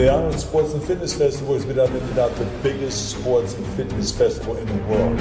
The 0.00 0.08
Arnold 0.10 0.40
Sports 0.40 0.72
and 0.72 0.82
Fitness 0.82 1.12
Festival 1.12 1.56
is 1.56 1.66
without 1.66 1.90
any 1.90 2.14
doubt 2.14 2.34
the 2.36 2.46
biggest 2.62 3.10
sports 3.10 3.52
and 3.52 3.66
fitness 3.74 4.10
festival 4.10 4.56
in 4.56 4.64
the 4.64 4.82
world. 4.88 5.20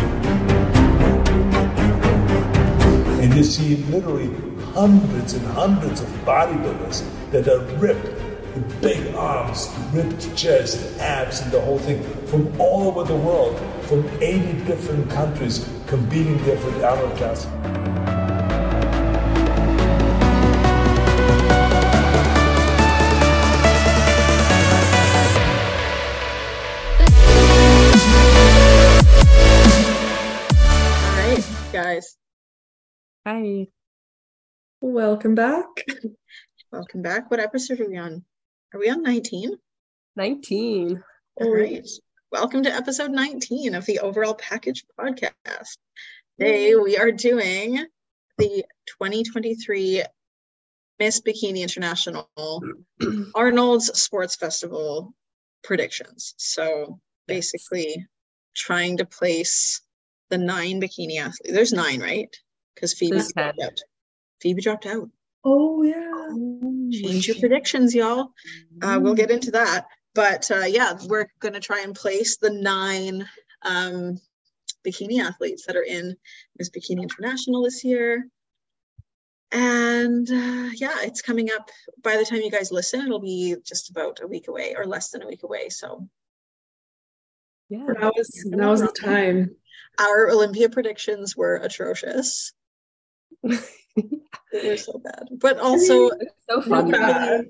And 3.19 3.33
you 3.33 3.43
see 3.43 3.75
literally 3.91 4.33
hundreds 4.71 5.33
and 5.33 5.45
hundreds 5.47 5.99
of 5.99 6.07
bodybuilders 6.23 7.03
that 7.31 7.49
are 7.49 7.59
ripped 7.75 8.05
with 8.55 8.81
big 8.81 9.13
arms, 9.15 9.69
ripped 9.91 10.33
chest, 10.37 10.97
abs, 11.01 11.41
and 11.41 11.51
the 11.51 11.59
whole 11.59 11.79
thing 11.79 12.01
from 12.27 12.49
all 12.57 12.87
over 12.87 13.03
the 13.03 13.17
world, 13.17 13.59
from 13.81 14.07
80 14.21 14.63
different 14.63 15.09
countries 15.09 15.67
competing 15.87 16.41
there 16.45 16.55
for 16.55 16.71
the 16.71 16.87
Arnold 16.89 17.17
classes. 17.17 17.98
Hi. 33.31 33.67
Welcome 34.81 35.35
back. 35.35 35.67
welcome 36.71 37.03
back. 37.03 37.29
What 37.29 37.39
episode 37.39 37.79
are 37.79 37.87
we 37.87 37.95
on? 37.95 38.23
Are 38.73 38.79
we 38.79 38.89
on 38.89 39.03
19? 39.03 39.55
19. 40.15 41.03
All 41.35 41.53
right. 41.53 41.87
Welcome 42.31 42.63
to 42.63 42.73
episode 42.73 43.11
19 43.11 43.75
of 43.75 43.85
the 43.85 43.99
Overall 43.99 44.33
Package 44.33 44.83
podcast. 44.99 45.77
Today 46.39 46.73
we 46.73 46.97
are 46.97 47.11
doing 47.11 47.85
the 48.39 48.65
2023 48.99 50.01
Miss 50.97 51.21
Bikini 51.21 51.61
International 51.61 52.31
Arnold's 53.35 54.01
Sports 54.01 54.37
Festival 54.37 55.13
predictions. 55.63 56.33
So 56.37 56.99
basically 57.27 58.07
trying 58.55 58.97
to 58.97 59.05
place 59.05 59.81
the 60.31 60.39
nine 60.39 60.81
bikini 60.81 61.19
athletes. 61.19 61.53
There's 61.53 61.73
nine, 61.73 62.01
right? 62.01 62.35
Because 62.79 62.93
Phoebe 62.93 63.19
dropped 63.35 63.59
out. 63.59 63.81
Phoebe 64.39 64.61
dropped 64.61 64.85
out. 64.85 65.09
Oh 65.43 65.83
yeah. 65.83 67.01
Change 67.01 67.27
your 67.27 67.37
predictions, 67.39 67.93
y'all. 67.93 68.31
Uh, 68.81 68.99
we'll 69.01 69.15
get 69.15 69.31
into 69.31 69.51
that. 69.51 69.87
But 70.15 70.49
uh, 70.49 70.65
yeah, 70.65 70.93
we're 71.07 71.27
going 71.39 71.53
to 71.55 71.59
try 71.59 71.81
and 71.81 71.93
place 71.93 72.37
the 72.37 72.51
nine 72.51 73.27
um, 73.63 74.17
bikini 74.87 75.19
athletes 75.19 75.65
that 75.65 75.75
are 75.75 75.83
in 75.83 76.15
Miss 76.57 76.69
Bikini 76.69 77.03
International 77.03 77.63
this 77.63 77.83
year. 77.83 78.27
And 79.51 80.29
uh, 80.29 80.69
yeah, 80.75 80.95
it's 81.01 81.21
coming 81.21 81.49
up. 81.51 81.69
By 82.01 82.15
the 82.15 82.25
time 82.25 82.39
you 82.39 82.51
guys 82.51 82.71
listen, 82.71 83.01
it'll 83.01 83.19
be 83.19 83.55
just 83.65 83.89
about 83.89 84.19
a 84.21 84.27
week 84.27 84.47
away 84.47 84.75
or 84.77 84.85
less 84.85 85.09
than 85.09 85.21
a 85.21 85.27
week 85.27 85.43
away. 85.43 85.67
So 85.69 86.07
Yeah. 87.67 87.85
Now 87.99 88.11
is 88.15 88.45
now 88.45 88.71
is 88.71 88.81
the 88.81 88.87
time. 88.87 89.55
our 89.99 90.29
Olympia 90.29 90.69
predictions 90.69 91.35
were 91.35 91.57
atrocious. 91.57 92.53
They 93.43 94.69
were 94.69 94.77
so 94.77 94.99
bad. 94.99 95.27
But 95.31 95.59
also, 95.59 96.09
so 96.49 96.55
Not 96.55 96.65
fun. 96.65 96.91
bad. 96.91 97.45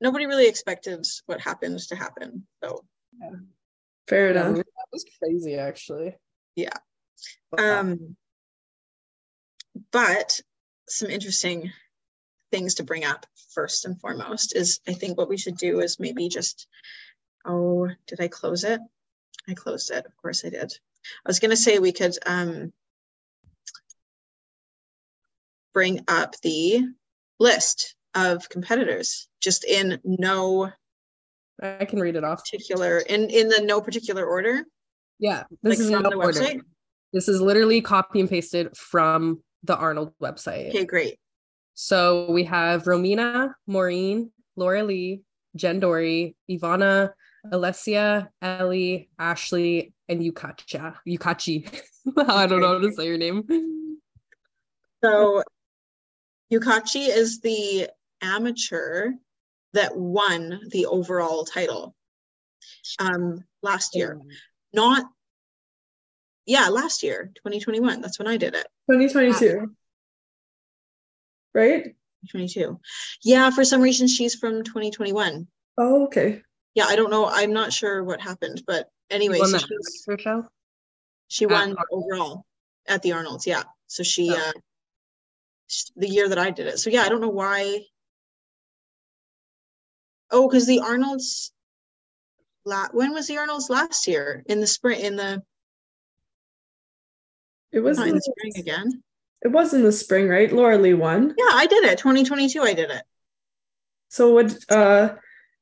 nobody 0.00 0.26
really 0.26 0.48
expected 0.48 1.06
what 1.26 1.40
happened 1.40 1.78
to 1.80 1.96
happen. 1.96 2.46
So 2.62 2.84
yeah. 3.20 3.30
Fair 4.08 4.34
Yeah, 4.34 4.48
enough. 4.48 4.56
that 4.56 4.92
was 4.92 5.04
crazy, 5.18 5.54
actually. 5.56 6.16
Yeah. 6.56 6.76
Um, 7.56 8.16
but 9.92 10.40
some 10.88 11.08
interesting 11.08 11.72
things 12.50 12.74
to 12.74 12.82
bring 12.82 13.04
up 13.04 13.24
first 13.54 13.84
and 13.86 13.98
foremost 14.00 14.54
is 14.56 14.80
I 14.88 14.92
think 14.92 15.16
what 15.16 15.28
we 15.28 15.38
should 15.38 15.56
do 15.56 15.80
is 15.80 16.00
maybe 16.00 16.28
just, 16.28 16.66
oh, 17.46 17.88
did 18.06 18.20
I 18.20 18.28
close 18.28 18.64
it? 18.64 18.80
I 19.48 19.54
closed 19.54 19.90
it. 19.90 20.04
Of 20.04 20.16
course 20.16 20.44
I 20.44 20.50
did. 20.50 20.72
I 21.24 21.28
was 21.28 21.38
going 21.40 21.50
to 21.52 21.56
say 21.56 21.78
we 21.78 21.92
could 21.92 22.16
um, 22.26 22.72
bring 25.74 26.00
up 26.08 26.34
the 26.42 26.82
list 27.40 27.96
of 28.14 28.48
competitors 28.48 29.28
just 29.40 29.64
in 29.64 29.98
no 30.04 30.70
I 31.62 31.84
can 31.84 32.00
read 32.00 32.16
it 32.16 32.24
off. 32.24 32.40
particular 32.44 32.98
in 32.98 33.30
in 33.30 33.48
the 33.48 33.62
no 33.64 33.80
particular 33.80 34.24
order 34.26 34.64
Yeah. 35.18 35.44
This 35.62 35.78
like 35.78 35.78
is 35.80 35.90
from 35.90 36.02
no 36.02 36.10
the 36.10 36.16
order. 36.16 36.40
website 36.40 36.60
This 37.12 37.28
is 37.28 37.40
literally 37.40 37.80
copy 37.80 38.20
and 38.20 38.28
pasted 38.28 38.76
from 38.76 39.42
the 39.64 39.76
Arnold 39.76 40.12
website. 40.20 40.68
okay 40.70 40.84
great 40.84 41.18
So 41.74 42.30
we 42.30 42.44
have 42.44 42.84
Romina, 42.84 43.54
Maureen, 43.66 44.30
Lauralie, 44.58 45.22
Jen 45.56 45.80
Dorie, 45.80 46.36
Ivana, 46.50 47.12
Alessia, 47.52 48.28
Ellie, 48.42 49.08
Ashley, 49.18 49.94
and 50.08 50.20
Yukacha. 50.20 50.96
Yukachi. 51.08 51.66
I 52.18 52.46
don't 52.46 52.60
know 52.60 52.74
how 52.74 52.78
to 52.78 52.92
say 52.92 53.06
your 53.06 53.18
name. 53.18 53.42
So 55.04 55.42
Yukachi 56.52 57.08
is 57.08 57.40
the 57.40 57.88
amateur 58.20 59.12
that 59.72 59.96
won 59.96 60.60
the 60.70 60.86
overall 60.86 61.44
title 61.44 61.94
um 62.98 63.42
last 63.62 63.94
year. 63.96 64.20
Not 64.72 65.06
yeah, 66.44 66.68
last 66.68 67.02
year, 67.02 67.30
2021. 67.36 68.00
That's 68.00 68.18
when 68.18 68.28
I 68.28 68.36
did 68.36 68.54
it. 68.54 68.66
2022. 68.90 69.74
Right? 71.54 71.94
22. 72.30 72.80
Yeah, 73.22 73.50
for 73.50 73.64
some 73.64 73.80
reason 73.80 74.08
she's 74.08 74.34
from 74.34 74.62
2021. 74.64 75.46
Oh, 75.78 76.04
okay. 76.06 76.42
Yeah, 76.74 76.84
I 76.86 76.96
don't 76.96 77.10
know. 77.10 77.26
I'm 77.26 77.52
not 77.52 77.72
sure 77.72 78.02
what 78.04 78.20
happened, 78.20 78.62
but 78.66 78.88
anyway, 79.10 79.38
Won 79.38 79.48
so 79.48 79.58
that 79.58 79.66
she's, 79.68 80.20
show? 80.20 80.46
she 81.28 81.46
won 81.46 81.76
Arnold's. 81.76 81.82
overall 81.92 82.46
at 82.88 83.02
the 83.02 83.12
Arnold's. 83.12 83.46
Yeah. 83.46 83.62
So 83.86 84.02
she 84.02 84.30
Oh. 84.30 84.34
uh 84.34 84.50
sh- 84.50 84.60
the 85.96 86.08
year 86.08 86.28
that 86.28 86.38
I 86.38 86.50
did 86.50 86.66
it. 86.66 86.78
So 86.78 86.90
yeah, 86.90 87.02
I 87.02 87.08
don't 87.08 87.20
know 87.20 87.28
why. 87.28 87.80
Oh, 90.30 90.48
because 90.48 90.66
the 90.66 90.80
Arnold's 90.80 91.52
la- 92.64 92.88
when 92.92 93.12
was 93.12 93.26
the 93.26 93.38
Arnold's 93.38 93.68
last 93.70 94.06
year? 94.06 94.42
In 94.46 94.60
the 94.60 94.66
spring 94.66 95.00
in 95.00 95.16
the 95.16 95.42
It 97.72 97.80
was 97.80 97.98
in 97.98 98.08
in 98.08 98.14
the 98.14 98.20
spring 98.22 98.52
again. 98.56 99.02
it 99.42 99.48
was 99.48 99.74
in 99.74 99.82
the 99.82 99.92
spring, 99.92 100.28
right? 100.28 100.50
Lauralie 100.50 100.96
won. 100.96 101.34
Yeah, 101.36 101.50
I 101.52 101.66
did 101.66 101.84
it. 101.84 101.98
2022 101.98 102.62
I 102.62 102.74
did 102.74 102.90
it. 102.90 103.02
So 104.08 104.34
would 104.34 104.54
uh 104.70 105.14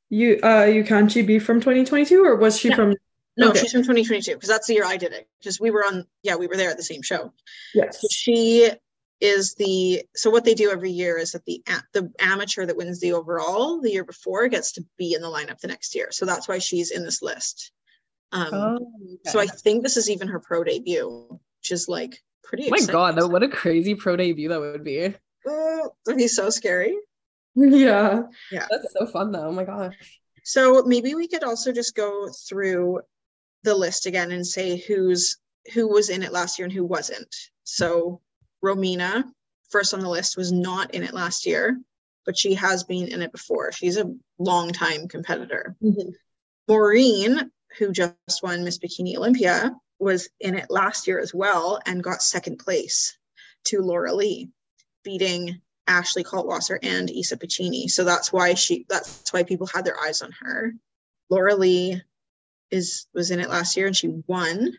you 0.08 0.38
uh 0.42 0.64
Yukanchi 0.66 1.26
be 1.26 1.38
from 1.38 1.60
2022 1.60 2.24
or 2.24 2.36
was 2.36 2.58
she 2.58 2.68
Yeah. 2.68 2.76
from 2.76 2.94
No, 3.36 3.50
Okay. 3.50 3.60
she's 3.60 3.72
from 3.72 3.82
2022 3.82 4.34
because 4.34 4.48
that's 4.48 4.66
the 4.66 4.74
year 4.74 4.84
I 4.84 4.96
did 4.96 5.12
it. 5.12 5.28
Because 5.38 5.60
we 5.60 5.70
were 5.70 5.84
on, 5.84 6.04
yeah, 6.22 6.34
we 6.36 6.46
were 6.48 6.56
there 6.56 6.68
at 6.70 6.76
the 6.76 6.82
same 6.82 7.00
show. 7.02 7.32
yes. 7.74 8.00
So 8.00 8.08
she 8.10 8.70
is 9.20 9.54
the 9.54 10.02
so 10.16 10.30
what 10.30 10.44
they 10.44 10.54
do 10.54 10.70
every 10.70 10.90
year 10.90 11.18
is 11.18 11.32
that 11.32 11.44
the 11.44 11.62
the 11.92 12.10
amateur 12.20 12.64
that 12.66 12.76
wins 12.76 13.00
the 13.00 13.12
overall 13.12 13.80
the 13.80 13.90
year 13.90 14.04
before 14.04 14.48
gets 14.48 14.72
to 14.72 14.84
be 14.96 15.14
in 15.14 15.20
the 15.20 15.28
lineup 15.28 15.58
the 15.60 15.68
next 15.68 15.94
year. 15.94 16.08
So 16.10 16.24
that's 16.24 16.48
why 16.48 16.58
she's 16.58 16.90
in 16.90 17.04
this 17.04 17.20
list. 17.22 17.72
Um, 18.32 18.48
Oh, 18.52 18.78
So 19.26 19.38
I 19.40 19.46
think 19.46 19.82
this 19.82 19.96
is 19.96 20.08
even 20.08 20.28
her 20.28 20.40
pro 20.40 20.64
debut, 20.64 21.26
which 21.60 21.70
is 21.70 21.88
like 21.88 22.22
pretty. 22.42 22.66
Oh 22.66 22.70
my 22.70 22.80
god, 22.92 23.16
that, 23.16 23.28
what 23.28 23.42
a 23.42 23.48
crazy 23.48 23.94
pro 23.94 24.16
debut 24.16 24.48
that 24.48 24.60
would 24.60 24.84
be. 24.84 25.14
Oh, 25.46 25.90
that'd 26.06 26.18
be 26.18 26.28
so 26.28 26.50
scary. 26.50 26.96
Yeah, 27.56 28.22
yeah. 28.52 28.66
That's 28.70 28.92
so 28.96 29.06
fun 29.06 29.32
though. 29.32 29.48
Oh 29.48 29.52
my 29.52 29.64
gosh. 29.64 29.96
So 30.44 30.84
maybe 30.84 31.16
we 31.16 31.26
could 31.26 31.42
also 31.42 31.72
just 31.72 31.96
go 31.96 32.28
through 32.48 33.00
the 33.64 33.74
list 33.74 34.06
again 34.06 34.30
and 34.30 34.46
say 34.46 34.76
who's 34.78 35.36
who 35.74 35.88
was 35.88 36.10
in 36.10 36.22
it 36.22 36.32
last 36.32 36.58
year 36.58 36.66
and 36.66 36.72
who 36.72 36.84
wasn't. 36.84 37.34
So 37.64 38.20
Romina, 38.64 39.24
first 39.70 39.94
on 39.94 40.00
the 40.00 40.08
list, 40.08 40.36
was 40.36 40.52
not 40.52 40.94
in 40.94 41.02
it 41.02 41.14
last 41.14 41.46
year, 41.46 41.80
but 42.26 42.36
she 42.36 42.54
has 42.54 42.84
been 42.84 43.08
in 43.08 43.22
it 43.22 43.32
before. 43.32 43.72
She's 43.72 43.96
a 43.96 44.14
longtime 44.38 45.08
competitor. 45.08 45.76
Mhm. 45.82 46.14
Maureen, 46.68 47.50
who 47.78 47.92
just 47.92 48.42
won 48.42 48.64
Miss 48.64 48.78
Bikini 48.78 49.16
Olympia, 49.16 49.74
was 49.98 50.28
in 50.40 50.54
it 50.54 50.70
last 50.70 51.06
year 51.06 51.18
as 51.20 51.34
well 51.34 51.80
and 51.86 52.02
got 52.02 52.22
second 52.22 52.58
place 52.58 53.16
to 53.64 53.80
Lauralie, 53.80 54.50
beating 55.04 55.60
Ashley 55.86 56.24
Kaltwasser 56.24 56.78
and 56.82 57.10
Isa 57.10 57.36
Piccini. 57.36 57.90
So 57.90 58.04
that's 58.04 58.32
why 58.32 58.54
she 58.54 58.86
that's 58.88 59.32
why 59.32 59.42
people 59.42 59.66
had 59.66 59.84
their 59.84 60.00
eyes 60.00 60.22
on 60.22 60.32
her. 60.40 60.72
Lauralie 61.30 62.00
is 62.70 63.06
was 63.12 63.30
in 63.30 63.40
it 63.40 63.50
last 63.50 63.76
year 63.76 63.86
and 63.86 63.96
she 63.96 64.08
won 64.26 64.78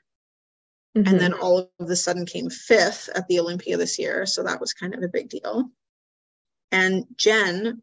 Mhm. 0.95 1.07
and 1.07 1.19
then 1.21 1.33
all 1.33 1.71
of 1.79 1.89
a 1.89 1.95
sudden 1.95 2.25
came 2.25 2.49
fifth 2.49 3.09
at 3.15 3.27
the 3.27 3.39
Olympia 3.39 3.77
this 3.77 3.97
year. 3.97 4.25
So 4.25 4.43
that 4.43 4.59
was 4.59 4.73
kind 4.73 4.93
of 4.93 5.01
a 5.03 5.07
big 5.07 5.29
deal. 5.29 5.69
And 6.71 7.05
Jen 7.17 7.81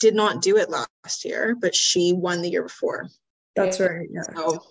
did 0.00 0.14
not 0.14 0.42
do 0.42 0.56
it 0.56 0.68
last 0.70 1.24
year, 1.24 1.54
but 1.54 1.74
she 1.74 2.12
won 2.12 2.42
the 2.42 2.50
year 2.50 2.62
before. 2.62 3.08
that's 3.56 3.78
right. 3.78 4.08
Yeah. 4.10 4.22
So 4.34 4.64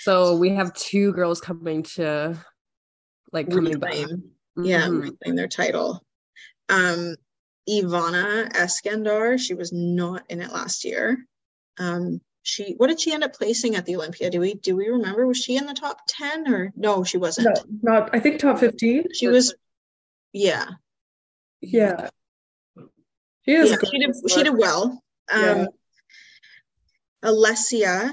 So 0.00 0.36
we 0.36 0.50
have 0.50 0.74
two 0.74 1.12
girls 1.12 1.40
coming 1.40 1.84
to 1.94 2.36
like 3.32 3.48
coming 3.48 3.78
back. 3.78 3.92
reclaim, 3.92 4.32
yeah, 4.56 4.88
Mhm. 4.88 5.02
reclaim 5.02 5.36
their 5.36 5.46
title. 5.46 6.04
Um, 6.68 7.14
Ivana 7.68 8.50
Eskandar, 8.54 9.38
she 9.38 9.54
was 9.54 9.72
not 9.72 10.24
in 10.28 10.40
it 10.40 10.50
last 10.50 10.84
year. 10.84 11.24
Um, 11.78 12.20
she 12.48 12.74
what 12.78 12.86
did 12.86 12.98
she 13.00 13.12
end 13.12 13.22
up 13.22 13.34
placing 13.34 13.76
at 13.76 13.84
the 13.84 13.96
Olympia? 13.96 14.30
Do 14.30 14.40
we 14.40 14.54
do 14.54 14.74
we 14.74 14.88
remember? 14.88 15.26
Was 15.26 15.36
she 15.36 15.56
in 15.56 15.66
the 15.66 15.74
top 15.74 16.00
10 16.08 16.48
or 16.52 16.72
no, 16.76 17.04
she 17.04 17.18
wasn't. 17.18 17.48
No, 17.82 17.92
not 17.92 18.10
I 18.14 18.20
think 18.20 18.40
top 18.40 18.58
15. 18.58 19.04
She 19.14 19.28
was 19.28 19.54
yeah. 20.32 20.66
Yeah. 21.60 22.08
She 23.44 23.52
is 23.52 23.70
yeah, 23.70 23.76
she 23.90 23.98
did 23.98 24.14
she 24.28 24.42
did 24.42 24.56
well. 24.56 25.02
Um 25.30 25.42
Yeah. 25.44 25.66
Alessia 27.24 28.12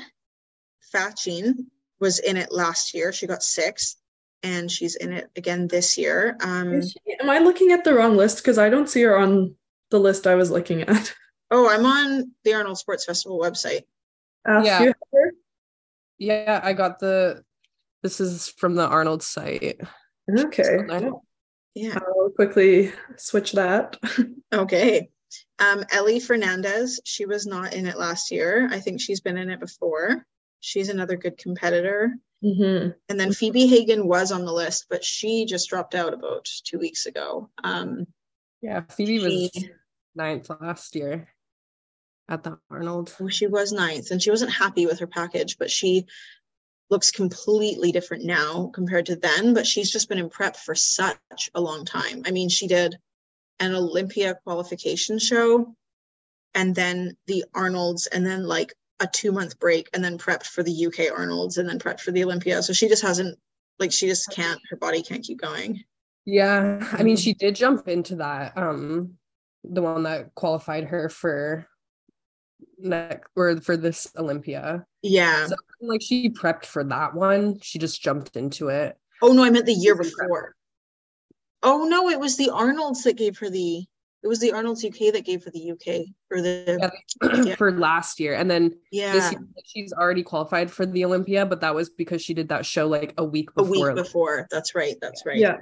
Fatchin 0.93 1.53
was 1.99 2.19
in 2.19 2.35
it 2.35 2.51
last 2.51 2.93
year. 2.93 3.13
She 3.13 3.27
got 3.27 3.41
sixth 3.41 3.97
and 4.43 4.69
she's 4.69 4.95
in 4.95 5.13
it 5.13 5.29
again 5.38 5.67
this 5.67 5.97
year. 5.97 6.35
Um 6.41 6.81
she- 6.81 6.99
am 7.21 7.29
I 7.29 7.39
looking 7.39 7.71
at 7.71 7.85
the 7.85 7.93
wrong 7.93 8.17
list? 8.17 8.38
Because 8.38 8.57
I 8.57 8.69
don't 8.69 8.89
see 8.89 9.03
her 9.03 9.17
on 9.17 9.55
the 9.91 9.99
list 9.99 10.27
I 10.27 10.35
was 10.35 10.51
looking 10.51 10.81
at. 10.81 11.13
oh, 11.51 11.69
I'm 11.69 11.85
on 11.85 12.33
the 12.43 12.53
Arnold 12.53 12.77
Sports 12.77 13.05
Festival 13.05 13.39
website. 13.39 13.83
Ash, 14.47 14.65
Yeah. 14.65 14.81
you 14.81 14.88
have? 14.88 15.33
Yeah, 16.18 16.62
I 16.63 16.74
got 16.74 17.00
the. 17.00 17.44
This 18.03 18.19
is 18.19 18.50
from 18.50 18.75
the 18.75 18.86
Arnold 18.88 19.24
site. 19.24 19.80
Okay. 20.30 20.77
Yeah. 21.74 21.97
I'll 21.97 22.30
quickly 22.36 22.92
switch 23.18 23.53
that. 23.53 23.97
Okay. 24.53 25.09
Um, 25.59 25.83
Ellie 25.92 26.21
Fernandez, 26.21 27.01
she 27.03 27.25
was 27.25 27.45
not 27.45 27.74
in 27.74 27.88
it 27.88 27.97
last 27.97 28.31
year. 28.31 28.69
I 28.71 28.80
think 28.80 29.01
she's 29.01 29.19
been 29.19 29.38
in 29.38 29.50
it 29.50 29.59
before. 29.59 30.25
She's 30.62 30.88
another 30.88 31.18
good 31.18 31.38
competitor. 31.38 32.13
hmm 32.41 32.89
And 33.09 33.19
then 33.19 33.33
Phoebe 33.33 33.68
Hagen 33.68 34.07
was 34.07 34.31
on 34.31 34.45
the 34.45 34.53
list, 34.53 34.86
but 34.89 35.03
she 35.03 35.45
just 35.45 35.68
dropped 35.68 35.94
out 35.94 36.13
about 36.13 36.48
two 36.63 36.80
weeks 36.80 37.06
ago. 37.06 37.50
Um, 37.65 38.06
Yeah, 38.62 38.81
Phoebe 38.89 39.19
was 39.19 39.65
ninth 40.15 40.50
last 40.62 40.95
year 40.95 41.27
at 42.30 42.44
the 42.44 42.57
Arnold. 42.69 43.16
oh, 43.19 43.27
she 43.27 43.48
was 43.48 43.72
ninth 43.72 44.12
and 44.12 44.22
she 44.22 44.31
wasn't 44.31 44.51
happy 44.51 44.86
with 44.86 45.00
her 45.00 45.07
package, 45.07 45.57
but 45.57 45.69
she 45.69 46.06
looks 46.89 47.12
completely 47.12 47.92
different 47.92 48.24
now 48.24 48.69
compared 48.74 49.07
to 49.07 49.16
then. 49.16 49.54
But 49.54 49.68
she's 49.68 49.92
just 49.92 50.10
been 50.10 50.18
in 50.18 50.30
prep 50.30 50.56
for 50.56 50.75
such 50.75 51.50
a 51.54 51.62
long 51.62 51.86
time. 51.86 52.24
I 52.25 52.31
mean, 52.31 52.50
she 52.50 52.68
did 52.68 52.98
an 53.60 53.74
Olympia 53.74 54.38
qualification 54.44 55.19
show 55.19 55.75
and 56.54 56.75
then 56.75 57.16
the 57.27 57.45
Arnolds 57.54 58.07
and 58.07 58.25
then 58.25 58.45
like 58.45 58.74
a 59.00 59.07
two 59.07 59.31
month 59.31 59.60
break 59.60 59.89
and 59.94 60.04
then 60.04 60.18
prepped 60.18 60.45
for 60.45 60.63
the 60.63 60.86
UK 60.86 61.12
Arnolds 61.16 61.57
and 61.57 61.68
then 61.68 61.80
prepped 61.80 62.00
for 62.00 62.12
the 62.12 62.24
Olympia. 62.24 62.63
So 62.63 62.74
she 62.74 62.88
just 62.88 63.01
hasn't 63.01 63.38
like 63.80 63.92
she 63.92 64.07
just 64.07 64.31
can't 64.31 64.60
her 64.69 64.77
body 64.77 65.01
can't 65.01 65.24
keep 65.24 65.39
going. 65.39 65.83
Yeah, 66.25 66.80
I 66.92 67.04
mean, 67.04 67.18
she 67.18 67.36
did 67.36 67.56
jump 67.56 67.88
into 67.88 68.16
that. 68.16 68.57
Um, 68.57 69.18
the 69.63 69.83
one 69.83 70.04
that 70.04 70.33
qualified 70.33 70.86
her 70.86 71.07
for 71.10 71.68
next 72.80 73.30
or 73.36 73.60
for 73.62 73.77
this 73.77 74.07
Olympia. 74.18 74.86
Yeah. 75.01 75.48
So 75.48 75.56
like 75.81 76.01
she 76.01 76.30
prepped 76.30 76.66
for 76.66 76.83
that 76.86 77.13
one. 77.13 77.60
She 77.62 77.80
just 77.80 78.01
jumped 78.01 78.36
into 78.36 78.69
it. 78.69 78.98
Oh 79.22 79.33
no, 79.33 79.44
I 79.44 79.50
meant 79.50 79.66
the 79.66 79.74
year 79.74 79.95
before. 79.95 80.56
Oh 81.63 81.86
no, 81.86 82.10
it 82.10 82.19
was 82.19 82.38
the 82.38 82.50
Arnolds 82.50 83.04
that 83.04 83.18
gave 83.18 83.38
her 83.39 83.50
the 83.50 83.86
it 84.24 84.27
was 84.27 84.39
the 84.39 84.54
Arnolds 84.54 84.83
UK 84.83 85.13
that 85.13 85.24
gave 85.24 85.44
her 85.44 85.51
the 85.51 85.72
UK 85.72 86.07
or 86.31 86.42
the 86.42 86.92
Yeah. 87.45 87.56
for 87.56 87.72
last 87.72 88.19
year, 88.19 88.33
and 88.33 88.50
then 88.50 88.74
yeah, 88.92 89.13
this 89.13 89.31
year 89.31 89.42
she's 89.66 89.94
already 89.94 90.24
qualified 90.24 90.72
for 90.72 90.86
the 90.86 91.06
Olympia, 91.06 91.45
but 91.45 91.62
that 91.62 91.75
was 91.75 91.92
because 91.92 92.24
she 92.24 92.33
did 92.33 92.50
that 92.50 92.66
show 92.66 92.88
like 92.88 93.13
a 93.19 93.24
week 93.24 93.54
before. 93.54 93.66
a 93.66 93.69
before. 93.69 93.94
week 93.94 94.04
before. 94.04 94.48
That's 94.50 94.74
right. 94.74 94.95
That's 95.00 95.25
right. 95.27 95.38
Yeah. 95.38 95.57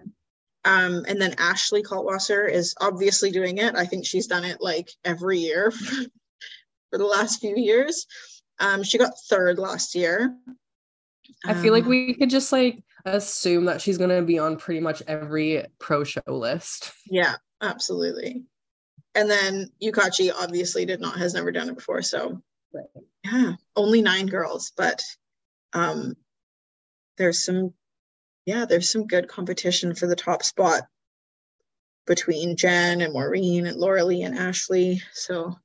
Um, 0.65 1.03
and 1.09 1.21
then 1.21 1.35
Ashley 1.37 1.83
Kaltwasser 1.83 2.49
is 2.49 2.73
obviously 2.79 3.31
doing 3.31 3.57
it. 3.57 3.75
I 3.75 3.85
think 3.85 4.05
she's 4.05 4.27
done 4.27 4.45
it 4.45 4.61
like 4.61 4.89
every 5.03 5.39
year 5.39 5.73
for 6.93 6.99
the 6.99 7.05
last 7.05 7.39
few 7.41 7.55
years. 7.57 8.05
Um, 8.59 8.83
she 8.83 8.99
got 8.99 9.13
third 9.27 9.57
last 9.57 9.95
year. 9.95 10.37
I 11.43 11.55
feel 11.55 11.73
like 11.73 11.85
Um, 11.85 11.89
we 11.89 12.13
could 12.13 12.29
just 12.29 12.51
like 12.51 12.83
assume 13.05 13.65
that 13.65 13.81
she's 13.81 13.97
gonna 13.97 14.21
be 14.21 14.37
on 14.37 14.57
pretty 14.57 14.79
much 14.79 15.01
every 15.07 15.65
pro 15.79 16.03
show 16.03 16.21
list. 16.27 16.91
Yeah, 17.07 17.33
absolutely. 17.61 18.43
And 19.15 19.27
then 19.29 19.71
Yukachi 19.81 20.31
obviously 20.31 20.85
did 20.85 21.01
not 21.01 21.17
has 21.17 21.33
never 21.33 21.51
done 21.51 21.67
it 21.69 21.75
before, 21.75 22.03
so 22.03 22.43
Right. 22.71 22.85
yeah, 23.23 23.53
only 23.75 24.03
nine 24.03 24.27
girls, 24.27 24.71
but 24.77 25.01
um 25.73 26.15
there's 27.17 27.43
some 27.43 27.73
yeah, 28.45 28.65
there's 28.65 28.91
some 28.91 29.07
good 29.07 29.27
competition 29.27 29.95
for 29.95 30.05
the 30.05 30.15
top 30.15 30.43
spot 30.43 30.83
between 32.05 32.55
Jen 32.55 33.01
and 33.01 33.13
Maureen 33.13 33.65
and 33.65 33.77
Lauralie 33.77 34.25
and 34.25 34.37
Ashley. 34.37 35.01
So 35.13 35.57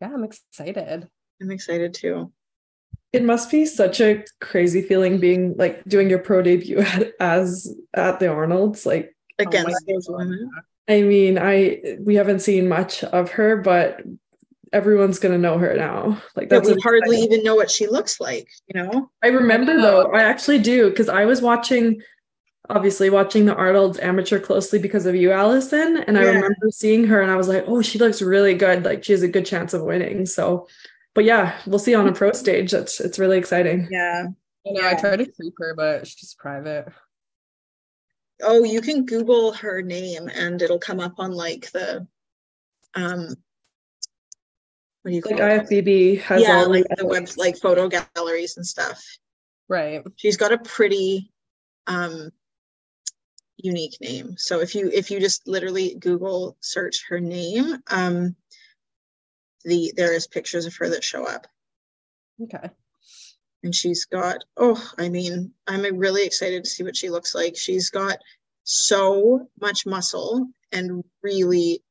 Yeah, 0.00 0.10
I'm 0.14 0.24
excited. 0.24 1.08
I'm 1.40 1.50
excited 1.50 1.94
too. 1.94 2.32
It 3.12 3.24
must 3.24 3.50
be 3.50 3.66
such 3.66 4.00
a 4.00 4.24
crazy 4.40 4.82
feeling 4.82 5.18
being 5.18 5.56
like 5.56 5.84
doing 5.84 6.08
your 6.08 6.20
pro 6.20 6.42
debut 6.42 6.78
at, 6.80 7.12
as 7.18 7.74
at 7.94 8.20
the 8.20 8.28
Arnold's. 8.28 8.86
Like, 8.86 9.14
oh 9.38 9.44
Against 9.48 9.68
my 9.68 9.92
those 9.92 10.06
women. 10.08 10.50
I 10.88 11.02
mean, 11.02 11.38
I 11.38 11.96
we 12.00 12.14
haven't 12.14 12.40
seen 12.40 12.68
much 12.68 13.04
of 13.04 13.30
her, 13.32 13.56
but 13.56 14.02
everyone's 14.72 15.18
gonna 15.18 15.38
know 15.38 15.58
her 15.58 15.74
now. 15.74 16.22
Like 16.36 16.48
That 16.48 16.64
that's 16.64 16.74
we 16.74 16.80
hardly 16.82 17.18
even 17.18 17.42
know 17.42 17.54
what 17.54 17.70
she 17.70 17.86
looks 17.86 18.20
like, 18.20 18.48
you 18.66 18.82
know? 18.82 19.10
I 19.22 19.28
remember 19.28 19.80
though, 19.80 20.12
I 20.12 20.22
actually 20.22 20.58
do 20.58 20.90
because 20.90 21.08
I 21.08 21.24
was 21.24 21.42
watching, 21.42 22.00
obviously 22.70 23.10
watching 23.10 23.44
the 23.44 23.54
Arnold's 23.54 23.98
amateur 23.98 24.38
closely 24.38 24.78
because 24.78 25.06
of 25.06 25.14
you, 25.14 25.32
Allison, 25.32 25.98
and 26.06 26.18
I 26.18 26.22
remember 26.22 26.70
seeing 26.70 27.04
her 27.06 27.20
and 27.20 27.30
I 27.30 27.36
was 27.36 27.48
like, 27.48 27.64
oh, 27.66 27.82
she 27.82 27.98
looks 27.98 28.22
really 28.22 28.54
good. 28.54 28.84
Like 28.84 29.04
she 29.04 29.12
has 29.12 29.22
a 29.22 29.28
good 29.28 29.46
chance 29.46 29.74
of 29.74 29.82
winning. 29.82 30.26
So, 30.26 30.68
but 31.14 31.24
yeah, 31.24 31.58
we'll 31.66 31.78
see 31.78 31.94
on 31.94 32.08
a 32.08 32.12
pro 32.12 32.32
stage. 32.32 32.70
That's 32.70 33.00
it's 33.00 33.18
really 33.18 33.38
exciting. 33.38 33.88
Yeah. 33.90 34.26
I 34.66 34.70
know 34.70 34.88
I 34.88 34.94
tried 34.94 35.16
to 35.16 35.32
creep 35.32 35.54
her, 35.58 35.74
but 35.74 36.06
she's 36.06 36.34
private. 36.34 36.88
Oh, 38.42 38.64
you 38.64 38.80
can 38.80 39.04
Google 39.04 39.52
her 39.52 39.82
name 39.82 40.28
and 40.34 40.60
it'll 40.62 40.78
come 40.78 41.00
up 41.00 41.14
on 41.18 41.32
like 41.32 41.70
the 41.72 42.06
um 42.94 43.34
what 45.02 45.10
do 45.10 45.16
you 45.16 45.22
call 45.22 45.38
Like 45.38 45.62
it? 45.62 45.68
IFBB 45.68 46.20
has 46.22 46.42
yeah, 46.42 46.56
all 46.56 46.70
like 46.70 46.84
the 46.90 46.96
the 46.96 47.06
web 47.06 47.28
like 47.36 47.56
photo 47.56 47.88
galleries 47.88 48.56
and 48.56 48.66
stuff. 48.66 49.02
Right. 49.68 50.02
She's 50.16 50.36
got 50.36 50.52
a 50.52 50.58
pretty 50.58 51.32
um 51.86 52.30
unique 53.62 53.96
name. 54.00 54.34
So 54.38 54.60
if 54.60 54.74
you 54.74 54.90
if 54.92 55.10
you 55.10 55.20
just 55.20 55.46
literally 55.48 55.94
Google 55.94 56.56
search 56.60 57.04
her 57.08 57.20
name, 57.20 57.78
um 57.90 58.36
the 59.64 59.92
there 59.96 60.12
is 60.14 60.26
pictures 60.26 60.66
of 60.66 60.74
her 60.76 60.88
that 60.90 61.04
show 61.04 61.24
up. 61.26 61.46
Okay. 62.42 62.70
and 63.62 63.74
she's 63.74 64.06
got 64.06 64.38
oh 64.56 64.82
i 64.98 65.08
mean 65.08 65.52
i'm 65.66 65.82
really 65.98 66.24
excited 66.24 66.64
to 66.64 66.70
see 66.70 66.82
what 66.82 66.96
she 66.96 67.10
looks 67.10 67.34
like 67.34 67.56
she's 67.56 67.90
got 67.90 68.16
so 68.64 69.46
much 69.60 69.84
muscle 69.86 70.46
and 70.72 71.04
really 71.22 71.82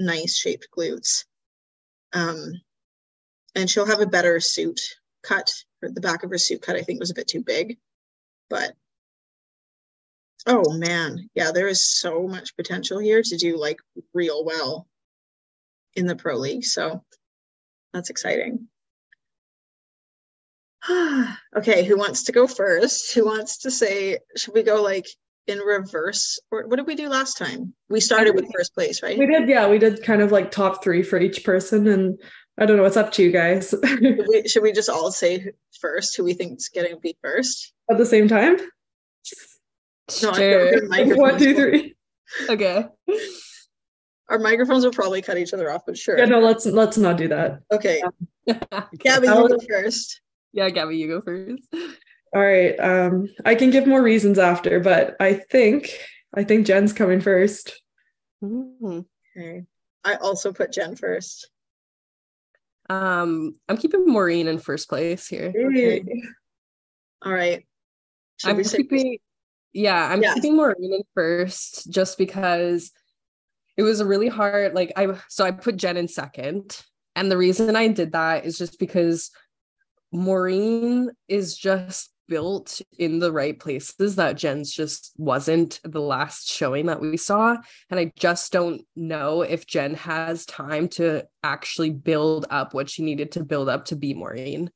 nice 0.00 0.36
shaped 0.36 0.66
glutes 0.76 1.24
um 2.12 2.52
and 3.54 3.70
she'll 3.70 3.86
have 3.86 4.00
a 4.00 4.06
better 4.06 4.40
suit 4.40 4.80
cut 5.22 5.52
the 5.80 6.00
back 6.00 6.24
of 6.24 6.30
her 6.30 6.38
suit 6.38 6.62
cut 6.62 6.76
i 6.76 6.82
think 6.82 6.98
was 6.98 7.10
a 7.10 7.14
bit 7.14 7.28
too 7.28 7.42
big 7.42 7.78
but 8.50 8.72
oh 10.46 10.72
man 10.72 11.28
yeah 11.34 11.50
there 11.52 11.68
is 11.68 11.86
so 11.86 12.26
much 12.26 12.56
potential 12.56 12.98
here 12.98 13.22
to 13.22 13.36
do 13.36 13.56
like 13.58 13.78
real 14.12 14.44
well 14.44 14.86
in 15.94 16.06
the 16.06 16.16
pro 16.16 16.36
league 16.36 16.64
so 16.64 17.02
that's 17.92 18.10
exciting 18.10 18.68
okay, 21.56 21.84
who 21.84 21.96
wants 21.96 22.24
to 22.24 22.32
go 22.32 22.46
first? 22.46 23.14
Who 23.14 23.24
wants 23.24 23.58
to 23.58 23.70
say, 23.70 24.18
should 24.36 24.54
we 24.54 24.62
go 24.62 24.82
like 24.82 25.06
in 25.46 25.58
reverse? 25.58 26.38
Or 26.50 26.66
what 26.66 26.76
did 26.76 26.86
we 26.86 26.94
do 26.94 27.08
last 27.08 27.38
time? 27.38 27.74
We 27.88 28.00
started 28.00 28.34
with 28.34 28.50
first 28.54 28.74
place, 28.74 29.02
right? 29.02 29.18
We 29.18 29.26
did, 29.26 29.48
yeah, 29.48 29.68
we 29.68 29.78
did 29.78 30.02
kind 30.02 30.22
of 30.22 30.32
like 30.32 30.50
top 30.50 30.82
three 30.82 31.02
for 31.02 31.18
each 31.20 31.44
person, 31.44 31.86
and 31.86 32.20
I 32.58 32.66
don't 32.66 32.76
know 32.76 32.82
what's 32.82 32.96
up 32.96 33.12
to 33.12 33.22
you 33.22 33.30
guys 33.30 33.70
Should 33.70 34.26
we, 34.28 34.48
should 34.48 34.62
we 34.62 34.72
just 34.72 34.90
all 34.90 35.10
say 35.10 35.52
first 35.80 36.16
who 36.16 36.24
we 36.24 36.34
think 36.34 36.58
is 36.58 36.68
getting 36.68 36.94
to 36.94 37.00
be 37.00 37.16
first? 37.22 37.72
at 37.90 37.98
the 37.98 38.06
same 38.06 38.28
time. 38.28 38.56
No, 40.22 40.32
Sure. 40.32 40.70
don't 40.70 40.78
think 40.80 40.88
microphones 40.90 41.18
One, 41.18 41.38
two, 41.38 41.48
will- 41.48 41.56
three. 41.56 41.94
Okay. 42.48 42.86
Our 44.28 44.38
microphones 44.38 44.84
will 44.84 44.92
probably 44.92 45.20
cut 45.22 45.36
each 45.38 45.52
other 45.52 45.70
off, 45.70 45.82
but 45.86 45.98
sure. 45.98 46.18
Yeah, 46.18 46.24
no, 46.24 46.40
let's 46.40 46.64
let's 46.64 46.96
not 46.96 47.18
do 47.18 47.28
that. 47.28 47.60
Okay, 47.70 48.02
okay. 48.48 48.60
Gabby, 48.98 49.26
you 49.26 49.48
go 49.48 49.58
first. 49.68 50.20
Yeah, 50.52 50.70
Gabby, 50.70 50.96
you 50.96 51.08
go 51.08 51.20
first. 51.20 51.62
All 52.34 52.40
right. 52.40 52.74
Um, 52.80 53.28
I 53.44 53.54
can 53.54 53.70
give 53.70 53.86
more 53.86 54.00
reasons 54.02 54.38
after, 54.38 54.80
but 54.80 55.16
I 55.20 55.34
think 55.34 55.90
I 56.34 56.44
think 56.44 56.66
Jen's 56.66 56.94
coming 56.94 57.20
first. 57.20 57.78
Mhm. 58.42 59.04
Okay. 59.36 59.64
I 60.04 60.14
also 60.16 60.52
put 60.52 60.72
Jen 60.72 60.96
first. 60.96 61.50
Um, 62.88 63.54
I'm 63.68 63.76
keeping 63.76 64.06
Maureen 64.06 64.48
in 64.48 64.58
first 64.58 64.88
place 64.88 65.26
here. 65.28 65.52
Okay. 65.54 66.02
All 67.24 67.32
right. 67.32 67.66
Should 68.38 68.50
I'm 68.50 68.56
we 68.56 68.64
say- 68.64 68.78
keeping, 68.78 69.18
yeah, 69.72 70.08
I'm 70.10 70.22
Yeah. 70.22 70.34
keeping 70.34 70.56
Maureen 70.56 70.94
in 70.94 71.02
first 71.14 71.90
just 71.90 72.18
because 72.18 72.90
it 73.76 73.82
was 73.82 74.00
a 74.00 74.06
really 74.06 74.28
hard. 74.28 74.74
Like 74.74 74.92
I, 74.96 75.18
so 75.28 75.44
I 75.44 75.50
put 75.50 75.76
Jen 75.76 75.96
in 75.96 76.08
second, 76.08 76.80
And 77.14 77.30
the 77.30 77.36
reason 77.36 77.76
I 77.76 77.88
did 77.88 78.12
that 78.12 78.44
is 78.46 78.56
just 78.56 78.78
because 78.78 79.30
Maureen 80.12 81.10
is 81.28 81.56
just 81.56 82.10
built 82.28 82.80
in 82.98 83.18
the 83.18 83.32
right 83.32 83.58
places 83.58 84.16
that 84.16 84.38
Jen's 84.38 84.72
just 84.72 85.12
wasn't 85.18 85.80
the 85.84 86.00
last 86.00 86.48
showing 86.50 86.86
that 86.86 87.00
we 87.00 87.16
saw. 87.18 87.56
And 87.90 88.00
I 88.00 88.12
just 88.16 88.52
don't 88.52 88.82
know 88.96 89.42
if 89.42 89.66
Jen 89.66 89.94
has 89.94 90.46
time 90.46 90.88
to 90.90 91.26
actually 91.42 91.90
build 91.90 92.46
up 92.48 92.72
what 92.72 92.88
she 92.88 93.02
needed 93.02 93.32
to 93.32 93.44
build 93.44 93.68
up 93.68 93.86
to 93.86 93.96
be 93.96 94.14
Maureen. 94.14 94.70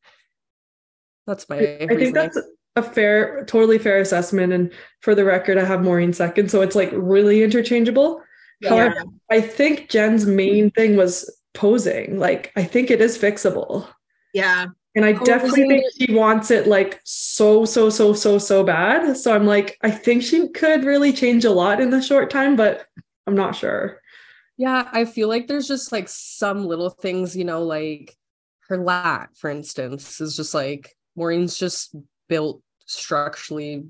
That's 1.27 1.49
my 1.49 1.57
I 1.59 1.87
think 1.87 2.15
that's 2.15 2.39
a 2.77 2.83
fair, 2.83 3.45
totally 3.47 3.79
fair 3.79 3.99
assessment. 3.99 4.53
And 4.53 4.73
for 5.01 5.15
the 5.15 5.25
record, 5.25 5.59
I 5.59 5.65
have 5.65 5.83
Maureen 5.83 6.13
second. 6.13 6.51
So 6.51 6.61
it's 6.61 6.77
like 6.77 6.91
really 6.93 7.43
interchangeable. 7.43 8.23
Yeah. 8.61 8.69
However, 8.71 9.05
I 9.31 9.41
think 9.41 9.89
Jen's 9.89 10.27
main 10.27 10.67
mm-hmm. 10.67 10.81
thing 10.81 10.97
was 10.97 11.31
posing. 11.55 12.19
Like, 12.19 12.53
I 12.57 12.63
think 12.63 12.91
it 12.91 13.01
is 13.01 13.19
fixable. 13.19 13.89
Yeah. 14.33 14.67
And 14.95 15.05
I 15.05 15.13
Posing- 15.13 15.25
definitely 15.27 15.69
think 15.69 15.85
she 15.99 16.15
wants 16.15 16.51
it 16.51 16.67
like 16.67 17.01
so, 17.05 17.67
so, 17.67 17.91
so, 17.91 18.15
so, 18.15 18.39
so 18.39 18.65
bad. 18.65 19.17
So 19.17 19.35
I'm 19.35 19.45
like, 19.45 19.79
I 19.83 19.91
think 19.91 20.23
she 20.23 20.49
could 20.49 20.85
really 20.85 21.13
change 21.13 21.45
a 21.45 21.51
lot 21.51 21.83
in 21.83 21.91
the 21.91 22.01
short 22.01 22.31
time, 22.31 22.57
but 22.57 22.87
I'm 23.27 23.35
not 23.35 23.55
sure. 23.55 24.01
Yeah, 24.57 24.89
I 24.91 25.05
feel 25.05 25.29
like 25.29 25.49
there's 25.49 25.69
just 25.69 25.93
like 25.93 26.09
some 26.09 26.65
little 26.65 26.89
things, 26.89 27.37
you 27.37 27.45
know, 27.45 27.63
like 27.63 28.17
her 28.69 28.79
lat, 28.79 29.31
for 29.37 29.51
instance, 29.51 30.19
is 30.23 30.35
just 30.35 30.55
like 30.55 30.97
Maureen's 31.15 31.59
just 31.59 31.95
built 32.29 32.63
structurally 32.87 33.89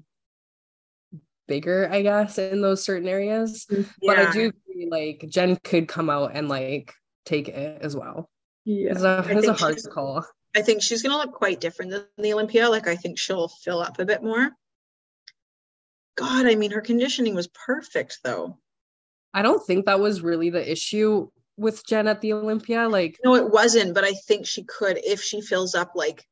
bigger, 1.47 1.88
I 1.91 2.03
guess, 2.03 2.38
in 2.38 2.61
those 2.61 2.85
certain 2.85 3.09
areas. 3.09 3.67
But 4.03 4.19
I 4.19 4.33
do 4.33 4.53
agree, 4.69 4.88
like 4.91 5.25
Jen 5.29 5.57
could 5.57 5.88
come 5.88 6.11
out 6.11 6.33
and 6.35 6.49
like 6.49 6.93
take 7.25 7.49
it 7.49 7.83
as 7.83 7.97
well. 7.97 8.31
Yeah. 8.65 8.91
It's 8.91 9.03
a, 9.03 9.25
it's 9.29 9.47
a 9.47 9.53
hard 9.53 9.79
call. 9.93 10.26
I 10.57 10.62
think 10.62 10.83
she's 10.83 11.03
gonna 11.03 11.17
look 11.17 11.33
quite 11.33 11.61
different 11.61 11.91
than 11.91 12.07
the 12.19 12.33
Olympia. 12.33 12.69
Like 12.69 12.88
I 12.88 12.97
think 12.97 13.19
she'll 13.19 13.49
fill 13.49 13.81
up 13.81 13.99
a 13.99 14.05
bit 14.05 14.23
more. 14.23 14.50
God, 16.17 16.47
I 16.47 16.55
mean, 16.55 16.71
her 16.71 16.81
conditioning 16.81 17.35
was 17.35 17.49
perfect 17.49 18.21
though. 18.25 18.59
I 19.35 19.43
don't 19.43 19.65
think 19.65 19.85
that 19.85 20.00
was 20.00 20.23
really 20.23 20.49
the 20.49 20.71
issue 20.71 21.29
with 21.59 21.87
Jen 21.87 22.09
at 22.09 22.23
the 22.23 22.33
Olympia. 22.33 22.88
Like, 22.88 23.19
No, 23.23 23.35
it 23.35 23.50
wasn't, 23.50 23.95
but 23.95 24.05
I 24.05 24.12
think 24.26 24.47
she 24.47 24.65
could 24.65 24.99
if 25.05 25.23
she 25.23 25.43
fills 25.43 25.75
up 25.75 25.93
like 25.95 26.25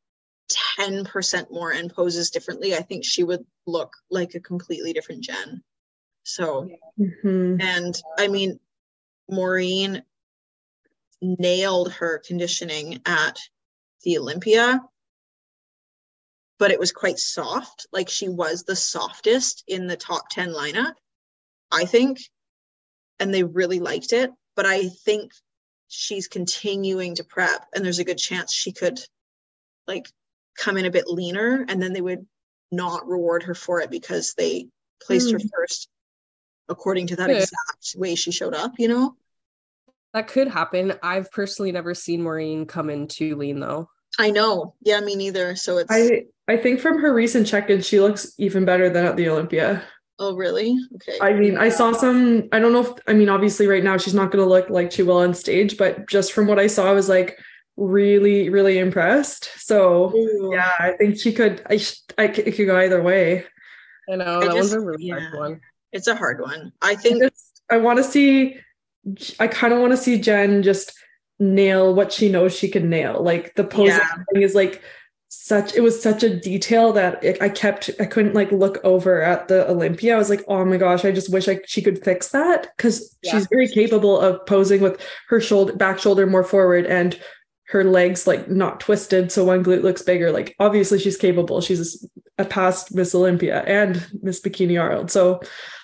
10% 0.79 1.51
more 1.51 1.73
and 1.73 1.93
poses 1.93 2.31
differently. 2.31 2.75
I 2.75 2.83
think 2.83 3.05
she 3.05 3.25
would 3.25 3.45
look 3.67 3.93
like 4.11 4.35
a 4.35 4.41
completely 4.41 4.93
different 4.93 5.23
Jen. 5.23 5.63
So, 6.25 6.69
Mhm. 6.99 7.63
and 7.63 8.03
I 8.19 8.29
mean, 8.29 8.61
Maureen 9.29 10.05
nailed 11.21 11.93
her 11.93 12.19
conditioning 12.19 13.01
at 13.07 13.39
the 14.03 14.19
Olympia, 14.19 14.81
but 16.59 16.71
it 16.71 16.79
was 16.79 16.93
quite 16.93 17.19
soft. 17.19 17.87
Like 17.93 18.09
she 18.09 18.29
was 18.29 18.65
the 18.65 18.77
softest 18.77 19.65
in 19.67 19.87
the 19.87 19.97
top 19.97 20.29
10 20.31 20.51
lineup, 20.51 20.95
I 21.71 21.87
think. 21.87 22.21
And 23.19 23.33
they 23.33 23.45
really 23.45 23.81
liked 23.81 24.13
it. 24.13 24.31
But 24.57 24.67
I 24.67 24.89
think 24.89 25.33
she's 25.89 26.29
continuing 26.29 27.15
to 27.15 27.25
prep, 27.25 27.67
and 27.75 27.85
there's 27.85 27.99
a 27.99 28.05
good 28.05 28.19
chance 28.19 28.53
she 28.53 28.73
could 28.73 29.01
like 29.87 30.11
come 30.57 30.77
in 30.77 30.87
a 30.87 30.91
bit 30.91 31.07
leaner 31.07 31.65
and 31.69 31.83
then 31.83 31.93
they 31.93 32.01
would 32.01 32.27
not 32.71 33.07
reward 33.07 33.43
her 33.45 33.55
for 33.55 33.81
it 33.81 33.91
because 33.91 34.35
they 34.35 34.69
placed 35.03 35.31
her 35.31 35.39
hmm. 35.39 35.47
first 35.55 35.89
according 36.69 37.07
to 37.09 37.17
that 37.17 37.27
Good. 37.27 37.43
exact 37.43 37.95
way 37.97 38.15
she 38.15 38.33
showed 38.33 38.55
up, 38.55 38.73
you 38.79 38.89
know? 38.89 39.17
that 40.15 40.29
could 40.29 40.49
happen. 40.49 40.95
I've 41.03 41.31
personally 41.33 41.73
never 41.73 41.93
seen 41.93 42.23
Maureen 42.23 42.67
come 42.67 42.89
in 42.89 43.09
too 43.09 43.37
lean 43.37 43.61
though. 43.61 43.91
I 44.19 44.31
know. 44.31 44.75
Yeah, 44.81 45.01
me 45.01 45.17
neither. 45.17 45.57
So 45.57 45.79
it's 45.79 45.91
I 45.91 46.27
I 46.49 46.57
think 46.57 46.81
from 46.81 47.01
her 47.01 47.13
recent 47.13 47.47
check-in, 47.47 47.83
she 47.83 48.01
looks 48.01 48.33
even 48.39 48.65
better 48.65 48.89
than 48.89 49.05
at 49.05 49.17
the 49.17 49.29
Olympia. 49.29 49.83
oh 50.21 50.37
really? 50.37 50.79
Okay. 50.95 51.19
I 51.21 51.35
mean, 51.35 51.59
I 51.59 51.69
saw 51.69 51.93
some. 51.93 52.49
I 52.53 52.61
don't 52.61 52.73
know 52.73 52.83
if 52.83 52.93
I 53.09 53.13
mean, 53.13 53.29
obviously, 53.29 53.67
right 53.67 53.83
now 53.83 53.99
she's 53.99 54.15
not 54.15 54.31
going 54.31 54.43
to 54.43 54.49
look 54.49 54.71
like 54.71 54.93
she 54.93 55.03
will 55.03 55.19
on 55.19 55.35
stage, 55.35 55.77
but 55.77 56.09
just 56.09 56.33
from 56.33 56.47
what 56.47 56.61
I 56.61 56.69
saw, 56.69 56.89
I 56.89 56.95
was 56.95 57.09
like 57.09 57.37
really, 57.77 58.51
really 58.51 58.79
impressed. 58.79 59.51
So 59.59 60.15
Ooh. 60.15 60.51
yeah, 60.53 60.71
I 60.79 60.93
think 60.93 61.19
she 61.19 61.33
could. 61.33 61.63
I 61.67 61.79
sh- 61.79 62.01
I 62.17 62.33
c- 62.33 62.43
it 62.43 62.53
could 62.57 62.67
go 62.67 62.77
either 62.79 63.03
way. 63.03 63.45
I 64.11 64.17
know 64.17 64.41
I 64.41 64.47
that 64.47 64.55
one's 64.55 64.73
a 64.73 64.81
really 64.81 65.05
yeah. 65.07 65.19
hard 65.21 65.35
one. 65.39 65.61
It's 65.93 66.07
a 66.07 66.15
hard 66.17 66.41
one. 66.41 66.73
I 66.83 66.91
I 66.91 66.95
think 66.95 67.23
just 67.23 67.63
I 67.71 67.79
want 67.79 67.99
to 67.99 68.05
see. 68.05 68.59
I 69.39 69.49
kind 69.49 69.73
of 69.73 69.81
want 69.81 69.93
to 69.93 69.97
see 69.99 70.19
Jen 70.19 70.63
just 70.63 70.93
nail 71.39 71.95
what 71.95 72.13
she 72.13 72.29
knows 72.31 72.57
she 72.57 72.69
can 72.69 72.89
nail. 72.89 73.23
Like 73.23 73.55
the 73.55 73.65
posing 73.65 73.97
Yeah. 73.97 74.15
thing 74.33 74.43
is 74.43 74.55
like 74.55 74.83
such. 75.29 75.75
It 75.75 75.81
was 75.81 76.01
such 76.01 76.23
a 76.23 76.35
detail 76.35 76.93
that 76.93 77.23
it, 77.25 77.43
I 77.43 77.49
kept. 77.49 77.91
I 77.99 78.05
couldn't 78.07 78.35
like 78.35 78.53
look 78.53 78.79
over 78.85 79.21
at 79.21 79.49
the 79.49 79.69
Olympia. 79.69 80.15
I 80.15 80.19
was 80.19 80.31
like, 80.31 80.45
oh 80.49 80.65
my 80.65 80.77
gosh, 80.77 81.05
I 81.05 81.11
just 81.13 81.33
wish 81.33 81.49
I 81.49 81.61
she 81.67 81.83
could 81.83 82.03
fix 82.05 82.29
that 82.29 82.69
because 82.77 83.17
Yeah. 83.23 83.33
she's 83.33 83.47
very 83.49 83.69
capable 83.69 84.19
of 84.19 84.45
posing 84.47 84.81
with 84.81 85.01
her 85.29 85.41
shoulder 85.41 85.73
back 85.75 85.99
shoulder 85.99 86.27
more 86.27 86.45
forward 86.45 86.87
and 86.87 87.19
her 87.69 87.85
legs 87.85 88.27
like 88.27 88.49
not 88.51 88.81
twisted 88.81 89.33
so 89.33 89.45
one 89.45 89.65
glute 89.65 89.83
looks 89.83 90.03
bigger. 90.03 90.31
Like 90.31 90.55
obviously 90.59 90.99
she's 90.99 91.17
capable. 91.17 91.61
She's 91.61 92.07
a 92.39 92.45
past 92.45 92.95
miss 92.95 93.15
olympia 93.15 93.63
and 93.63 94.05
miss 94.23 94.41
bikini 94.41 94.77
world 94.77 95.09
so 95.11 95.41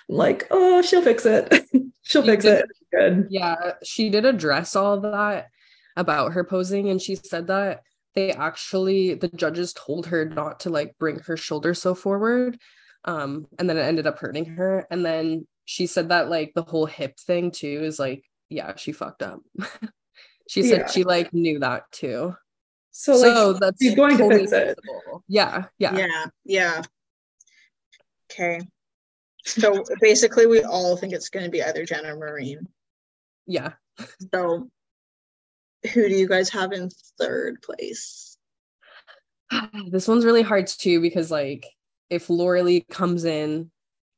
like 0.09 0.47
oh 0.51 0.81
she'll 0.81 1.01
fix 1.01 1.25
it. 1.25 1.65
She'll 2.03 2.23
She 2.23 2.29
fix 2.29 2.43
did- 2.43 2.59
it. 2.59 2.65
Good. 2.91 3.27
Yeah, 3.29 3.73
she 3.83 4.09
did 4.09 4.25
address 4.25 4.75
all 4.75 4.99
that 5.01 5.47
about 5.95 6.33
her 6.33 6.43
posing, 6.43 6.89
and 6.89 7.01
she 7.01 7.15
said 7.15 7.47
that 7.47 7.83
they 8.15 8.31
actually 8.33 9.13
the 9.13 9.29
judges 9.29 9.71
told 9.73 10.07
her 10.07 10.25
not 10.25 10.61
to 10.61 10.69
like 10.71 10.97
bring 10.99 11.19
her 11.19 11.37
shoulder 11.37 11.73
so 11.73 11.95
forward, 11.95 12.57
um, 13.05 13.45
and 13.59 13.69
then 13.69 13.77
it 13.77 13.83
ended 13.83 14.07
up 14.07 14.19
hurting 14.19 14.43
her. 14.45 14.85
And 14.91 15.05
then 15.05 15.47
she 15.63 15.85
said 15.87 16.09
that 16.09 16.29
like 16.29 16.51
the 16.53 16.63
whole 16.63 16.85
hip 16.85 17.17
thing 17.17 17.51
too 17.51 17.81
is 17.83 17.97
like, 17.97 18.25
yeah, 18.49 18.75
she 18.75 18.91
fucked 18.91 19.21
up. 19.23 19.39
she 20.51 20.63
said 20.63 20.79
Yeah. 20.79 20.87
she 20.91 21.03
like 21.05 21.33
knew 21.33 21.59
that 21.59 21.89
too. 21.93 22.35
so 22.91 23.15
So, 23.15 23.49
like 23.51 23.59
that's 23.61 23.81
she's 23.81 23.95
going 23.95 24.17
to 24.17 24.23
totally 24.23 24.39
fix 24.41 24.51
it. 24.51 24.77
feasible. 24.83 25.23
Yeah, 25.29 25.65
yeah, 25.77 25.95
yeah, 25.97 26.25
yeah. 26.43 26.81
Okay. 28.29 28.59
So 29.45 29.83
basically 30.01 30.45
we 30.45 30.61
all 30.63 30.97
think 30.97 31.13
it's 31.13 31.29
gonna 31.29 31.49
be 31.49 31.63
either 31.63 31.85
Jen 31.85 32.05
or 32.05 32.15
Maureen. 32.17 32.67
yeah. 33.47 33.73
So 34.33 34.69
who 35.93 36.09
do 36.09 36.15
you 36.15 36.27
guys 36.27 36.49
have 36.49 36.73
in 36.73 36.89
third 37.17 37.61
place? 37.61 38.37
this 39.89 40.07
one's 40.07 40.25
really 40.25 40.41
hard 40.41 40.67
too 40.67 40.99
because 41.01 41.31
like 41.31 41.65
if 42.09 42.27
Lauralie 42.27 42.85
comes 42.89 43.23
in 43.23 43.71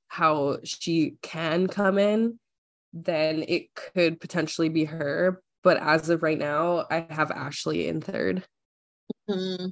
how 0.08 0.58
she 0.64 1.16
can 1.22 1.68
come 1.68 1.98
in, 2.00 2.40
then 2.92 3.46
it 3.48 3.74
could 3.76 4.20
potentially 4.20 4.70
be 4.70 4.86
her. 4.86 5.42
But 5.64 5.78
as 5.78 6.10
of 6.10 6.24
right 6.24 6.38
now, 6.38 6.86
I 6.92 7.06
have 7.10 7.32
Ashley 7.32 7.88
in 7.88 8.02
third. 8.02 8.46
Hmm, 9.28 9.68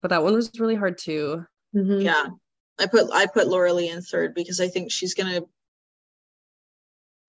But 0.00 0.08
that 0.08 0.22
one 0.22 0.34
was 0.34 0.50
really 0.58 0.74
hard 0.76 0.98
too. 0.98 1.44
Mhm. 1.74 2.02
yeah. 2.02 2.28
I 2.78 2.86
put 2.86 3.10
I 3.12 3.26
put 3.26 3.48
Lauralie 3.48 3.90
in 3.90 4.00
third 4.02 4.34
because 4.34 4.60
I 4.60 4.68
think 4.68 4.90
she's 4.90 5.14
gonna 5.14 5.42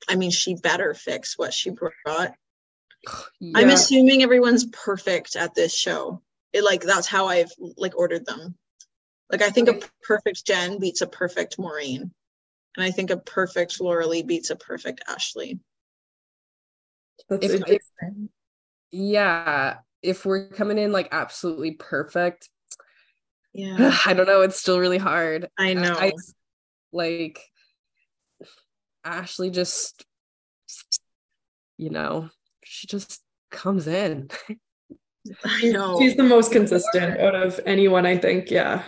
I 0.07 0.15
mean 0.15 0.31
she 0.31 0.55
better 0.55 0.93
fix 0.93 1.37
what 1.37 1.53
she 1.53 1.71
brought. 1.71 1.91
I'm 3.55 3.69
assuming 3.69 4.23
everyone's 4.23 4.65
perfect 4.67 5.35
at 5.35 5.55
this 5.55 5.73
show. 5.75 6.21
It 6.53 6.63
like 6.63 6.81
that's 6.81 7.07
how 7.07 7.27
I've 7.27 7.51
like 7.77 7.97
ordered 7.97 8.25
them. 8.25 8.55
Like 9.31 9.41
I 9.41 9.49
think 9.49 9.67
a 9.69 9.79
perfect 10.03 10.45
Jen 10.45 10.79
beats 10.79 11.01
a 11.01 11.07
perfect 11.07 11.59
Maureen. 11.59 12.11
And 12.77 12.83
I 12.85 12.91
think 12.91 13.09
a 13.09 13.17
perfect 13.17 13.79
Lauralie 13.79 14.25
beats 14.25 14.51
a 14.51 14.55
perfect 14.55 15.01
Ashley. 15.07 15.59
That's 17.27 17.45
If- 17.45 17.67
if- 17.67 17.81
yeah, 18.91 19.77
if 20.01 20.25
we're 20.25 20.49
coming 20.49 20.77
in 20.77 20.91
like 20.91 21.09
absolutely 21.11 21.71
perfect, 21.71 22.49
Yeah. 23.53 23.95
I 24.05 24.13
don't 24.13 24.27
know. 24.27 24.41
It's 24.41 24.59
still 24.59 24.79
really 24.79 24.97
hard. 24.97 25.49
I 25.57 25.73
know. 25.73 25.93
I 25.93 26.13
like 26.91 27.39
Ashley 29.03 29.49
just 29.49 30.05
you 31.77 31.89
know, 31.89 32.29
she 32.63 32.87
just 32.87 33.21
comes 33.51 33.87
in. 33.87 34.29
I 35.45 35.61
know. 35.69 35.97
she's 35.99 36.15
the 36.15 36.23
most 36.23 36.51
consistent 36.51 37.19
out 37.19 37.35
of 37.35 37.59
anyone 37.65 38.05
i 38.05 38.17
think 38.17 38.49
yeah 38.49 38.83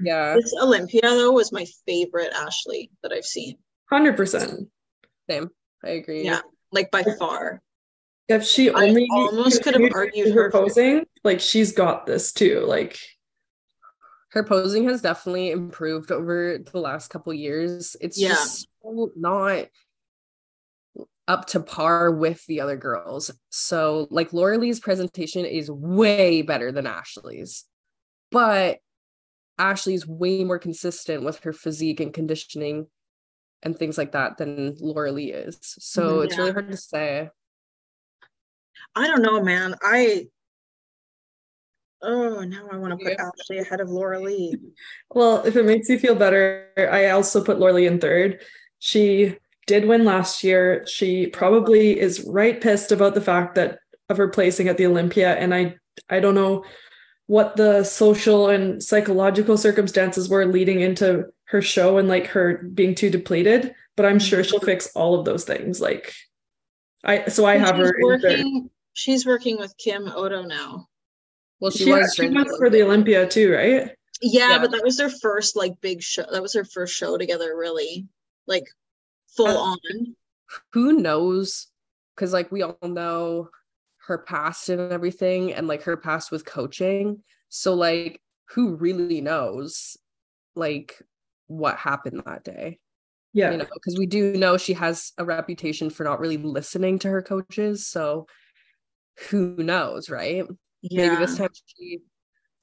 yeah. 0.00 0.34
This 0.34 0.54
Olympia 0.60 1.00
though 1.02 1.32
was 1.32 1.52
my 1.52 1.66
favorite 1.86 2.32
Ashley 2.32 2.90
that 3.02 3.12
I've 3.12 3.24
seen. 3.24 3.56
100% 3.92 4.66
Same. 5.28 5.50
I 5.84 5.88
agree. 5.88 6.24
Yeah. 6.24 6.40
Like 6.72 6.90
by 6.90 7.04
far. 7.18 7.60
If 8.28 8.44
she 8.44 8.70
only 8.70 9.08
I 9.10 9.16
almost 9.16 9.62
could 9.62 9.74
have 9.80 9.92
argued 9.94 10.34
her 10.34 10.44
her- 10.44 10.50
posing 10.50 11.06
like 11.24 11.40
she's 11.40 11.72
got 11.72 12.06
this 12.06 12.32
too 12.32 12.64
like 12.66 12.98
Her 14.30 14.44
posing 14.44 14.86
has 14.88 15.00
definitely 15.00 15.50
improved 15.50 16.12
over 16.12 16.58
the 16.58 16.78
last 16.78 17.08
couple 17.08 17.32
years. 17.32 17.96
It's 18.00 18.18
Yeah. 18.20 18.28
just 18.28 18.68
so 18.82 19.10
not 19.16 19.66
up 21.26 21.46
to 21.46 21.60
par 21.60 22.10
with 22.10 22.44
the 22.46 22.60
other 22.60 22.76
girls. 22.76 23.30
So 23.50 24.06
like 24.10 24.30
Lauralie's 24.32 24.80
presentation 24.80 25.44
is 25.46 25.70
way 25.70 26.42
better 26.42 26.72
than 26.72 26.86
Ashley's. 26.86 27.64
But 28.30 28.78
Ashley's 29.58 30.06
way 30.06 30.44
more 30.44 30.58
consistent 30.58 31.22
with 31.24 31.40
her 31.40 31.52
physique 31.52 32.00
and 32.00 32.12
conditioning 32.12 32.86
and 33.62 33.76
things 33.76 33.98
like 33.98 34.12
that 34.12 34.36
than 34.36 34.74
Lauralie 34.76 35.32
is. 35.34 35.58
So 35.60 36.18
yeah. 36.18 36.24
it's 36.26 36.38
really 36.38 36.52
hard 36.52 36.70
to 36.70 36.76
say. 36.76 37.30
I 38.94 39.06
don't 39.06 39.22
know, 39.22 39.42
man. 39.42 39.74
I 39.82 40.26
oh 42.02 42.42
now 42.42 42.68
I 42.70 42.76
want 42.76 42.98
to 42.98 43.04
put 43.04 43.16
yes. 43.18 43.30
Ashley 43.40 43.58
ahead 43.58 43.80
of 43.80 43.88
Laura 43.88 44.20
Lee. 44.20 44.56
Well, 45.14 45.42
if 45.44 45.56
it 45.56 45.64
makes 45.64 45.88
you 45.88 45.98
feel 45.98 46.14
better, 46.14 46.68
I 46.76 47.10
also 47.10 47.42
put 47.42 47.58
Lauralie 47.58 47.86
in 47.86 47.98
third. 47.98 48.40
She 48.78 49.36
did 49.66 49.86
win 49.86 50.04
last 50.04 50.44
year. 50.44 50.86
She 50.86 51.28
probably 51.28 51.98
is 51.98 52.24
right 52.26 52.60
pissed 52.60 52.92
about 52.92 53.14
the 53.14 53.22
fact 53.22 53.54
that 53.54 53.78
of 54.10 54.18
her 54.18 54.28
placing 54.28 54.68
at 54.68 54.76
the 54.76 54.86
Olympia. 54.86 55.34
And 55.36 55.54
I 55.54 55.76
I 56.10 56.20
don't 56.20 56.34
know 56.34 56.64
what 57.28 57.56
the 57.56 57.84
social 57.84 58.48
and 58.48 58.82
psychological 58.82 59.56
circumstances 59.56 60.28
were 60.28 60.46
leading 60.46 60.80
into 60.80 61.26
her 61.44 61.62
show 61.62 61.98
and 61.98 62.08
like 62.08 62.26
her 62.26 62.58
being 62.74 62.94
too 62.94 63.10
depleted 63.10 63.74
but 63.96 64.04
i'm 64.04 64.18
sure 64.18 64.42
she'll 64.42 64.58
mm-hmm. 64.58 64.66
fix 64.66 64.90
all 64.94 65.18
of 65.18 65.24
those 65.24 65.44
things 65.44 65.80
like 65.80 66.14
i 67.04 67.28
so 67.28 67.44
i 67.44 67.54
and 67.54 67.64
have 67.64 67.76
her 67.76 67.94
working 68.02 68.70
she's 68.92 69.24
working 69.24 69.58
with 69.58 69.74
kim 69.78 70.08
Oddo 70.08 70.42
now. 70.42 70.88
Well 71.60 71.70
she, 71.70 71.84
she 71.84 71.92
was 71.92 72.14
she 72.14 72.28
went 72.28 72.48
for 72.58 72.70
the 72.70 72.82
olympia 72.82 73.26
too 73.28 73.52
right? 73.52 73.90
Yeah, 74.20 74.50
yeah, 74.50 74.58
but 74.58 74.72
that 74.72 74.82
was 74.82 74.96
their 74.96 75.10
first 75.10 75.56
like 75.56 75.80
big 75.80 76.02
show 76.02 76.24
that 76.30 76.42
was 76.42 76.52
their 76.52 76.64
first 76.64 76.94
show 76.94 77.16
together 77.16 77.56
really 77.56 78.08
like 78.46 78.64
full 79.36 79.46
uh, 79.46 79.54
on. 79.56 79.78
who 80.72 80.94
knows? 80.94 81.68
Because 82.14 82.32
like 82.32 82.50
we 82.50 82.62
all 82.62 82.76
know 82.82 83.50
her 84.06 84.18
past 84.18 84.68
and 84.70 84.92
everything 84.92 85.52
and 85.52 85.68
like 85.68 85.82
her 85.82 85.96
past 85.96 86.32
with 86.32 86.44
coaching. 86.44 87.22
So 87.48 87.74
like 87.74 88.20
who 88.50 88.74
really 88.74 89.20
knows 89.20 89.96
like 90.56 91.00
what 91.46 91.76
happened 91.76 92.22
that 92.26 92.42
day. 92.42 92.80
Yeah. 93.32 93.52
You 93.52 93.58
know, 93.58 93.66
because 93.72 93.98
we 93.98 94.06
do 94.06 94.36
know 94.36 94.56
she 94.56 94.72
has 94.74 95.12
a 95.18 95.24
reputation 95.24 95.90
for 95.90 96.04
not 96.04 96.20
really 96.20 96.38
listening 96.38 96.98
to 97.00 97.08
her 97.08 97.22
coaches. 97.22 97.86
So 97.86 98.26
who 99.28 99.56
knows, 99.56 100.08
right? 100.10 100.44
Yeah. 100.82 101.08
Maybe 101.08 101.16
this 101.16 101.36
time 101.36 101.50
she 101.66 102.00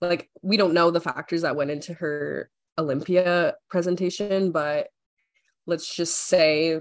like 0.01 0.29
we 0.41 0.57
don't 0.57 0.73
know 0.73 0.91
the 0.91 1.01
factors 1.01 1.43
that 1.43 1.55
went 1.55 1.71
into 1.71 1.93
her 1.93 2.49
Olympia 2.77 3.55
presentation, 3.69 4.51
but 4.51 4.87
let's 5.65 5.93
just 5.93 6.15
say 6.15 6.79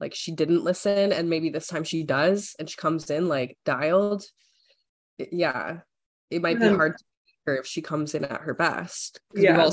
like 0.00 0.14
she 0.14 0.32
didn't 0.32 0.64
listen 0.64 1.12
and 1.12 1.30
maybe 1.30 1.50
this 1.50 1.68
time 1.68 1.84
she 1.84 2.02
does 2.02 2.56
and 2.58 2.68
she 2.68 2.76
comes 2.76 3.10
in 3.10 3.28
like 3.28 3.56
dialed. 3.64 4.24
Yeah. 5.18 5.80
It 6.30 6.42
might 6.42 6.58
be 6.58 6.68
hard 6.68 6.96
to 6.96 7.04
her 7.46 7.56
if 7.58 7.66
she 7.66 7.82
comes 7.82 8.14
in 8.14 8.24
at 8.24 8.40
her 8.40 8.54
best. 8.54 9.20
Yeah. 9.34 9.68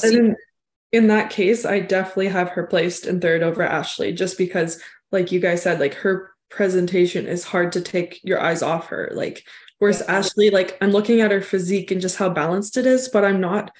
In 0.91 1.08
that 1.08 1.29
case, 1.29 1.65
I 1.65 1.79
definitely 1.79 2.29
have 2.29 2.50
her 2.50 2.65
placed 2.65 3.05
in 3.05 3.22
third 3.22 3.43
over 3.43 3.62
Ashley, 3.62 4.12
just 4.12 4.38
because, 4.38 4.81
like 5.12 5.31
you 5.31 5.39
guys 5.39 5.62
said, 5.62 5.79
like 5.79 5.93
her 5.96 6.31
presentation 6.50 7.27
is 7.27 7.43
hard 7.43 7.72
to 7.74 7.81
take 7.81 8.19
your 8.24 8.41
eyes 8.41 8.63
off 8.63 8.88
her. 8.88 9.12
Like, 9.13 9.43
whereas 9.77 10.03
yeah. 10.05 10.17
Ashley, 10.17 10.50
like 10.50 10.77
I'm 10.81 10.91
looking 10.91 11.22
at 11.22 11.31
her 11.31 11.41
physique 11.41 11.91
and 11.91 12.01
just 12.01 12.17
how 12.17 12.29
balanced 12.29 12.77
it 12.77 12.86
is, 12.86 13.08
but 13.10 13.24
I'm 13.24 13.39
not 13.39 13.72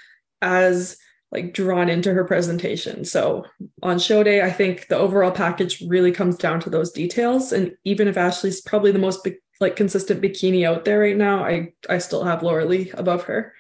as 0.42 0.98
like 1.32 1.54
drawn 1.54 1.90
into 1.90 2.14
her 2.14 2.24
presentation. 2.24 3.06
So 3.06 3.46
on 3.84 4.00
show 4.00 4.24
day, 4.24 4.42
I 4.42 4.52
think 4.52 4.88
the 4.88 4.98
overall 4.98 5.32
package 5.32 5.84
really 5.88 6.12
comes 6.12 6.38
down 6.38 6.60
to 6.62 6.70
those 6.70 6.92
details. 6.92 7.52
And 7.52 7.74
even 7.84 8.08
if 8.08 8.18
Ashley's 8.18 8.62
probably 8.62 8.92
the 8.92 9.00
most 9.00 9.28
like 9.60 9.76
consistent 9.76 10.22
bikini 10.22 10.66
out 10.66 10.86
there 10.86 11.00
right 11.00 11.18
now, 11.18 11.44
I 11.44 11.74
I 11.90 12.00
still 12.00 12.24
have 12.24 12.42
Lauralie 12.42 12.94
above 12.98 13.24
her. 13.24 13.54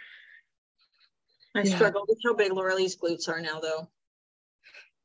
I 1.55 1.61
yeah. 1.61 1.75
struggle 1.75 2.05
with 2.07 2.19
how 2.23 2.35
big 2.35 2.51
Lauralie's 2.51 2.95
glutes 2.95 3.27
are 3.27 3.41
now, 3.41 3.59
though. 3.59 3.89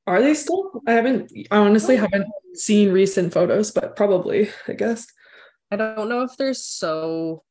Are 0.06 0.20
they 0.20 0.34
still? 0.34 0.82
I 0.86 0.92
haven't. 0.92 1.32
I 1.50 1.56
honestly 1.56 1.96
haven't 1.96 2.26
seen 2.54 2.92
recent 2.92 3.32
photos, 3.32 3.70
but 3.70 3.96
probably. 3.96 4.50
I 4.68 4.72
guess. 4.72 5.06
I 5.70 5.76
don't 5.76 6.08
know 6.08 6.22
if 6.22 6.36
they're 6.36 6.54
so 6.54 7.42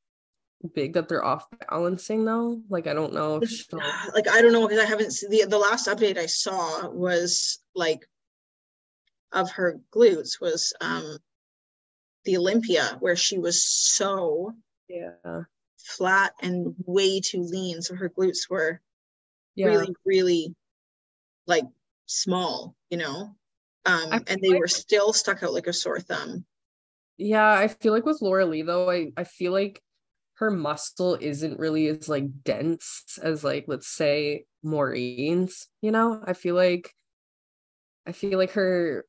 big 0.74 0.94
that 0.94 1.10
they're 1.10 1.26
off 1.26 1.46
balancing 1.70 2.26
though. 2.26 2.62
Like 2.70 2.88
I 2.88 2.94
don't 2.94 3.14
know 3.14 3.38
if 3.42 3.50
she'll... 3.50 3.80
like 4.14 4.30
I 4.30 4.42
don't 4.42 4.54
know 4.54 4.68
because 4.68 4.84
I 4.84 4.88
haven't 4.88 5.12
seen 5.12 5.30
the 5.30 5.46
the 5.46 5.58
last 5.58 5.88
update 5.88 6.18
I 6.18 6.26
saw 6.26 6.90
was 6.90 7.60
like 7.76 8.08
of 9.32 9.52
her 9.52 9.80
glutes 9.94 10.40
was 10.40 10.74
um 10.80 11.18
the 12.26 12.38
Olympia 12.38 12.98
where 13.00 13.16
she 13.16 13.40
was 13.40 13.66
so 13.66 14.54
yeah 14.88 15.42
flat 15.84 16.34
and 16.42 16.74
way 16.86 17.20
too 17.20 17.42
lean. 17.42 17.82
So 17.82 17.96
her 17.96 18.10
glutes 18.10 18.50
were 18.50 18.82
yeah. 19.56 19.68
really, 19.68 19.96
really 20.06 20.56
like 21.46 21.66
small, 22.06 22.76
you 22.90 22.98
know? 22.98 23.36
Um, 23.86 24.24
and 24.28 24.42
they 24.42 24.50
like, 24.50 24.60
were 24.60 24.68
still 24.68 25.12
stuck 25.12 25.44
out 25.44 25.54
like 25.54 25.68
a 25.68 25.74
sore 25.74 26.00
thumb. 26.00 26.46
Yeah, 27.18 27.52
I 27.52 27.68
feel 27.68 27.94
like 27.94 28.06
with 28.06 28.22
Lauralie 28.22 28.66
though, 28.66 28.90
I, 28.90 29.12
I 29.18 29.24
feel 29.26 29.52
like 29.52 29.82
her 30.36 30.50
muscle 30.50 31.16
isn't 31.20 31.60
really 31.60 31.88
as 31.88 32.10
like 32.10 32.44
dense 32.44 33.20
as 33.22 33.44
like 33.44 33.66
let's 33.68 33.88
say 33.88 34.46
Maureen's, 34.64 35.68
you 35.82 35.92
know? 35.92 36.24
I 36.26 36.34
feel 36.34 36.56
like 36.56 36.94
I 38.08 38.14
feel 38.14 38.38
like 38.38 38.52
her 38.52 39.06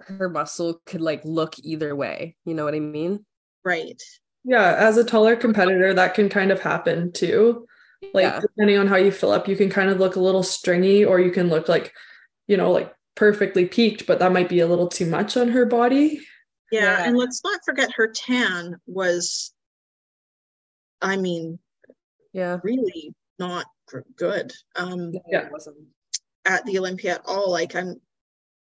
her 0.00 0.28
muscle 0.28 0.80
could 0.86 1.00
like 1.00 1.22
look 1.24 1.54
either 1.58 1.96
way. 1.96 2.36
You 2.44 2.54
know 2.54 2.64
what 2.64 2.74
I 2.74 2.80
mean? 2.80 3.24
Right. 3.64 4.00
Yeah, 4.44 4.74
as 4.78 4.96
a 4.96 5.04
taller 5.04 5.36
competitor, 5.36 5.92
that 5.94 6.14
can 6.14 6.28
kind 6.28 6.50
of 6.50 6.60
happen 6.60 7.12
too. 7.12 7.66
Like 8.14 8.24
yeah. 8.24 8.40
depending 8.40 8.78
on 8.78 8.86
how 8.86 8.96
you 8.96 9.10
fill 9.10 9.32
up, 9.32 9.48
you 9.48 9.56
can 9.56 9.70
kind 9.70 9.90
of 9.90 9.98
look 9.98 10.16
a 10.16 10.20
little 10.20 10.42
stringy, 10.42 11.04
or 11.04 11.20
you 11.20 11.30
can 11.30 11.48
look 11.48 11.68
like, 11.68 11.92
you 12.46 12.56
know, 12.56 12.70
like 12.70 12.94
perfectly 13.16 13.66
peaked, 13.66 14.06
but 14.06 14.20
that 14.20 14.32
might 14.32 14.48
be 14.48 14.60
a 14.60 14.66
little 14.66 14.88
too 14.88 15.06
much 15.06 15.36
on 15.36 15.48
her 15.48 15.66
body. 15.66 16.20
Yeah, 16.70 16.98
yeah. 16.98 17.04
and 17.06 17.16
let's 17.16 17.42
not 17.42 17.60
forget 17.64 17.90
her 17.96 18.08
tan 18.08 18.76
was, 18.86 19.52
I 21.02 21.16
mean, 21.16 21.58
yeah, 22.32 22.58
really 22.62 23.14
not 23.38 23.66
good. 24.16 24.52
Um, 24.76 25.12
yeah, 25.28 25.48
at 26.44 26.64
the 26.64 26.78
Olympia 26.78 27.16
at 27.16 27.22
all. 27.26 27.50
Like 27.50 27.74
I'm, 27.74 28.00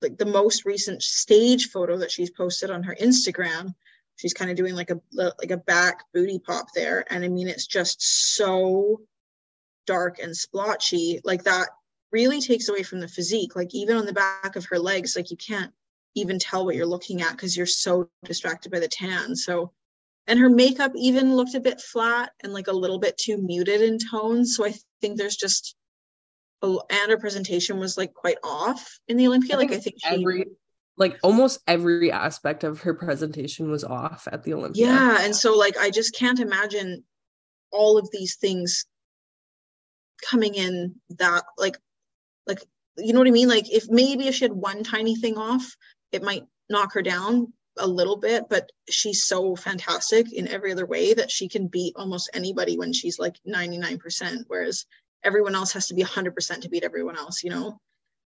like 0.01 0.17
the 0.17 0.25
most 0.25 0.65
recent 0.65 1.01
stage 1.01 1.69
photo 1.69 1.97
that 1.97 2.11
she's 2.11 2.29
posted 2.31 2.69
on 2.69 2.83
her 2.83 2.95
Instagram 3.01 3.73
she's 4.17 4.33
kind 4.33 4.51
of 4.51 4.57
doing 4.57 4.75
like 4.75 4.89
a 4.89 4.99
like 5.13 5.51
a 5.51 5.57
back 5.57 6.03
booty 6.13 6.39
pop 6.39 6.67
there 6.75 7.05
and 7.09 7.23
i 7.23 7.27
mean 7.27 7.47
it's 7.47 7.65
just 7.65 8.35
so 8.35 8.99
dark 9.85 10.19
and 10.19 10.35
splotchy 10.35 11.21
like 11.23 11.43
that 11.43 11.69
really 12.11 12.41
takes 12.41 12.67
away 12.67 12.83
from 12.83 12.99
the 12.99 13.07
physique 13.07 13.55
like 13.55 13.73
even 13.73 13.95
on 13.95 14.05
the 14.05 14.13
back 14.13 14.55
of 14.55 14.65
her 14.65 14.77
legs 14.77 15.15
like 15.15 15.31
you 15.31 15.37
can't 15.37 15.71
even 16.15 16.39
tell 16.39 16.65
what 16.65 16.75
you're 16.75 16.85
looking 16.85 17.21
at 17.21 17.31
because 17.31 17.55
you're 17.55 17.65
so 17.65 18.09
distracted 18.25 18.71
by 18.71 18.79
the 18.79 18.87
tan 18.87 19.35
so 19.35 19.71
and 20.25 20.39
her 20.39 20.49
makeup 20.49 20.91
even 20.95 21.35
looked 21.35 21.55
a 21.55 21.59
bit 21.59 21.79
flat 21.79 22.31
and 22.43 22.53
like 22.53 22.67
a 22.67 22.73
little 22.73 22.99
bit 22.99 23.17
too 23.17 23.37
muted 23.37 23.81
in 23.81 23.97
tone 23.97 24.45
so 24.45 24.65
i 24.65 24.73
think 25.01 25.17
there's 25.17 25.37
just 25.37 25.75
and 26.63 27.11
her 27.11 27.17
presentation 27.17 27.79
was 27.79 27.97
like 27.97 28.13
quite 28.13 28.37
off 28.43 28.99
in 29.07 29.15
the 29.15 29.27
olympia 29.27 29.55
I 29.55 29.57
like 29.57 29.71
i 29.71 29.77
think 29.77 29.97
she, 29.99 30.07
every 30.09 30.45
like 30.97 31.17
almost 31.23 31.59
every 31.67 32.11
aspect 32.11 32.63
of 32.63 32.81
her 32.81 32.93
presentation 32.93 33.69
was 33.69 33.83
off 33.83 34.27
at 34.31 34.43
the 34.43 34.53
Olympics. 34.53 34.79
Yeah, 34.79 35.17
and 35.21 35.35
so 35.35 35.55
like 35.55 35.77
I 35.77 35.89
just 35.89 36.15
can't 36.15 36.39
imagine 36.39 37.03
all 37.71 37.97
of 37.97 38.09
these 38.11 38.35
things 38.35 38.85
coming 40.21 40.55
in 40.55 40.95
that 41.17 41.43
like 41.57 41.77
like 42.47 42.59
you 42.97 43.13
know 43.13 43.19
what 43.19 43.27
I 43.27 43.31
mean? 43.31 43.47
Like 43.47 43.71
if 43.71 43.89
maybe 43.89 44.27
if 44.27 44.35
she 44.35 44.45
had 44.45 44.53
one 44.53 44.83
tiny 44.83 45.15
thing 45.15 45.37
off, 45.37 45.75
it 46.11 46.23
might 46.23 46.45
knock 46.69 46.93
her 46.93 47.01
down 47.01 47.53
a 47.79 47.87
little 47.87 48.17
bit, 48.17 48.45
but 48.49 48.71
she's 48.89 49.23
so 49.23 49.55
fantastic 49.55 50.33
in 50.33 50.47
every 50.47 50.71
other 50.71 50.85
way 50.85 51.13
that 51.13 51.31
she 51.31 51.47
can 51.47 51.67
beat 51.67 51.93
almost 51.95 52.29
anybody 52.33 52.77
when 52.77 52.91
she's 52.91 53.19
like 53.19 53.35
99%, 53.47 54.45
whereas 54.47 54.85
everyone 55.23 55.55
else 55.55 55.71
has 55.73 55.87
to 55.87 55.93
be 55.93 56.03
100% 56.03 56.61
to 56.61 56.69
beat 56.69 56.83
everyone 56.83 57.17
else, 57.17 57.43
you 57.43 57.49
know? 57.49 57.79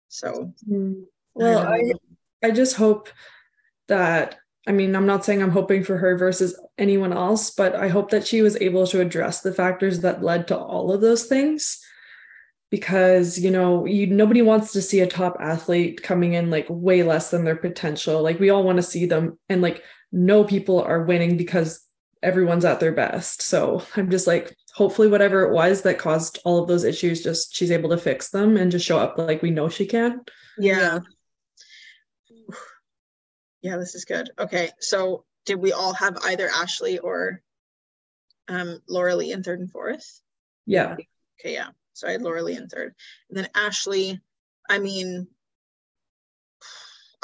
So, 0.08 0.52
mm. 0.68 1.04
well, 1.34 1.66
I, 1.66 1.92
I 2.42 2.50
just 2.50 2.76
hope 2.76 3.08
that 3.88 4.36
I 4.66 4.72
mean, 4.72 4.96
I'm 4.96 5.06
not 5.06 5.24
saying 5.24 5.42
I'm 5.42 5.50
hoping 5.50 5.84
for 5.84 5.96
her 5.96 6.18
versus 6.18 6.58
anyone 6.76 7.12
else, 7.12 7.50
but 7.50 7.76
I 7.76 7.88
hope 7.88 8.10
that 8.10 8.26
she 8.26 8.42
was 8.42 8.56
able 8.60 8.86
to 8.88 9.00
address 9.00 9.40
the 9.40 9.54
factors 9.54 10.00
that 10.00 10.24
led 10.24 10.48
to 10.48 10.58
all 10.58 10.92
of 10.92 11.00
those 11.00 11.26
things. 11.26 11.80
Because, 12.68 13.38
you 13.38 13.52
know, 13.52 13.86
you 13.86 14.08
nobody 14.08 14.42
wants 14.42 14.72
to 14.72 14.82
see 14.82 14.98
a 15.00 15.06
top 15.06 15.36
athlete 15.38 16.02
coming 16.02 16.34
in 16.34 16.50
like 16.50 16.66
way 16.68 17.04
less 17.04 17.30
than 17.30 17.44
their 17.44 17.54
potential. 17.54 18.20
Like 18.22 18.40
we 18.40 18.50
all 18.50 18.64
want 18.64 18.76
to 18.76 18.82
see 18.82 19.06
them 19.06 19.38
and 19.48 19.62
like 19.62 19.84
no 20.10 20.42
people 20.42 20.82
are 20.82 21.04
winning 21.04 21.36
because 21.36 21.86
everyone's 22.24 22.64
at 22.64 22.80
their 22.80 22.90
best. 22.90 23.42
So 23.42 23.84
I'm 23.94 24.10
just 24.10 24.26
like, 24.26 24.52
hopefully 24.74 25.06
whatever 25.06 25.42
it 25.42 25.52
was 25.52 25.82
that 25.82 25.98
caused 25.98 26.40
all 26.44 26.60
of 26.60 26.66
those 26.66 26.82
issues, 26.82 27.22
just 27.22 27.54
she's 27.54 27.70
able 27.70 27.90
to 27.90 27.98
fix 27.98 28.30
them 28.30 28.56
and 28.56 28.72
just 28.72 28.84
show 28.84 28.98
up 28.98 29.16
like 29.16 29.42
we 29.42 29.50
know 29.50 29.68
she 29.68 29.86
can. 29.86 30.22
Yeah. 30.58 30.98
Yeah, 33.62 33.76
this 33.76 33.94
is 33.94 34.04
good. 34.04 34.30
Okay, 34.38 34.70
so 34.80 35.24
did 35.44 35.56
we 35.56 35.72
all 35.72 35.92
have 35.94 36.18
either 36.24 36.48
Ashley 36.48 36.98
or 36.98 37.42
um 38.48 38.80
Lauralie 38.88 39.32
in 39.32 39.42
third 39.42 39.60
and 39.60 39.70
fourth? 39.70 40.20
Yeah. 40.66 40.96
Okay, 41.40 41.54
yeah. 41.54 41.68
So 41.92 42.08
I 42.08 42.12
had 42.12 42.22
Lauralie 42.22 42.56
in 42.56 42.68
third. 42.68 42.94
And 43.28 43.38
then 43.38 43.48
Ashley, 43.54 44.20
I 44.68 44.78
mean, 44.78 45.26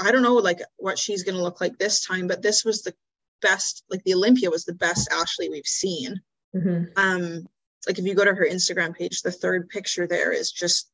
I 0.00 0.10
don't 0.10 0.22
know 0.22 0.34
like 0.36 0.60
what 0.76 0.98
she's 0.98 1.22
gonna 1.22 1.42
look 1.42 1.60
like 1.60 1.78
this 1.78 2.04
time, 2.04 2.26
but 2.26 2.42
this 2.42 2.64
was 2.64 2.82
the 2.82 2.94
best, 3.40 3.84
like 3.90 4.02
the 4.04 4.14
Olympia 4.14 4.50
was 4.50 4.64
the 4.64 4.74
best 4.74 5.08
Ashley 5.12 5.48
we've 5.48 5.66
seen. 5.66 6.20
Mhm. 6.54 6.92
Um, 6.96 7.48
like 7.86 7.98
if 7.98 8.04
you 8.04 8.14
go 8.14 8.24
to 8.24 8.34
her 8.34 8.46
Instagram 8.46 8.94
page, 8.94 9.22
the 9.22 9.32
third 9.32 9.68
picture 9.68 10.06
there 10.06 10.32
is 10.32 10.52
just 10.52 10.88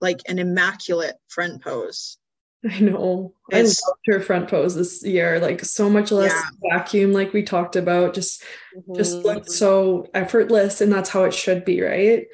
like 0.00 0.20
an 0.26 0.38
immaculate 0.38 1.16
front 1.28 1.62
pose. 1.62 2.18
I 2.70 2.80
know. 2.80 3.34
I 3.52 3.58
It's- 3.58 3.82
loved 3.86 4.00
her 4.06 4.20
front 4.20 4.48
pose 4.48 4.74
this 4.74 5.04
year. 5.04 5.38
Like 5.38 5.64
so 5.64 5.90
much 5.90 6.10
less 6.10 6.32
Yeah. 6.32 6.76
vacuum, 6.78 7.12
like 7.12 7.32
we 7.32 7.42
talked 7.42 7.76
about. 7.76 8.14
Just 8.14 8.42
just 8.96 9.18
Mhm. 9.18 9.24
looked 9.24 9.50
so 9.50 10.06
effortless, 10.14 10.80
and 10.80 10.90
that's 10.92 11.10
how 11.10 11.24
it 11.24 11.34
should 11.34 11.64
be, 11.64 11.80
right? 11.82 12.26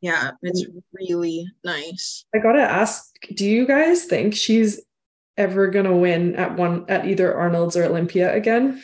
Yeah, 0.00 0.30
it's 0.42 0.64
really 0.92 1.46
nice. 1.64 2.24
I 2.34 2.38
gotta 2.38 2.62
ask, 2.62 3.04
do 3.34 3.44
you 3.48 3.66
guys 3.66 4.04
think 4.04 4.34
she's 4.34 4.80
ever 5.36 5.68
gonna 5.68 5.96
win 5.96 6.36
at 6.36 6.56
one 6.56 6.84
at 6.88 7.06
either 7.06 7.34
Arnold's 7.34 7.76
or 7.76 7.84
Olympia 7.84 8.32
again? 8.34 8.82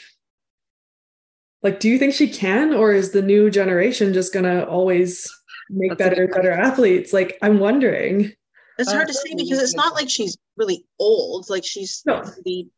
Like, 1.62 1.80
do 1.80 1.88
you 1.88 1.98
think 1.98 2.14
she 2.14 2.28
can, 2.28 2.74
or 2.74 2.92
is 2.92 3.12
the 3.12 3.22
new 3.22 3.50
generation 3.50 4.12
just 4.12 4.32
gonna 4.34 4.64
always 4.64 5.30
make 5.70 5.90
That's 5.96 5.98
better, 6.10 6.28
better 6.28 6.50
athletes? 6.50 7.12
Like, 7.12 7.38
I'm 7.42 7.58
wondering. 7.60 8.32
It's 8.78 8.90
hard 8.92 9.06
to 9.08 9.12
Uh, 9.12 9.16
say 9.16 9.34
because 9.36 9.62
it's 9.62 9.74
not 9.74 9.94
like 9.94 10.08
she's 10.10 10.36
really 10.56 10.84
old. 10.98 11.48
Like 11.48 11.64
she's 11.64 12.02
No. 12.06 12.20
pretty 12.22 12.68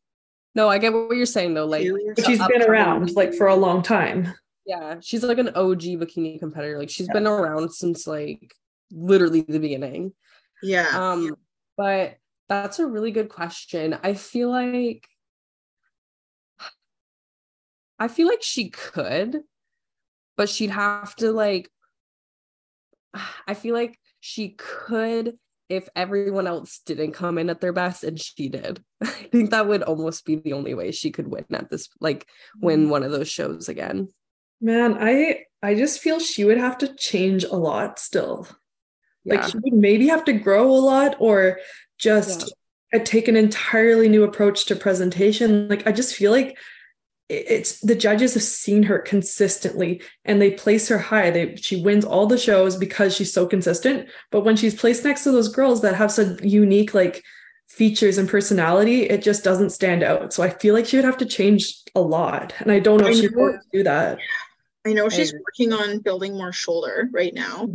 No, 0.55 0.69
I 0.69 0.79
get 0.79 0.93
what 0.93 1.17
you're 1.17 1.27
saying 1.27 1.55
though. 1.55 1.67
Like, 1.67 1.83
new 1.83 1.97
or 2.11 2.15
But 2.15 2.27
she's 2.27 2.39
something. 2.39 2.59
been 2.61 2.69
around 2.69 3.13
like 3.15 3.35
for 3.35 3.47
a 3.47 3.55
long 3.57 3.83
time. 3.83 4.33
yeah, 4.67 4.97
she's 5.01 5.23
like 5.23 5.39
an 5.39 5.49
OG 5.55 5.83
bikini 5.99 6.39
competitor. 6.39 6.79
Like, 6.79 6.91
she's 6.91 7.09
been 7.09 7.27
around 7.27 7.73
since 7.73 8.07
like 8.07 8.55
literally 8.91 9.41
the 9.43 9.59
beginning. 9.59 10.13
Yeah. 10.63 10.89
Um, 10.93 11.37
but 11.77 12.17
that's 12.49 12.79
a 12.79 12.87
really 12.87 13.11
good 13.11 13.29
question. 13.29 13.99
I 14.03 14.15
feel 14.15 14.51
like 14.51 15.07
I 17.99 18.09
feel 18.09 18.27
like 18.29 18.43
she 18.43 18.71
could, 18.71 19.43
but 20.37 20.49
she'd 20.49 20.71
have 20.71 21.15
to 21.17 21.33
like 21.33 21.71
I 23.47 23.55
feel 23.55 23.75
like 23.75 23.99
she 24.21 24.51
could 24.51 25.39
if 25.69 25.89
everyone 25.97 26.47
else 26.47 26.81
didn't 26.85 27.13
come 27.13 27.39
in 27.39 27.51
at 27.51 27.61
their 27.61 27.73
best 27.73 28.05
and 28.05 28.21
she 28.21 28.49
did. 28.49 28.83
I 29.03 29.07
think 29.07 29.51
that 29.51 29.67
would 29.67 29.83
almost 29.83 30.25
be 30.25 30.37
the 30.37 30.53
only 30.53 30.75
way 30.75 30.93
she 30.93 31.11
could 31.11 31.29
win 31.29 31.45
at 31.53 31.71
this 31.71 31.89
like 32.01 32.27
win 32.61 32.89
one 32.89 33.03
of 33.03 33.11
those 33.11 33.29
shows 33.29 33.69
again. 33.69 34.09
Man, 34.61 34.97
I 34.99 35.45
I 35.63 35.75
just 35.75 36.01
feel 36.01 36.19
she 36.19 36.45
would 36.45 36.59
have 36.59 36.79
to 36.79 36.95
change 36.95 37.45
a 37.45 37.57
lot 37.57 37.99
still. 37.99 38.47
Yeah. 39.25 39.35
Like 39.35 39.51
she 39.51 39.59
would 39.59 39.75
maybe 39.75 40.07
have 40.09 40.25
to 40.27 40.33
grow 40.33 40.71
a 40.71 40.79
lot 40.79 41.17
or 41.19 41.59
just 41.99 42.55
uh, 42.95 43.01
take 43.05 43.29
an 43.29 43.37
entirely 43.37 44.09
new 44.09 44.25
approach 44.25 44.67
to 44.67 44.77
presentation. 44.77 45.69
Like 45.69 45.87
I 45.87 45.93
just 45.93 46.15
feel 46.15 46.31
like 46.31 46.57
it's 47.29 47.81
the 47.81 47.97
judges 47.97 48.35
have 48.35 48.43
seen 48.43 48.85
her 48.85 48.99
consistently 49.01 50.01
and 50.25 50.41
they 50.41 50.53
place 50.53 50.89
her 50.89 50.99
high. 50.99 51.31
They 51.31 51.57
she 51.57 51.83
wins 51.83 52.05
all 52.05 52.27
the 52.27 52.39
shows 52.39 52.77
because 52.77 53.17
she's 53.17 53.33
so 53.33 53.47
consistent. 53.47 54.09
But 54.31 54.43
when 54.43 54.57
she's 54.57 54.75
placed 54.79 55.05
next 55.05 55.25
to 55.25 55.33
those 55.33 55.49
girls 55.49 55.83
that 55.83 55.97
have 55.97 56.13
such 56.13 56.41
unique 56.43 56.95
like 56.95 57.25
features 57.69 58.17
and 58.19 58.29
personality, 58.29 59.03
it 59.03 59.23
just 59.23 59.43
doesn't 59.43 59.71
stand 59.71 60.05
out. 60.05 60.33
So 60.33 60.43
I 60.45 60.51
feel 60.51 60.73
like 60.73 60.87
she 60.87 60.97
would 60.97 61.05
have 61.05 61.19
to 61.19 61.27
change 61.27 61.83
a 61.97 62.01
lot. 62.01 62.55
And 62.61 62.71
I 62.71 62.79
don't 62.79 63.01
know 63.01 63.09
I 63.09 63.11
if 63.11 63.33
going 63.35 63.55
to 63.55 63.61
do 63.73 63.83
that. 63.83 64.19
I 64.87 64.93
know 64.93 65.09
she's 65.09 65.31
agree. 65.31 65.43
working 65.45 65.73
on 65.73 65.99
building 65.99 66.35
more 66.35 66.53
shoulder 66.53 67.09
right 67.13 67.35
now, 67.35 67.69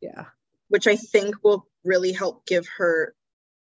Yeah. 0.00 0.24
which 0.68 0.86
I 0.86 0.96
think 0.96 1.34
will 1.44 1.66
really 1.84 2.12
help 2.12 2.46
give 2.46 2.66
her 2.78 3.14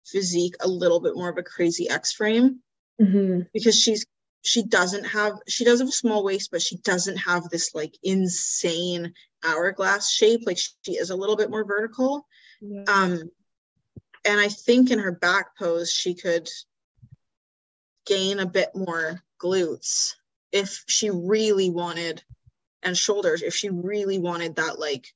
physique 0.05 0.57
a 0.61 0.67
little 0.67 0.99
bit 0.99 1.15
more 1.15 1.29
of 1.29 1.39
a 1.39 1.45
crazy 1.45 1.89
X 1.89 2.13
frame 2.13 2.59
Mhm. 3.01 3.47
because 3.55 3.79
she's 3.79 4.05
she 4.43 4.65
doesn't 4.65 5.05
have 5.05 5.35
she 5.49 5.65
does 5.65 5.79
have 5.79 5.89
a 5.89 5.93
small 5.93 6.25
waist, 6.25 6.51
but 6.51 6.63
she 6.63 6.77
doesn't 6.79 7.17
have 7.17 7.49
this 7.49 7.75
like 7.75 7.97
insane 8.03 9.15
hourglass 9.45 10.11
shape. 10.11 10.43
Like 10.45 10.59
she 10.59 10.93
is 10.93 11.11
a 11.11 11.17
little 11.17 11.37
bit 11.37 11.51
more 11.51 11.65
vertical. 11.65 12.27
Um, 12.89 13.31
and 14.25 14.41
I 14.41 14.49
think 14.49 14.91
in 14.91 14.99
her 14.99 15.13
back 15.13 15.57
pose, 15.57 15.91
she 15.91 16.15
could 16.15 16.49
gain 18.07 18.41
a 18.41 18.47
bit 18.47 18.71
more 18.75 19.23
glutes 19.41 20.15
if 20.51 20.85
she 20.87 21.11
really 21.11 21.71
wanted, 21.71 22.23
and 22.83 22.97
shoulders 22.97 23.43
if 23.43 23.55
she 23.55 23.71
really 23.71 24.19
wanted 24.19 24.57
that 24.57 24.79
like 24.79 25.07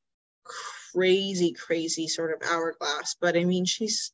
crazy, 0.93 1.53
crazy 1.53 2.09
sort 2.09 2.33
of 2.33 2.49
hourglass. 2.49 3.17
But 3.21 3.37
I 3.37 3.45
mean, 3.45 3.65
she's, 3.65 4.13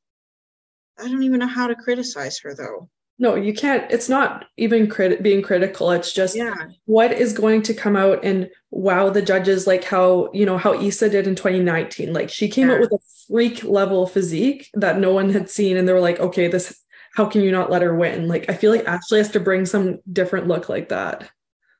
I 0.98 1.08
don't 1.08 1.22
even 1.22 1.40
know 1.40 1.46
how 1.46 1.68
to 1.68 1.76
criticize 1.76 2.40
her 2.40 2.54
though. 2.54 2.88
No, 3.18 3.34
you 3.36 3.52
can't. 3.54 3.88
It's 3.90 4.08
not 4.08 4.46
even 4.56 4.88
crit- 4.88 5.22
being 5.22 5.42
critical. 5.42 5.90
It's 5.92 6.12
just 6.12 6.34
Yeah. 6.34 6.54
what 6.86 7.12
is 7.12 7.32
going 7.32 7.62
to 7.62 7.74
come 7.74 7.94
out 7.94 8.24
and 8.24 8.50
wow 8.70 9.10
the 9.10 9.22
judges, 9.22 9.66
like 9.66 9.84
how, 9.84 10.30
you 10.32 10.44
know, 10.46 10.58
how 10.58 10.74
isa 10.80 11.08
did 11.08 11.26
in 11.26 11.36
2019. 11.36 12.12
Like 12.12 12.30
she 12.30 12.48
came 12.48 12.68
Yeah. 12.68 12.74
out 12.76 12.80
with 12.80 12.92
a 12.92 12.98
freak 13.28 13.62
level 13.64 14.06
physique 14.06 14.70
that 14.74 14.98
no 14.98 15.12
one 15.12 15.30
had 15.30 15.48
seen. 15.50 15.76
And 15.76 15.86
they 15.86 15.92
were 15.92 16.00
like, 16.00 16.18
okay, 16.20 16.48
this, 16.48 16.80
how 17.14 17.26
can 17.26 17.42
you 17.42 17.52
not 17.52 17.70
let 17.70 17.82
her 17.82 17.94
win? 17.94 18.26
Like, 18.26 18.48
I 18.48 18.54
feel 18.54 18.72
like 18.72 18.86
Ashley 18.86 19.18
has 19.18 19.30
to 19.32 19.40
bring 19.40 19.66
some 19.66 20.00
different 20.10 20.48
look 20.48 20.68
like 20.68 20.88
that. 20.88 21.30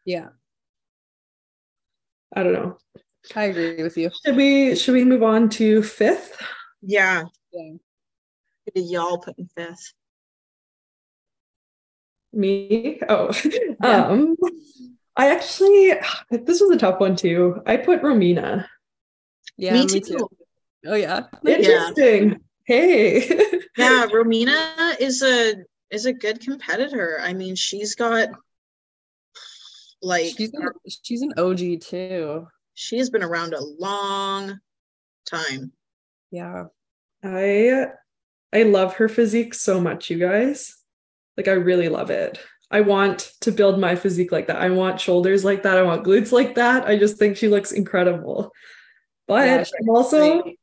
Yeah. 0.05 0.29
I 2.37 2.42
don't 2.42 2.53
know. 2.53 2.79
I 3.35 3.45
agree 3.45 3.83
with 3.83 3.97
you. 3.97 4.11
Should 4.25 4.37
we, 4.37 4.77
should 4.77 4.95
we 4.95 5.05
move 5.05 5.23
on 5.23 5.49
to 5.51 5.83
fifth? 5.83 6.40
Yeah. 6.83 7.25
Yeah. 7.53 7.73
Did 8.75 8.90
y'all 8.90 9.18
put 9.18 9.38
in 9.38 9.49
fifth? 9.57 9.92
Me? 12.33 12.99
Oh, 13.09 13.31
Yeah. 13.83 14.07
um, 14.09 14.37
I 15.16 15.31
actually, 15.31 15.92
this 16.31 16.61
was 16.61 16.71
a 16.71 16.79
tough 16.79 16.99
one 17.01 17.16
too. 17.16 17.61
I 17.66 17.77
put 17.77 18.03
Romina. 18.03 18.66
Yeah, 19.59 19.75
Me 19.75 19.87
me, 19.87 20.01
too. 20.01 20.16
too. 20.18 20.29
Oh 20.87 20.95
yeah. 20.95 21.27
Interesting. 21.47 22.40
Hey. 22.64 23.29
Yeah, 23.77 24.07
Romina 24.07 24.99
is 25.01 25.23
a 25.23 25.55
is 25.90 26.07
a 26.07 26.12
good 26.12 26.40
competitor. 26.40 27.18
I 27.21 27.35
mean, 27.35 27.55
she's 27.57 27.95
got 27.95 28.29
like 30.03 30.35
She's 30.37 30.53
an, 30.55 30.68
she's 31.03 31.23
an 31.23 31.33
OG 31.38 31.81
too. 31.81 32.47
she 32.75 32.99
has 32.99 33.11
been 33.11 33.23
around 33.23 33.55
a 33.55 33.61
long 33.62 34.59
time. 35.27 35.73
Yeah. 36.31 36.64
I 37.23 37.87
I 38.53 38.62
love 38.64 38.95
her 38.97 39.09
physique 39.09 39.55
so 39.55 39.81
much, 39.81 40.11
you 40.11 40.18
guys. 40.18 40.77
Like 41.37 41.49
I 41.49 41.53
really 41.53 41.88
love 41.88 42.11
it. 42.11 42.38
I 42.71 42.81
want 42.81 43.33
to 43.42 43.53
build 43.53 43.79
my 43.79 43.97
physique 43.97 44.33
like 44.33 44.47
that. 44.47 44.57
I 44.57 44.71
want 44.71 45.01
shoulders 45.01 45.45
like 45.45 45.62
that. 45.64 45.77
I 45.79 45.83
want 45.83 46.05
glutes 46.05 46.33
like 46.33 46.55
that. 46.55 46.87
I 46.87 46.97
just 46.97 47.18
think 47.18 47.37
she 47.37 47.49
looks 47.49 47.73
incredible. 47.73 48.51
But 49.29 49.47
Yeah, 49.47 49.64
I'm 49.81 49.88
also 49.90 50.42
great. 50.42 50.59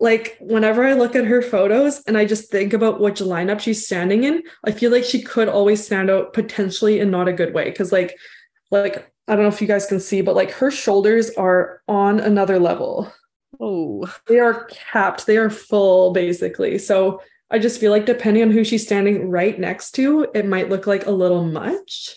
like 0.00 0.36
whenever 0.40 0.84
I 0.84 0.92
look 0.94 1.16
at 1.16 1.24
her 1.24 1.42
photos 1.42 2.02
and 2.06 2.16
I 2.16 2.24
just 2.24 2.50
think 2.50 2.72
about 2.72 3.00
which 3.00 3.20
lineup 3.20 3.60
she's 3.60 3.84
standing 3.86 4.24
in, 4.24 4.42
I 4.64 4.70
feel 4.72 4.90
like 4.92 5.04
she 5.04 5.22
could 5.22 5.48
always 5.48 5.84
stand 5.84 6.10
out 6.10 6.32
potentially 6.32 7.00
in 7.00 7.10
not 7.10 7.28
a 7.28 7.32
good 7.32 7.52
way. 7.54 7.70
Cause 7.72 7.90
like 7.92 8.16
like 8.70 9.10
I 9.26 9.34
don't 9.34 9.42
know 9.44 9.48
if 9.48 9.60
you 9.60 9.66
guys 9.66 9.86
can 9.86 10.00
see, 10.00 10.20
but 10.20 10.34
like 10.36 10.50
her 10.52 10.70
shoulders 10.70 11.30
are 11.30 11.80
on 11.88 12.20
another 12.20 12.58
level 12.58 13.12
Oh, 13.60 14.12
they 14.26 14.40
are 14.40 14.64
capped 14.64 15.26
they 15.26 15.36
are 15.36 15.48
full 15.50 16.12
basically 16.12 16.76
so 16.78 17.20
i 17.54 17.58
just 17.58 17.80
feel 17.80 17.90
like 17.90 18.04
depending 18.04 18.42
on 18.42 18.50
who 18.50 18.64
she's 18.64 18.84
standing 18.84 19.30
right 19.30 19.58
next 19.58 19.92
to 19.92 20.26
it 20.34 20.46
might 20.46 20.68
look 20.68 20.86
like 20.86 21.06
a 21.06 21.10
little 21.10 21.44
much 21.44 22.16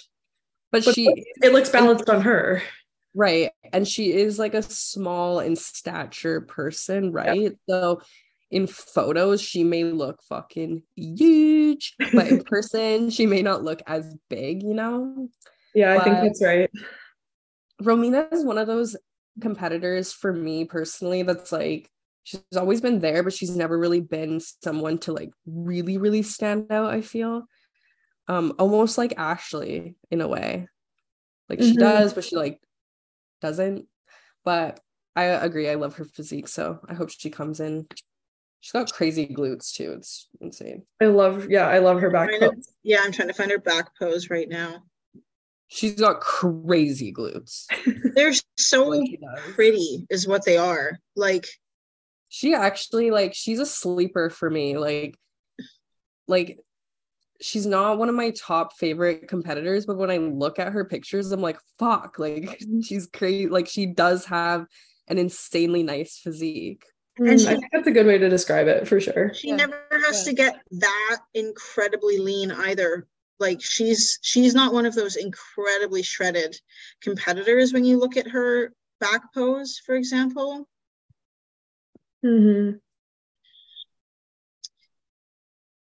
but, 0.71 0.83
but 0.83 0.95
she 0.95 1.07
it 1.41 1.53
looks 1.53 1.69
balanced 1.69 2.09
on 2.09 2.21
her 2.21 2.61
right, 3.17 3.49
and 3.73 3.87
she 3.87 4.13
is 4.13 4.37
like 4.37 4.53
a 4.53 4.61
small 4.61 5.39
in 5.39 5.55
stature 5.55 6.41
person, 6.41 7.11
right? 7.11 7.57
So 7.67 8.01
in 8.51 8.67
photos 8.67 9.41
she 9.41 9.63
may 9.63 9.83
look 9.83 10.21
fucking 10.29 10.83
huge, 10.95 11.95
but 12.13 12.27
in 12.27 12.43
person 12.45 13.09
she 13.09 13.25
may 13.25 13.41
not 13.41 13.63
look 13.63 13.81
as 13.87 14.15
big, 14.29 14.61
you 14.61 14.73
know? 14.73 15.29
yeah 15.73 15.93
i 15.93 16.03
think 16.03 16.15
that's 16.17 16.43
right 16.43 16.71
Romina 17.83 18.31
is 18.33 18.43
one 18.43 18.57
of 18.57 18.67
those 18.67 18.95
competitors 19.41 20.11
for 20.11 20.33
me 20.33 20.65
personally 20.65 21.21
that's 21.21 21.51
like 21.51 21.89
she's 22.27 22.57
always 22.57 22.81
been 22.81 22.99
there 22.99 23.23
but 23.23 23.31
she's 23.31 23.55
never 23.55 23.79
really 23.79 24.01
been 24.01 24.41
someone 24.61 24.97
to 24.97 25.13
like 25.13 25.29
really 25.45 25.97
really 25.97 26.21
stand 26.21 26.69
out 26.71 26.93
i 26.93 26.99
feel 26.99 27.43
um 28.27 28.53
almost 28.59 28.97
like 28.97 29.13
ashley 29.17 29.95
in 30.11 30.19
a 30.19 30.27
way 30.27 30.67
like 31.47 31.61
she 31.61 31.73
Mhm. 31.75 31.79
does 31.79 32.13
but 32.13 32.25
she 32.25 32.35
like 32.35 32.59
doesn't 33.41 33.85
but 34.43 34.81
i 35.15 35.23
agree 35.23 35.69
i 35.69 35.75
love 35.75 35.95
her 35.95 36.03
physique 36.05 36.49
so 36.49 36.79
i 36.89 36.93
hope 36.93 37.09
she 37.09 37.29
comes 37.29 37.59
in 37.61 37.87
She's 38.59 38.71
got 38.71 38.91
crazy 38.91 39.27
glutes 39.27 39.71
too. 39.71 39.93
It's 39.97 40.27
insane. 40.41 40.81
I 40.99 41.05
love, 41.05 41.47
yeah, 41.47 41.67
I 41.67 41.77
love 41.77 42.01
her 42.01 42.09
back 42.09 42.31
Kind 42.31 42.41
of- 42.43 42.53
pose. 42.55 42.73
Yeah, 42.83 43.01
I'm 43.03 43.11
trying 43.11 43.27
to 43.27 43.33
find 43.35 43.51
her 43.51 43.59
back 43.59 43.91
pose 43.99 44.31
right 44.31 44.49
now. 44.49 44.81
She's 45.67 45.93
got 45.93 46.21
crazy 46.21 47.13
glutes. 47.13 47.65
They're 48.15 48.33
so 48.57 48.85
Like 48.87 49.21
pretty, 49.53 50.07
is 50.09 50.27
what 50.27 50.43
they 50.43 50.57
are. 50.57 50.97
Like, 51.15 51.45
She 52.37 52.53
actually 52.53 53.09
like 53.09 53.33
she's 53.33 53.59
a 53.59 53.65
sleeper 53.65 54.29
for 54.29 54.47
me. 54.47 54.77
Like, 54.77 55.15
like 56.27 56.59
she's 57.41 57.65
not 57.65 57.97
one 57.97 58.09
of 58.09 58.15
my 58.15 58.29
top 58.29 58.77
favorite 58.77 59.27
competitors, 59.27 59.87
but 59.87 59.97
when 59.97 60.11
I 60.11 60.17
look 60.17 60.59
at 60.59 60.71
her 60.73 60.85
pictures, 60.85 61.31
I'm 61.31 61.41
like, 61.41 61.57
fuck, 61.79 62.19
like 62.19 62.59
she's 62.83 63.07
crazy. 63.07 63.47
Like 63.47 63.67
she 63.67 63.87
does 63.87 64.25
have 64.25 64.67
an 65.07 65.17
insanely 65.17 65.81
nice 65.81 66.19
physique. 66.19 66.83
And 67.17 67.29
Mm, 67.29 67.39
she- 67.39 67.47
I 67.47 67.51
think 67.55 67.65
that's 67.73 67.87
a 67.87 67.91
good 67.91 68.05
way 68.05 68.19
to 68.19 68.29
describe 68.29 68.67
it 68.67 68.87
for 68.87 68.99
sure. 69.01 69.33
she 69.33 69.49
Yeah, 69.49 69.55
never 69.55 69.81
has 70.05 70.19
yeah. 70.19 70.23
to 70.29 70.33
get 70.35 70.61
that 70.73 71.17
incredibly 71.33 72.19
lean 72.19 72.51
either. 72.51 73.07
Like 73.39 73.61
she's 73.63 74.19
she's 74.21 74.53
not 74.53 74.73
one 74.73 74.85
of 74.85 74.93
those 74.93 75.15
incredibly 75.15 76.03
shredded 76.03 76.55
competitors 77.01 77.73
when 77.73 77.83
you 77.83 77.97
look 77.97 78.15
at 78.15 78.27
her 78.27 78.73
back 78.99 79.33
pose, 79.33 79.81
for 79.83 79.95
example. 79.95 80.67
Hmm 82.23 82.71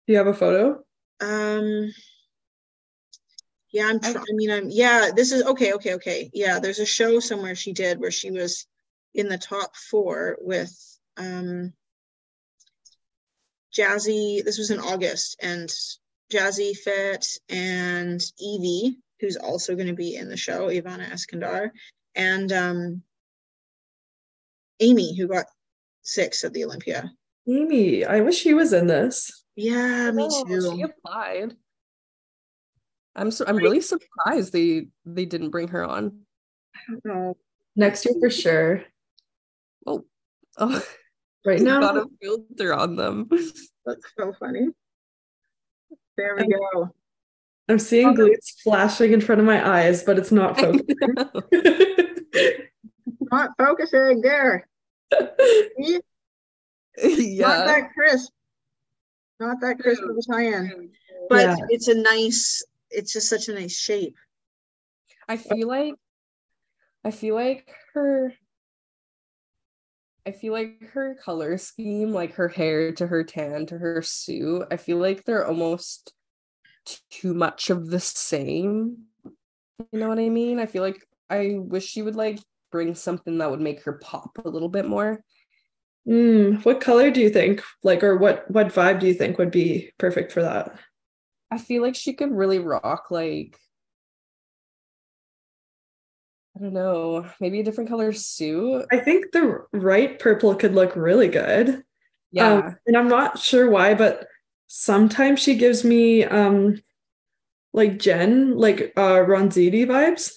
Do 0.08 0.14
you 0.14 0.18
have 0.18 0.28
a 0.28 0.34
photo? 0.34 0.84
Um 1.22 1.92
yeah, 3.72 3.88
I'm 3.88 4.00
I- 4.04 4.16
I 4.18 4.34
mean 4.34 4.52
I'm 4.52 4.70
yeah, 4.70 5.12
this 5.16 5.32
is 5.32 5.44
okay, 5.44 5.74
okay, 5.74 5.96
okay. 5.96 6.30
Yeah, 6.34 6.60
there's 6.60 6.80
a 6.80 6.86
show 6.86 7.20
somewhere 7.20 7.56
she 7.56 7.74
did 7.74 8.00
where 8.00 8.12
she 8.12 8.32
was 8.32 8.68
in 9.14 9.28
the 9.28 9.38
top 9.38 9.76
4 9.76 10.38
with 10.42 10.72
um 11.18 11.74
Jazzy, 13.76 14.44
this 14.44 14.58
was 14.58 14.72
in 14.72 14.80
August 14.80 15.38
and 15.42 15.70
Jazzy 16.32 16.76
Fit 16.76 17.28
and 17.50 18.22
Evie, 18.40 18.98
who's 19.20 19.36
also 19.36 19.76
going 19.76 19.88
to 19.88 19.94
be 19.94 20.16
in 20.16 20.30
the 20.30 20.38
show, 20.38 20.68
Ivana 20.70 21.10
Eskandar, 21.10 21.72
and 22.16 22.52
um 22.52 23.04
Amy, 24.80 25.18
who 25.18 25.28
got 25.28 25.46
6 26.06 26.44
at 26.44 26.54
the 26.54 26.64
Olympia. 26.66 27.12
Amy, 27.48 28.06
I 28.06 28.22
wish 28.22 28.38
she 28.38 28.54
was 28.54 28.74
in 28.74 28.88
this. 28.88 29.44
Yeah, 29.56 30.12
me 30.12 30.28
Oh, 30.30 30.46
too. 30.46 30.76
She 30.76 30.82
applied. 30.82 31.54
I'm 33.16 33.32
so 33.32 33.46
I'm 33.48 33.56
really 33.56 33.82
surprised 33.82 34.52
they 34.52 34.88
they 35.06 35.26
didn't 35.26 35.52
bring 35.52 35.70
her 35.70 35.84
on. 35.84 36.20
No. 37.04 37.38
Next 37.76 38.06
year 38.06 38.16
for 38.20 38.30
sure. 38.30 38.84
Oh, 39.86 40.06
oh. 40.58 40.84
Right 41.46 41.62
now, 41.62 41.80
got 41.80 41.98
a 41.98 42.08
filter 42.20 42.74
on 42.74 42.96
them. 42.96 43.30
That's 43.86 44.02
so 44.18 44.34
funny. 44.40 44.68
There 46.18 46.36
we 46.36 46.48
go. 46.48 46.90
I'm 47.70 47.78
seeing 47.78 48.16
glutes 48.16 48.62
flashing 48.64 49.14
in 49.14 49.22
front 49.22 49.42
of 49.42 49.46
my 49.46 49.64
eyes, 49.64 50.02
but 50.04 50.18
it's 50.18 50.32
not 50.32 50.60
focusing. 50.60 50.98
Not 53.32 53.52
focusing 53.60 54.22
there. 54.22 54.68
See? 55.78 56.00
Not 57.42 57.66
that 57.66 57.92
crisp. 57.94 58.32
Not 59.40 59.60
that 59.62 59.80
crisp 59.80 60.02
of 60.04 60.18
a 60.18 60.34
tie-in. 60.34 60.92
But 61.30 61.44
Yeah. 61.44 61.56
it's 61.70 61.88
a 61.88 61.96
nice, 61.96 62.64
it's 62.90 63.14
just 63.14 63.30
such 63.30 63.50
a 63.50 63.54
nice 63.54 63.78
shape. 63.78 64.16
I 65.28 65.38
feel 65.38 65.68
like 65.68 65.96
I 67.04 67.12
feel 67.12 67.36
like 67.36 67.68
her 67.94 68.34
I 70.28 70.32
feel 70.32 70.54
like 70.54 70.82
her 70.94 71.16
color 71.24 71.58
scheme, 71.58 72.12
like 72.12 72.34
her 72.34 72.48
hair 72.48 72.92
to 72.94 73.06
her 73.06 73.24
tan 73.24 73.68
to 73.68 73.78
her 73.78 74.02
suit, 74.02 74.66
I 74.72 74.78
feel 74.78 74.98
like 74.98 75.24
they're 75.24 75.46
almost 75.46 76.14
too 77.12 77.34
much 77.36 77.70
of 77.70 77.90
the 77.90 78.00
same. 78.00 79.06
You 79.92 80.00
know 80.00 80.08
what 80.10 80.20
I 80.20 80.30
mean? 80.30 80.60
I 80.60 80.66
feel 80.66 80.82
like 80.82 81.08
I 81.30 81.58
wish 81.60 81.86
she 81.86 82.02
would 82.02 82.16
like 82.16 82.40
bring 82.76 82.94
something 82.94 83.38
that 83.38 83.50
would 83.50 83.62
make 83.62 83.84
her 83.84 83.94
pop 83.94 84.38
a 84.44 84.50
little 84.50 84.68
bit 84.68 84.86
more. 84.86 85.24
Mm, 86.06 86.66
what 86.66 86.82
color 86.82 87.10
do 87.10 87.22
you 87.22 87.30
think? 87.30 87.64
Like, 87.84 88.04
or 88.04 88.18
what 88.18 88.52
what 88.52 88.68
vibe 88.68 89.00
do 89.00 89.08
you 89.08 89.14
think 89.14 89.38
would 89.38 89.50
be 89.50 89.94
perfect 89.98 90.34
for 90.34 90.42
that? 90.42 90.78
I 91.50 91.58
feel 91.58 91.82
like 91.82 91.96
she 91.96 92.12
could 92.12 92.34
really 92.34 92.60
rock 92.60 93.12
like 93.12 93.58
I 96.58 96.64
don't 96.64 96.74
know, 96.74 97.26
maybe 97.40 97.62
a 97.62 97.64
different 97.64 97.90
color 97.90 98.12
suit. 98.12 98.86
I 98.92 98.98
think 98.98 99.32
the 99.32 99.66
right 99.72 100.20
purple 100.20 100.54
could 100.56 100.76
look 100.76 100.98
really 100.98 101.30
good. 101.30 101.82
Yeah. 102.34 102.56
Um, 102.56 102.78
and 102.86 102.98
I'm 102.98 103.08
not 103.08 103.40
sure 103.40 103.70
why, 103.70 103.94
but 103.94 104.28
sometimes 104.68 105.40
she 105.40 105.56
gives 105.56 105.86
me 105.86 106.26
um 106.26 106.82
like 107.72 108.00
Jen, 108.00 108.58
like 108.58 108.92
uh 108.98 109.20
Ronzitti 109.20 109.86
vibes. 109.86 110.34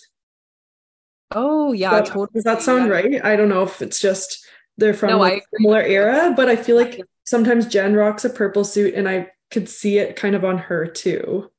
Oh 1.33 1.73
yeah, 1.73 1.91
That- 1.91 2.07
totally. 2.07 2.29
Does 2.35 2.45
that 2.45 2.62
sound 2.62 2.87
yeah. 2.87 2.93
right? 2.93 3.25
I 3.25 3.37
don't 3.37 3.49
know 3.49 3.62
if 3.62 3.83
it's 3.83 4.01
just 4.01 4.47
they're 4.77 4.95
from 4.95 5.11
No, 5.11 5.23
agree 5.23 5.43
similar 5.57 5.83
era, 5.83 6.33
but 6.37 6.49
I 6.49 6.57
feel 6.57 6.77
like 6.77 7.01
sometimes 7.25 7.67
Jen 7.67 7.95
rocks 7.95 8.25
a 8.25 8.31
purple 8.31 8.64
suit 8.64 8.95
and 8.95 9.09
I 9.09 9.31
could 9.51 9.69
see 9.69 9.99
it 9.99 10.17
kind 10.17 10.35
of 10.35 10.45
on 10.45 10.59
her 10.59 10.87
too. 10.87 11.51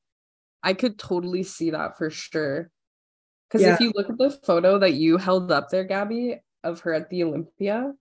I 0.64 0.74
could 0.74 0.98
totally 1.00 1.44
see 1.44 1.72
that 1.72 1.98
for 1.98 2.10
sure. 2.10 2.70
Because 3.50 3.66
Yeah. 3.66 3.74
if 3.74 3.80
you 3.80 3.92
look 3.96 4.10
at 4.10 4.18
the 4.18 4.32
photo 4.46 4.80
that 4.80 4.94
you 4.94 5.18
held 5.18 5.52
up 5.52 5.70
there, 5.70 5.84
Gabby, 5.84 6.40
of 6.64 6.82
her 6.82 6.94
at 6.94 7.10
the 7.10 7.24
Olympia, 7.24 7.94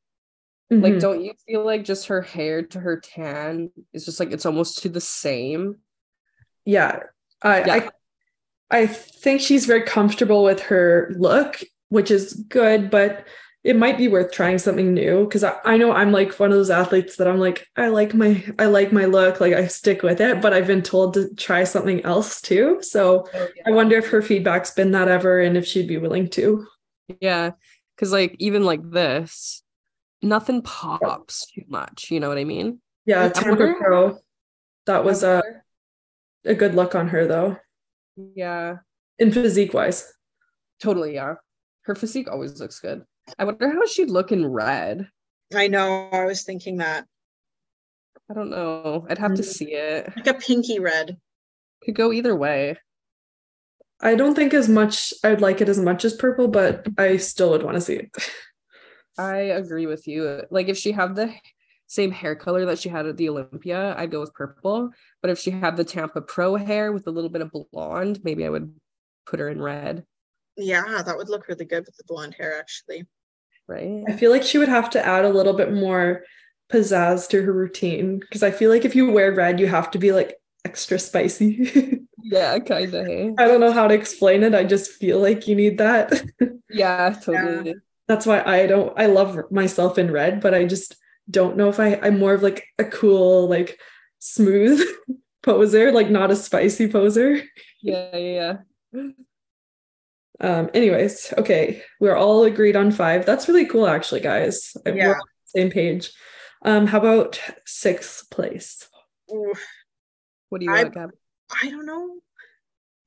Mhm. 0.71 0.83
like, 0.83 0.99
don't 0.99 1.23
you 1.25 1.33
feel 1.47 1.65
like 1.65 1.85
just 1.85 2.07
her 2.09 2.21
hair 2.21 2.63
to 2.63 2.81
her 2.81 3.01
tan 3.01 3.71
is 3.95 4.05
just 4.05 4.21
like 4.21 4.31
it's 4.33 4.45
almost 4.47 4.83
to 4.83 4.89
the 4.89 5.01
same? 5.01 5.77
yeah. 6.65 7.01
I, 7.41 7.65
Yeah. 7.65 7.75
I 7.75 7.89
I 8.71 8.87
think 8.87 9.41
she's 9.41 9.67
very 9.67 9.83
comfortable 9.83 10.45
with 10.45 10.61
her 10.63 11.15
look, 11.17 11.63
which 11.89 12.11
is 12.11 12.35
good, 12.35 12.91
but 12.91 13.27
it 13.65 13.77
might 13.77 13.99
be 13.99 14.09
worth 14.09 14.31
trying 14.31 14.59
something 14.59 14.95
new 14.95 15.25
because 15.25 15.43
I, 15.43 15.57
I 15.65 15.77
know 15.77 15.93
I'm 15.93 16.13
like 16.13 16.39
one 16.39 16.51
of 16.51 16.57
those 16.57 16.71
athletes 16.71 17.17
that 17.17 17.27
I'm 17.27 17.39
like, 17.39 17.67
I 17.77 17.89
like 17.89 18.15
my 18.15 18.45
I 18.59 18.67
like 18.67 18.93
my 18.93 19.07
look, 19.07 19.41
like 19.41 19.53
I 19.53 19.67
stick 19.67 20.03
with 20.03 20.21
it, 20.21 20.41
but 20.41 20.53
I've 20.53 20.67
been 20.67 20.83
told 20.83 21.15
to 21.15 21.35
try 21.35 21.65
something 21.65 22.05
else 22.05 22.41
too. 22.41 22.79
So 22.83 23.27
oh, 23.35 23.49
I 23.67 23.71
wonder 23.71 23.97
if 23.97 24.09
her 24.09 24.23
feedback's 24.23 24.71
been 24.71 24.93
that 24.93 25.09
ever 25.09 25.41
and 25.41 25.57
if 25.57 25.67
she'd 25.67 25.89
be 25.89 25.99
willing 25.99 26.29
to. 26.31 26.67
Yeah. 27.21 27.53
Because, 27.97 28.13
like, 28.13 28.37
even 28.39 28.65
like 28.65 28.89
this, 28.89 29.65
nothing 30.23 30.63
pops 30.63 31.51
too 31.51 31.65
much. 31.67 32.13
You 32.13 32.21
know 32.21 32.29
what 32.29 32.39
I 32.39 32.45
mean? 32.45 32.81
Yeah, 33.07 33.29
Tampa 33.29 33.75
Pro. 33.77 34.19
That 34.87 35.05
was 35.05 35.25
a, 35.25 35.43
a 36.45 36.55
good 36.55 36.75
look 36.75 36.95
on 36.95 37.09
her 37.09 37.27
though, 37.27 37.57
yeah, 38.35 38.77
in 39.19 39.33
physique 39.33 39.75
wise. 39.75 40.13
totally. 40.81 41.15
Yeah. 41.15 41.35
Her 41.83 41.95
physique 41.95 42.31
always 42.31 42.61
looks 42.61 42.81
good. 42.81 43.03
I 43.39 43.45
wonder 43.45 43.69
how 43.71 43.87
she'd 43.87 44.11
look 44.11 44.31
in 44.33 44.47
red. 44.47 45.09
I 45.55 45.69
know, 45.69 46.09
I 46.13 46.25
was 46.27 46.43
thinking 46.43 46.77
that. 46.79 47.07
I 48.31 48.35
don't 48.35 48.51
know. 48.51 49.07
I'd 49.09 49.19
have 49.19 49.35
to 49.35 49.43
Mm. 49.43 49.47
see 49.47 49.73
it. 49.73 50.13
Like 50.17 50.27
a 50.27 50.35
pinky 50.35 50.79
red. 50.79 51.17
Could 51.83 51.95
go 51.95 52.13
either 52.13 52.37
way. 52.37 52.77
I 54.01 54.15
don't 54.15 54.35
think 54.35 54.53
as 54.55 54.69
much 54.69 55.13
I'd 55.25 55.41
like 55.41 55.61
it 55.61 55.69
as 55.69 55.79
much 55.81 56.05
as 56.05 56.15
purple, 56.15 56.47
but 56.49 56.87
I 56.99 57.17
still 57.17 57.51
would 57.51 57.63
want 57.63 57.77
to 57.77 57.81
see 57.81 57.97
it. 57.97 58.11
I 59.19 59.37
agree 59.59 59.87
with 59.87 60.07
you. 60.07 60.43
Like 60.51 60.69
if 60.69 60.77
she 60.77 60.93
had 60.93 61.17
the 61.17 61.33
same 61.89 62.13
hair 62.13 62.37
color 62.37 62.67
that 62.67 62.79
she 62.79 62.89
had 62.89 63.07
at 63.07 63.17
the 63.17 63.29
Olympia, 63.29 63.95
I'd 63.99 64.11
go 64.13 64.21
with 64.21 64.33
purple. 64.35 64.91
But 65.23 65.31
if 65.33 65.39
she 65.39 65.51
had 65.51 65.77
the 65.77 65.85
Tampa 65.85 66.21
Pro 66.21 66.55
hair 66.57 66.93
with 66.93 67.07
a 67.09 67.11
little 67.11 67.31
bit 67.31 67.43
of 67.43 67.51
blonde, 67.73 68.21
maybe 68.23 68.45
I 68.47 68.51
would 68.51 68.73
put 69.27 69.41
her 69.41 69.49
in 69.49 69.61
red, 69.61 70.05
Yeah, 70.57 71.03
that 71.05 71.17
would 71.17 71.29
look 71.29 71.49
really 71.49 71.65
good 71.65 71.85
with 71.87 71.97
the 71.97 72.05
blonde 72.07 72.35
hair, 72.39 72.59
actually. 72.59 73.07
right? 73.67 74.05
I 74.09 74.13
feel 74.13 74.31
like 74.31 74.43
she 74.45 74.59
would 74.59 74.69
have 74.69 74.91
to 74.91 75.05
add 75.05 75.25
a 75.25 75.29
little 75.31 75.55
bit 75.55 75.73
more 75.73 76.23
pizzazz 76.73 77.29
to 77.31 77.43
her 77.43 77.53
routine 77.53 78.19
because 78.19 78.43
I 78.43 78.51
feel 78.51 78.71
like 78.71 78.85
if 78.85 78.95
you 78.95 79.11
wear 79.11 79.33
red, 79.35 79.59
you 79.61 79.67
have 79.67 79.91
to 79.93 79.99
be 79.99 80.13
like 80.13 80.37
extra 80.65 80.99
spicy. 80.99 82.05
Yeah, 82.21 82.59
kind 82.59 82.93
of. 82.93 83.07
Hey? 83.07 83.33
I 83.39 83.47
don't 83.47 83.61
know 83.61 83.73
how 83.73 83.87
to 83.89 83.95
explain 83.95 84.43
it. 84.43 84.55
I 84.55 84.65
just 84.65 84.91
feel 84.91 85.19
like 85.21 85.47
you 85.49 85.55
need 85.55 85.79
that. 85.79 86.13
Yeah, 86.71 87.15
totally. 87.23 87.77
That's 88.09 88.27
why 88.27 88.43
I 88.43 88.67
don't, 88.67 88.93
I 88.99 89.07
love 89.07 89.51
myself 89.51 89.97
in 89.97 90.11
red, 90.11 90.41
but 90.43 90.53
I 90.53 90.67
just 90.67 90.97
don't 91.31 91.57
know 91.57 91.69
if 91.69 91.79
I, 91.81 91.95
I'm 92.03 92.19
more 92.19 92.33
of 92.35 92.43
like 92.43 92.67
a 92.79 92.85
cool, 92.85 93.49
like 93.49 93.79
smooth 94.19 94.83
poser, 95.43 95.93
like 95.93 96.11
not 96.11 96.31
a 96.31 96.37
spicy 96.37 96.89
poser. 96.91 97.43
Yeah, 97.83 98.17
yeah, 98.17 98.57
yeah. 98.93 99.09
Um, 100.41 100.71
anyways, 100.73 101.35
okay, 101.39 101.83
we're 102.01 102.17
all 102.17 102.45
agreed 102.45 102.77
on 102.77 102.91
five. 102.93 103.27
That's 103.27 103.49
really 103.49 103.67
cool, 103.67 103.89
actually, 103.89 104.21
guys. 104.21 104.73
We're 104.87 104.97
Yeah. 104.97 105.09
on 105.11 105.17
the 105.17 105.61
same 105.61 105.71
page. 105.71 106.13
Um, 106.65 106.87
how 106.87 106.99
about 106.99 107.41
sixth 107.67 108.31
place? 108.31 108.89
Oof, 109.33 109.63
What 110.49 110.61
do 110.61 110.67
you 110.67 110.73
I- 110.75 110.83
want, 110.85 110.95
Gab? 110.95 111.11
I 111.63 111.71
don't 111.71 111.87
know. 111.87 112.19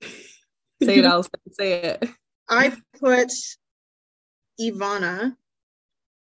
Say 0.83 0.97
it, 0.99 1.05
Allison. 1.05 1.31
Say 1.51 1.73
it. 1.83 2.09
I 2.49 2.75
put 2.99 3.31
Ivana, 4.59 5.35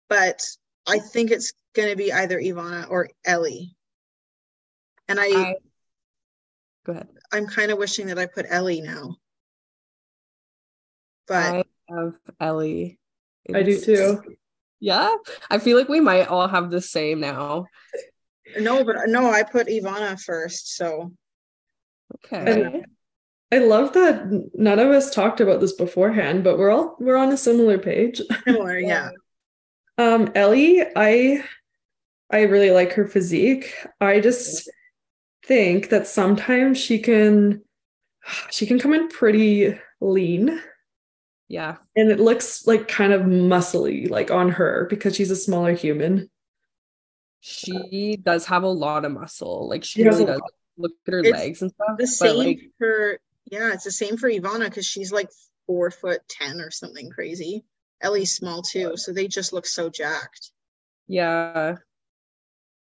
but 0.08 0.42
I 0.88 1.00
think 1.00 1.32
it's 1.32 1.52
gonna 1.76 1.96
be 1.96 2.12
either 2.12 2.40
Ivana 2.40 2.90
or 2.90 3.10
Ellie. 3.26 3.76
And 5.08 5.20
I, 5.20 5.26
I 5.26 5.56
go 6.86 6.94
ahead. 6.94 7.08
I'm 7.32 7.48
kind 7.48 7.72
of 7.72 7.78
wishing 7.78 8.08
that 8.08 8.20
I 8.20 8.26
put 8.26 8.46
Ellie 8.50 8.82
now. 8.82 9.16
But 11.28 11.36
I 11.54 11.64
have 11.90 12.14
Ellie. 12.40 13.00
I 13.54 13.64
do 13.64 13.80
too. 13.80 14.22
Yeah. 14.80 15.14
I 15.50 15.60
feel 15.60 15.78
like 15.78 15.90
we 15.90 16.00
might 16.00 16.28
all 16.28 16.48
have 16.48 16.70
the 16.72 16.82
same 16.82 17.20
now. 17.20 17.66
no, 18.60 18.84
but 18.84 18.96
no, 19.08 19.30
I 19.32 19.44
put 19.44 19.68
Ivana 19.68 20.20
first. 20.20 20.76
So 20.76 21.12
Okay. 22.26 22.84
I 23.52 23.58
love 23.60 23.94
that 23.94 24.50
none 24.54 24.80
of 24.80 24.90
us 24.90 25.14
talked 25.14 25.40
about 25.40 25.60
this 25.62 25.74
beforehand, 25.74 26.44
but 26.44 26.58
we're 26.58 26.72
all 26.72 26.96
we're 27.00 27.16
on 27.16 27.32
a 27.32 27.38
similar 27.38 27.78
page. 27.78 28.22
similar, 28.46 28.78
yeah. 28.80 29.10
Um, 29.98 30.30
Ellie, 30.36 30.84
I 30.94 31.46
I 32.32 32.42
really 32.44 32.72
like 32.72 32.94
her 32.94 33.06
physique. 33.08 33.74
I 34.02 34.20
just 34.20 34.70
think 35.46 35.90
that 35.90 36.08
sometimes 36.08 36.78
she 36.80 37.00
can 37.00 37.62
she 38.52 38.66
can 38.66 38.80
come 38.80 38.94
in 38.94 39.08
pretty 39.10 39.78
lean 40.02 40.60
Yeah. 41.48 41.76
and 41.96 42.10
it 42.10 42.20
looks 42.20 42.66
like 42.66 42.88
kind 42.88 43.14
of 43.14 43.22
muscly 43.22 44.10
like 44.10 44.32
on 44.32 44.50
her 44.50 44.88
because 44.90 45.16
she's 45.16 45.30
a 45.30 45.36
smaller 45.36 45.74
human. 45.74 46.30
She 47.42 48.18
does 48.22 48.46
have 48.48 48.64
a 48.64 48.68
lot 48.68 49.06
of 49.06 49.12
muscle. 49.12 49.70
Like 49.70 49.84
she 49.84 50.00
She 50.02 50.04
really 50.08 50.24
a 50.24 50.28
does. 50.28 50.42
Look 50.78 50.92
at 51.08 51.14
her 51.14 51.20
It's 51.20 51.30
legs 51.32 51.62
and 51.62 51.72
stuff. 51.72 51.98
The 51.98 52.08
same 52.08 52.38
like, 52.38 52.60
for 52.80 53.20
yeah, 53.46 53.72
it's 53.74 53.84
the 53.84 53.92
same 53.92 54.18
for 54.18 54.30
Ivana 54.30 54.66
because 54.66 54.86
she's 54.88 55.12
like 55.12 55.30
four 55.68 55.92
foot 55.92 56.22
ten 56.28 56.60
or 56.60 56.72
something 56.72 57.10
crazy. 57.12 57.64
Ellie's 58.02 58.36
small 58.36 58.62
too, 58.64 58.98
so 58.98 59.14
they 59.14 59.28
just 59.28 59.54
look 59.54 59.66
so 59.68 59.90
jacked. 59.90 60.52
yeah. 61.08 61.76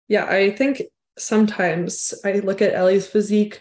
Yeah, 0.08 0.24
I 0.24 0.50
think 0.50 0.82
sometimes 1.18 2.14
I 2.24 2.34
look 2.40 2.62
at 2.62 2.74
Ellie's 2.74 3.06
physique 3.06 3.60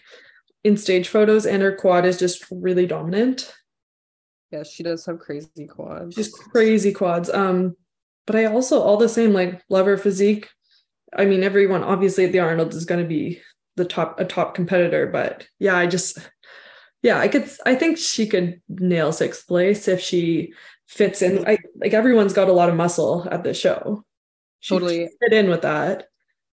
in 0.64 0.76
stage 0.76 1.08
photos 1.08 1.46
and 1.46 1.62
her 1.62 1.74
quad 1.74 2.04
is 2.04 2.18
just 2.18 2.46
really 2.50 2.86
dominant. 2.86 3.52
Yeah, 4.50 4.62
she 4.62 4.82
does 4.82 5.04
have 5.06 5.18
crazy 5.18 5.66
quads. 5.66 6.14
Just 6.14 6.32
crazy 6.32 6.92
quads. 6.92 7.28
Um, 7.30 7.76
but 8.26 8.36
I 8.36 8.46
also 8.46 8.80
all 8.80 8.96
the 8.96 9.08
same 9.08 9.32
like 9.32 9.62
love 9.68 9.86
her 9.86 9.98
physique. 9.98 10.48
I 11.16 11.24
mean, 11.24 11.42
everyone 11.42 11.84
obviously 11.84 12.24
at 12.24 12.32
the 12.32 12.40
Arnold 12.40 12.74
is 12.74 12.84
going 12.84 13.02
to 13.02 13.08
be 13.08 13.40
the 13.76 13.84
top 13.84 14.18
a 14.18 14.24
top 14.24 14.54
competitor, 14.54 15.06
but 15.06 15.46
yeah, 15.58 15.76
I 15.76 15.86
just 15.86 16.18
yeah, 17.02 17.18
I 17.18 17.28
could 17.28 17.48
I 17.64 17.74
think 17.74 17.98
she 17.98 18.26
could 18.26 18.60
nail 18.68 19.12
sixth 19.12 19.46
place 19.46 19.86
if 19.88 20.00
she 20.00 20.52
fits 20.86 21.22
in. 21.22 21.46
I 21.46 21.58
like 21.76 21.94
everyone's 21.94 22.32
got 22.32 22.48
a 22.48 22.52
lot 22.52 22.68
of 22.68 22.74
muscle 22.74 23.26
at 23.30 23.44
the 23.44 23.54
show. 23.54 24.04
She 24.60 24.74
Totally. 24.74 25.08
fit 25.20 25.32
in 25.32 25.48
with 25.48 25.62
that. 25.62 26.06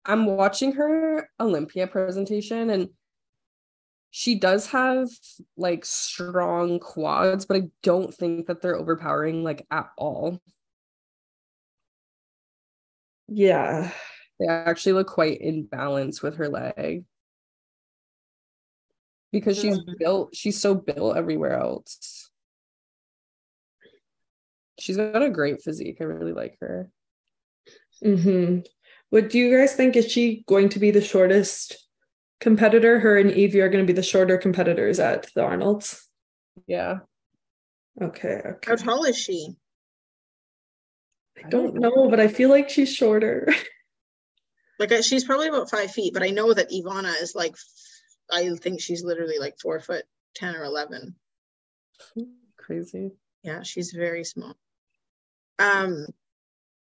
I'm 0.06 0.26
watching 0.26 0.72
her 0.72 1.28
Olympia 1.40 1.86
presentation 1.86 2.70
and 2.70 2.90
she 4.10 4.36
does 4.38 4.66
have 4.68 5.08
like 5.56 5.84
strong 5.84 6.78
quads, 6.78 7.46
but 7.46 7.56
I 7.56 7.62
don't 7.82 8.14
think 8.14 8.46
that 8.46 8.60
they're 8.62 8.76
overpowering 8.76 9.42
like 9.42 9.66
at 9.70 9.90
all. 9.98 10.40
Yeah. 13.28 13.90
They 14.38 14.46
actually 14.46 14.92
look 14.94 15.08
quite 15.08 15.40
in 15.40 15.66
balance 15.66 16.22
with 16.22 16.36
her 16.36 16.48
leg. 16.48 17.04
Because 19.32 19.58
she's 19.58 19.78
Mhm. 19.78 19.98
built, 19.98 20.34
she's 20.34 20.60
so 20.60 20.74
built 20.74 21.16
everywhere 21.16 21.54
else. 21.58 22.30
She's 24.78 24.96
got 24.96 25.22
a 25.22 25.30
great 25.30 25.62
physique. 25.62 25.98
I 26.00 26.04
really 26.04 26.32
like 26.32 26.58
her. 26.60 26.90
hmm 28.02 28.60
What 29.14 29.30
do 29.30 29.38
you 29.38 29.56
guys 29.56 29.76
think? 29.76 29.94
Is 29.94 30.10
she 30.10 30.42
going 30.48 30.70
to 30.70 30.80
be 30.80 30.90
the 30.90 31.00
shortest 31.00 31.86
competitor? 32.40 32.98
Her 32.98 33.16
and 33.16 33.30
Evie 33.30 33.60
are 33.60 33.68
going 33.68 33.86
to 33.86 33.86
be 33.86 33.94
the 33.94 34.02
shorter 34.02 34.36
competitors 34.36 34.98
at 34.98 35.32
the 35.36 35.44
Arnold's. 35.44 36.04
Yeah. 36.66 36.98
Okay. 38.02 38.40
Okay. 38.44 38.70
How 38.70 38.74
tall 38.74 39.04
is 39.04 39.16
she? 39.16 39.50
I 41.38 41.48
don't 41.48 41.76
know, 41.76 42.08
but 42.10 42.18
I 42.18 42.26
feel 42.26 42.48
like 42.48 42.68
she's 42.68 42.92
shorter. 42.92 43.54
Like 44.80 44.90
she's 45.04 45.22
probably 45.22 45.46
about 45.46 45.70
five 45.70 45.92
feet, 45.92 46.12
but 46.12 46.24
I 46.24 46.30
know 46.30 46.52
that 46.52 46.72
Ivana 46.72 47.22
is 47.22 47.36
like, 47.36 47.54
I 48.28 48.50
think 48.56 48.80
she's 48.80 49.04
literally 49.04 49.38
like 49.38 49.54
four 49.62 49.78
foot 49.78 50.04
ten 50.34 50.56
or 50.56 50.64
eleven. 50.64 51.14
Crazy. 52.56 53.12
Yeah, 53.44 53.62
she's 53.62 53.92
very 53.92 54.24
small. 54.24 54.56
Um, 55.60 56.06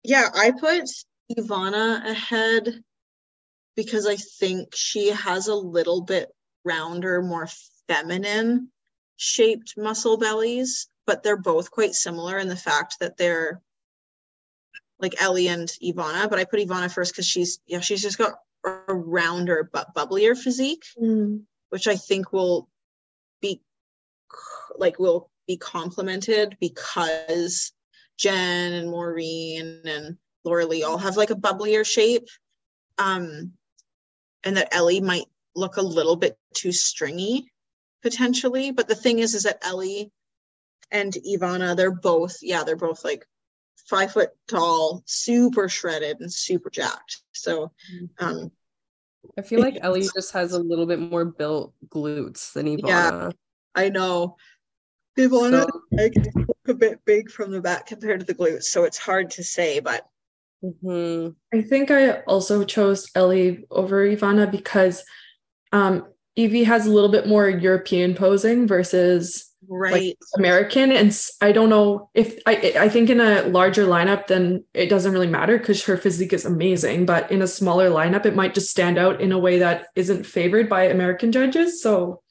yeah, 0.02 0.28
I 0.34 0.50
put 0.50 0.90
Ivana 1.32 2.08
ahead 2.08 2.82
because 3.74 4.06
I 4.06 4.16
think 4.16 4.74
she 4.74 5.10
has 5.10 5.48
a 5.48 5.54
little 5.54 6.02
bit 6.02 6.30
rounder, 6.64 7.22
more 7.22 7.48
feminine 7.88 8.70
shaped 9.16 9.74
muscle 9.76 10.18
bellies, 10.18 10.88
but 11.06 11.22
they're 11.22 11.36
both 11.36 11.70
quite 11.70 11.94
similar 11.94 12.38
in 12.38 12.48
the 12.48 12.56
fact 12.56 12.96
that 13.00 13.16
they're 13.16 13.60
like 14.98 15.20
Ellie 15.20 15.48
and 15.48 15.68
Ivana. 15.82 16.28
But 16.28 16.38
I 16.38 16.44
put 16.44 16.60
Ivana 16.60 16.92
first 16.92 17.12
because 17.12 17.26
she's 17.26 17.60
yeah, 17.66 17.80
she's 17.80 18.02
just 18.02 18.18
got 18.18 18.34
a 18.64 18.94
rounder 18.94 19.68
but 19.72 19.94
bubblier 19.94 20.36
physique 20.36 20.84
mm. 21.00 21.40
which 21.70 21.86
I 21.86 21.94
think 21.94 22.32
will 22.32 22.68
be 23.40 23.60
like 24.76 24.98
will 24.98 25.30
be 25.46 25.56
complemented 25.56 26.56
because 26.60 27.72
Jen 28.18 28.72
and 28.72 28.90
Maureen 28.90 29.82
and 29.84 30.16
Lauralie 30.46 30.84
all 30.84 30.98
have 30.98 31.16
like 31.16 31.30
a 31.30 31.34
bubblier 31.34 31.84
shape. 31.84 32.28
Um, 32.98 33.52
and 34.44 34.56
that 34.56 34.74
Ellie 34.74 35.00
might 35.00 35.26
look 35.54 35.76
a 35.76 35.82
little 35.82 36.16
bit 36.16 36.38
too 36.54 36.72
stringy 36.72 37.50
potentially. 38.02 38.70
But 38.70 38.88
the 38.88 38.94
thing 38.94 39.18
is, 39.18 39.34
is 39.34 39.42
that 39.42 39.58
Ellie 39.66 40.12
and 40.90 41.12
Ivana, 41.12 41.76
they're 41.76 41.90
both, 41.90 42.36
yeah, 42.42 42.62
they're 42.62 42.76
both 42.76 43.04
like 43.04 43.26
five 43.88 44.12
foot 44.12 44.30
tall, 44.48 45.02
super 45.06 45.68
shredded 45.68 46.20
and 46.20 46.32
super 46.32 46.70
jacked. 46.70 47.22
So 47.32 47.72
um 48.18 48.50
I 49.36 49.42
feel 49.42 49.60
like 49.60 49.78
Ellie 49.80 50.08
just 50.14 50.32
has 50.32 50.52
a 50.52 50.58
little 50.58 50.86
bit 50.86 51.00
more 51.00 51.24
built 51.24 51.74
glutes 51.88 52.52
than 52.52 52.66
Ivana. 52.66 52.86
Yeah. 52.86 53.30
I 53.74 53.88
know. 53.88 54.36
Ivana 55.18 55.64
So- 55.64 55.82
like, 55.92 56.14
look 56.36 56.68
a 56.68 56.74
bit 56.74 57.04
big 57.04 57.30
from 57.30 57.50
the 57.50 57.60
back 57.60 57.86
compared 57.86 58.20
to 58.20 58.26
the 58.26 58.34
glutes, 58.34 58.64
so 58.64 58.84
it's 58.84 58.98
hard 58.98 59.30
to 59.32 59.42
say, 59.42 59.80
but 59.80 60.06
Mhm. 60.66 61.34
I 61.54 61.62
think 61.62 61.90
I 61.90 62.20
also 62.22 62.64
chose 62.64 63.08
Ellie 63.14 63.64
over 63.70 64.06
Ivana 64.06 64.50
because 64.50 65.04
um, 65.72 66.06
Evie 66.36 66.64
has 66.64 66.86
a 66.86 66.92
little 66.92 67.10
bit 67.10 67.26
more 67.26 67.48
European 67.48 68.14
posing 68.14 68.66
versus 68.66 69.52
right. 69.68 70.16
American, 70.36 70.92
and 70.92 71.16
I 71.40 71.52
don't 71.52 71.68
know 71.70 72.10
if 72.14 72.38
I 72.46 72.74
I 72.78 72.88
think 72.88 73.10
in 73.10 73.20
a 73.20 73.42
larger 73.42 73.86
lineup, 73.86 74.26
then 74.26 74.64
it 74.74 74.88
doesn't 74.88 75.12
really 75.12 75.26
matter 75.26 75.58
because 75.58 75.84
her 75.84 75.96
physique 75.96 76.32
is 76.32 76.44
amazing. 76.44 77.06
But 77.06 77.30
in 77.30 77.42
a 77.42 77.46
smaller 77.46 77.90
lineup, 77.90 78.26
it 78.26 78.36
might 78.36 78.54
just 78.54 78.70
stand 78.70 78.98
out 78.98 79.20
in 79.20 79.32
a 79.32 79.38
way 79.38 79.58
that 79.58 79.88
isn't 79.94 80.26
favored 80.26 80.68
by 80.68 80.84
American 80.84 81.32
judges. 81.32 81.82
So 81.82 82.22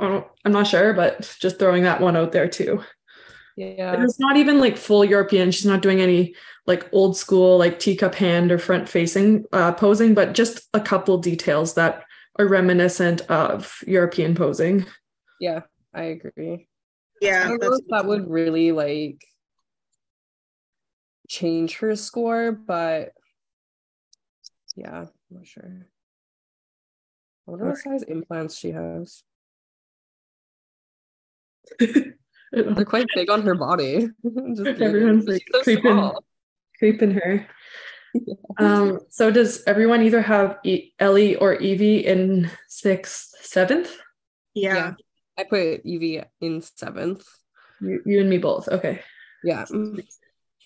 I'm 0.00 0.24
not 0.46 0.66
sure, 0.66 0.92
but 0.92 1.36
just 1.40 1.58
throwing 1.58 1.82
that 1.82 2.00
one 2.00 2.16
out 2.16 2.32
there 2.32 2.48
too. 2.48 2.82
And 3.56 3.76
Yeah. 3.76 4.04
it's 4.04 4.20
not 4.20 4.36
even 4.36 4.60
like 4.60 4.76
full 4.76 5.04
European. 5.04 5.50
She's 5.50 5.66
not 5.66 5.82
doing 5.82 6.00
any 6.00 6.34
like 6.68 6.86
old 6.92 7.16
school 7.16 7.56
like 7.56 7.80
teacup 7.80 8.14
hand 8.14 8.52
or 8.52 8.58
front 8.58 8.88
facing 8.88 9.46
uh, 9.52 9.72
posing, 9.72 10.14
but 10.14 10.34
just 10.34 10.68
a 10.74 10.80
couple 10.80 11.16
details 11.16 11.74
that 11.74 12.04
are 12.38 12.46
reminiscent 12.46 13.22
of 13.22 13.82
European 13.86 14.34
posing. 14.34 14.84
Yeah, 15.40 15.62
I 15.94 16.02
agree. 16.02 16.68
Yeah, 17.22 17.48
don't 17.48 17.60
that's 17.60 17.80
that 17.88 18.04
would 18.04 18.30
really 18.30 18.70
like 18.70 19.24
change 21.26 21.78
her 21.78 21.96
score, 21.96 22.52
but 22.52 23.12
yeah, 24.76 25.00
I'm 25.00 25.08
not 25.30 25.46
sure. 25.46 25.86
I 27.46 27.50
wonder 27.50 27.66
what 27.66 27.78
size 27.78 28.02
implants 28.02 28.58
she 28.58 28.72
has. 28.72 29.22
They're 32.52 32.84
quite 32.84 33.06
big 33.14 33.30
on 33.30 33.42
her 33.42 33.54
body. 33.54 34.08
Just. 34.54 34.80
Everyone's, 34.80 35.26
like, 35.26 35.46
so 35.52 35.62
creeping. 35.62 35.92
small. 35.92 36.24
Creeping 36.78 37.12
her. 37.12 37.46
Um, 38.58 39.00
so 39.10 39.30
does 39.30 39.62
everyone 39.66 40.02
either 40.02 40.22
have 40.22 40.58
e- 40.64 40.92
Ellie 40.98 41.36
or 41.36 41.54
Evie 41.54 42.06
in 42.06 42.50
sixth, 42.66 43.34
seventh? 43.42 43.94
yeah. 44.54 44.74
Yeah. 44.74 44.92
I 45.38 45.44
put 45.44 45.84
Evie 45.84 46.22
in 46.40 46.62
seventh. 46.62 47.24
You, 47.80 48.02
you 48.04 48.20
and 48.20 48.30
me 48.30 48.38
both. 48.38 48.68
Okay. 48.68 49.02
Yeah. 49.44 49.66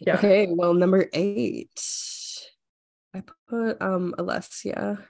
Yeah. 0.00 0.16
Okay, 0.16 0.48
well, 0.50 0.72
number 0.72 1.08
eight. 1.12 1.78
I 3.14 3.22
put 3.48 3.82
um 3.82 4.14
Alessia 4.18 5.04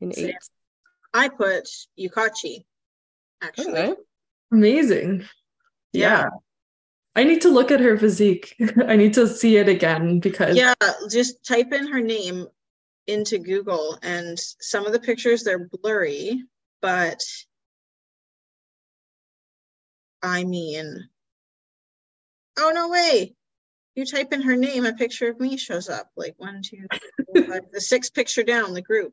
in 0.00 0.12
Same. 0.12 0.30
eight. 0.30 0.36
I 1.14 1.28
put 1.28 1.68
Yukachi, 1.98 2.64
actually. 3.42 3.70
Okay. 3.70 3.94
Amazing. 4.52 5.24
Yeah. 5.92 6.22
Yeah. 6.22 6.28
I 7.16 7.24
need 7.24 7.42
to 7.42 7.48
look 7.48 7.70
at 7.70 7.80
her 7.80 7.96
physique. 7.96 8.56
I 8.86 8.96
need 8.96 9.14
to 9.14 9.26
see 9.26 9.56
it 9.56 9.68
again 9.68 10.20
because 10.20 10.56
Yeah, 10.56 10.74
just 11.10 11.44
type 11.44 11.72
in 11.72 11.88
her 11.88 12.00
name 12.00 12.46
into 13.06 13.38
Google 13.38 13.98
and 14.02 14.38
some 14.38 14.86
of 14.86 14.92
the 14.92 15.00
pictures 15.00 15.42
they're 15.42 15.68
blurry, 15.68 16.44
but 16.80 17.22
I 20.22 20.44
mean, 20.44 21.08
oh 22.58 22.72
no 22.74 22.88
way. 22.88 23.34
You 23.96 24.06
type 24.06 24.32
in 24.32 24.42
her 24.42 24.56
name, 24.56 24.86
a 24.86 24.92
picture 24.92 25.28
of 25.28 25.40
me 25.40 25.56
shows 25.56 25.88
up. 25.88 26.10
Like 26.16 26.34
one, 26.38 26.62
two, 26.62 26.86
three, 26.92 27.42
four, 27.42 27.54
five, 27.54 27.62
the 27.72 27.80
sixth 27.80 28.14
picture 28.14 28.44
down 28.44 28.72
the 28.72 28.82
group. 28.82 29.12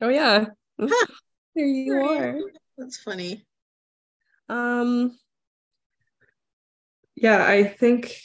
Oh 0.00 0.08
yeah. 0.08 0.46
Huh. 0.80 1.06
There 1.54 1.64
you 1.64 1.92
There 1.92 2.02
you 2.02 2.08
are. 2.08 2.50
That's 2.76 2.98
funny. 2.98 3.46
Um 4.48 5.16
yeah, 7.16 7.46
I 7.46 7.64
think 7.64 8.16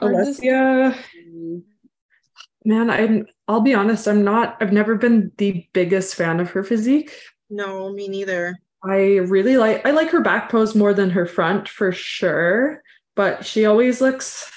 Alessia, 0.00 0.96
man, 2.64 2.90
I'm 2.90 3.26
I'll 3.48 3.60
be 3.60 3.74
honest, 3.74 4.08
I'm 4.08 4.24
not 4.24 4.56
I've 4.60 4.72
never 4.72 4.94
been 4.94 5.32
the 5.36 5.66
biggest 5.72 6.14
fan 6.14 6.40
of 6.40 6.50
her 6.50 6.64
physique. 6.64 7.12
No, 7.48 7.92
me 7.92 8.08
neither. 8.08 8.58
I 8.82 9.16
really 9.16 9.56
like 9.56 9.84
I 9.86 9.90
like 9.90 10.10
her 10.10 10.22
back 10.22 10.50
pose 10.50 10.74
more 10.74 10.94
than 10.94 11.10
her 11.10 11.26
front 11.26 11.68
for 11.68 11.92
sure, 11.92 12.82
but 13.14 13.44
she 13.44 13.66
always 13.66 14.00
looks 14.00 14.50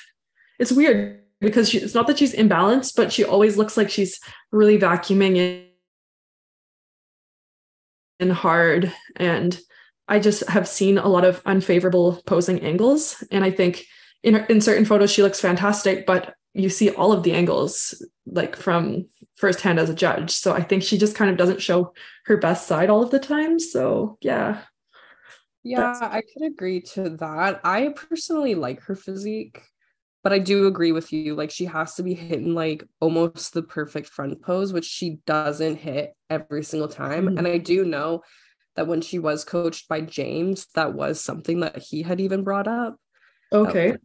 it's 0.60 0.72
weird 0.72 1.20
because 1.42 1.70
she, 1.70 1.80
it's 1.80 1.94
not 1.94 2.08
that 2.08 2.18
she's 2.18 2.34
imbalanced, 2.34 2.96
but 2.96 3.12
she 3.12 3.26
always 3.26 3.58
looks 3.58 3.76
like 3.76 3.90
she's 3.90 4.20
really 4.52 4.80
vacuuming 4.80 5.36
in, 5.36 5.66
in 8.20 8.30
hard 8.30 8.94
and 9.18 9.60
I 10.08 10.20
just 10.20 10.48
have 10.50 10.68
seen 10.68 10.98
a 10.98 11.08
lot 11.08 11.26
of 11.26 11.42
unfavorable 11.46 12.22
posing 12.26 12.62
angles 12.62 13.24
and 13.32 13.44
I 13.44 13.52
think 13.52 13.86
in 14.24 14.36
in 14.50 14.62
certain 14.62 14.86
photos 14.86 15.12
she 15.12 15.24
looks 15.24 15.40
fantastic, 15.40 16.06
but 16.06 16.36
you 16.54 16.70
see 16.70 16.90
all 16.92 17.12
of 17.12 17.24
the 17.24 17.34
angles 17.34 18.06
like 18.26 18.56
from 18.56 19.08
firsthand 19.36 19.80
as 19.80 19.90
a 19.90 19.96
judge. 19.96 20.32
So 20.32 20.54
I 20.54 20.62
think 20.62 20.84
she 20.84 20.98
just 20.98 21.16
kind 21.16 21.32
of 21.32 21.38
doesn't 21.38 21.62
show 21.62 21.94
her 22.26 22.38
best 22.38 22.68
side 22.68 22.90
all 22.90 23.04
of 23.04 23.12
the 23.12 23.20
time. 23.20 23.60
So 23.60 24.18
yeah. 24.22 24.62
Yeah, 25.64 25.98
I 26.02 26.22
could 26.22 26.46
agree 26.46 26.82
to 26.94 27.10
that. 27.18 27.62
I 27.64 27.94
personally 27.96 28.54
like 28.54 28.82
her 28.82 28.96
physique, 28.96 29.62
but 30.22 30.34
I 30.34 30.40
do 30.40 30.68
agree 30.68 30.92
with 30.92 31.14
you. 31.14 31.36
Like 31.36 31.52
she 31.52 31.66
has 31.66 31.96
to 31.96 32.04
be 32.04 32.14
hitting 32.14 32.54
like 32.54 32.84
almost 33.00 33.54
the 33.54 33.64
perfect 33.64 34.10
front 34.10 34.42
pose, 34.42 34.74
which 34.74 34.86
she 34.86 35.20
doesn't 35.26 35.78
hit 35.78 36.14
every 36.30 36.64
single 36.64 36.90
time. 36.90 37.30
Mhm. 37.30 37.38
And 37.38 37.48
I 37.48 37.58
do 37.60 37.86
know 37.86 38.24
that 38.76 38.88
when 38.88 39.02
she 39.02 39.20
was 39.20 39.44
coached 39.44 39.88
by 39.88 40.02
James, 40.02 40.68
that 40.76 40.94
was 40.94 41.22
something 41.22 41.60
that 41.62 41.78
he 41.78 42.02
had 42.04 42.20
even 42.20 42.44
brought 42.44 42.68
up. 42.68 42.98
Okay. 43.52 43.98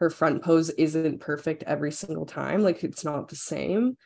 her 0.00 0.10
front 0.10 0.42
pose 0.42 0.70
isn't 0.70 1.20
perfect 1.20 1.62
every 1.64 1.92
single 1.92 2.26
time. 2.26 2.62
Like 2.62 2.82
it's 2.84 3.04
not 3.04 3.28
the 3.28 3.36
same. 3.36 3.96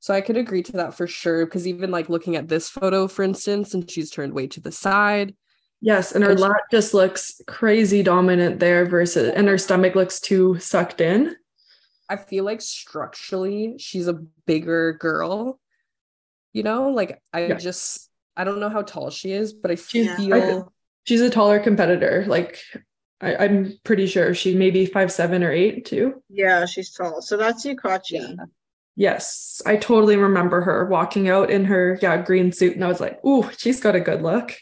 So 0.00 0.12
I 0.14 0.20
could 0.20 0.36
agree 0.36 0.62
to 0.64 0.72
that 0.72 0.94
for 0.94 1.06
sure. 1.06 1.46
Because 1.46 1.66
even 1.66 1.90
like 1.90 2.08
looking 2.08 2.36
at 2.36 2.48
this 2.48 2.68
photo, 2.68 3.08
for 3.08 3.22
instance, 3.22 3.74
and 3.74 3.90
she's 3.90 4.10
turned 4.10 4.32
way 4.32 4.46
to 4.48 4.60
the 4.60 4.72
side. 4.72 5.34
Yes, 5.80 6.12
and 6.12 6.24
her 6.24 6.30
And 6.30 6.40
lat 6.40 6.62
just 6.70 6.94
looks 6.94 7.40
crazy 7.46 8.02
dominant 8.02 8.58
there 8.58 8.86
versus 8.86 9.32
and 9.34 9.46
her 9.48 9.58
stomach 9.58 9.94
looks 9.94 10.18
too 10.18 10.58
sucked 10.58 11.00
in. 11.00 11.36
I 12.08 12.16
feel 12.16 12.44
like 12.44 12.60
structurally 12.60 13.76
she's 13.78 14.08
a 14.08 14.14
bigger 14.46 14.94
girl. 14.94 15.58
You 16.52 16.62
know, 16.62 16.90
like 16.90 17.20
I 17.32 17.48
Yeah. 17.48 17.54
just 17.54 18.10
I 18.36 18.44
don't 18.44 18.60
know 18.60 18.68
how 18.68 18.82
tall 18.82 19.10
she 19.10 19.32
is, 19.32 19.52
but 19.52 19.70
I 19.70 19.74
She's- 19.76 20.16
feel 20.16 20.34
I- 20.34 20.62
She's 21.06 21.20
a 21.20 21.28
taller 21.28 21.60
competitor. 21.60 22.24
Like 22.26 22.58
I, 23.20 23.36
I'm 23.36 23.78
pretty 23.84 24.06
sure 24.06 24.34
she 24.34 24.54
may 24.54 24.70
be 24.70 24.86
five 24.86 25.12
seven 25.12 25.44
or 25.44 25.52
eight 25.52 25.84
too. 25.84 26.22
Yeah, 26.30 26.64
she's 26.64 26.92
tall. 26.92 27.20
So 27.20 27.36
that's 27.36 27.64
Yukachi. 27.66 28.12
Yeah. 28.12 28.34
Yes, 28.96 29.60
I 29.66 29.76
totally 29.76 30.16
remember 30.16 30.62
her 30.62 30.86
walking 30.86 31.28
out 31.28 31.50
in 31.50 31.64
her 31.66 31.98
yeah 32.00 32.16
green 32.22 32.52
suit, 32.52 32.74
and 32.74 32.84
I 32.84 32.88
was 32.88 33.00
like, 33.00 33.22
"Ooh, 33.24 33.50
she's 33.58 33.80
got 33.80 33.96
a 33.96 34.00
good 34.00 34.22
look." 34.22 34.54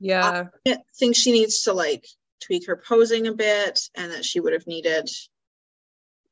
yeah, 0.00 0.44
I 0.66 0.78
think 0.98 1.16
she 1.16 1.32
needs 1.32 1.62
to 1.64 1.72
like 1.74 2.06
tweak 2.40 2.66
her 2.68 2.76
posing 2.76 3.26
a 3.26 3.34
bit 3.34 3.80
and 3.96 4.12
that 4.12 4.24
she 4.24 4.38
would 4.40 4.52
have 4.54 4.66
needed 4.66 5.10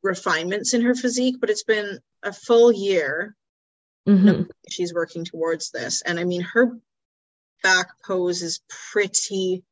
refinements 0.02 0.72
in 0.72 0.82
her 0.82 0.94
physique, 0.94 1.36
but 1.40 1.50
it's 1.50 1.64
been 1.64 1.98
a 2.22 2.32
full 2.32 2.72
year 2.72 3.34
Mhm. 4.06 4.48
she's 4.68 4.94
working 4.94 5.24
towards 5.24 5.70
this. 5.70 6.02
And 6.02 6.18
I 6.20 6.24
mean, 6.24 6.42
her 6.42 6.78
back 7.62 7.88
pose 8.04 8.42
is 8.42 8.60
pretty 8.68 9.64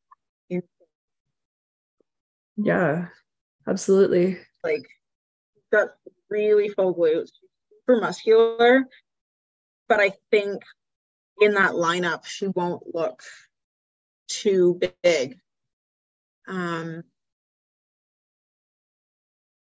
Yeah, 2.57 3.07
absolutely. 3.67 4.39
like 4.63 4.83
got 5.71 5.89
really 6.29 6.69
full 6.69 6.95
glutes, 6.95 7.31
super 7.71 8.01
muscular. 8.01 8.85
But 9.89 9.99
I 10.01 10.13
think 10.31 10.63
in 11.41 11.53
that 11.55 11.73
lineup, 11.73 12.25
she 12.25 12.47
won't 12.47 12.95
look 12.95 13.21
too 14.27 14.79
big. 15.03 15.39
Um. 16.47 17.05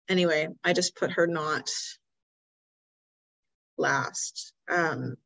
Anyway, 0.08 0.48
I 0.64 0.74
just 0.74 0.96
put 0.96 1.12
her 1.14 1.26
not 1.28 1.70
last. 3.78 4.54
Um. 4.70 5.18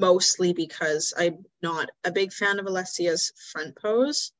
Mostly 0.00 0.52
because 0.52 1.14
I'm 1.16 1.44
not 1.62 1.88
a 2.02 2.10
big 2.10 2.32
fan 2.32 2.58
of 2.58 2.66
Alessia's 2.66 3.32
front 3.52 3.76
pose 3.76 4.32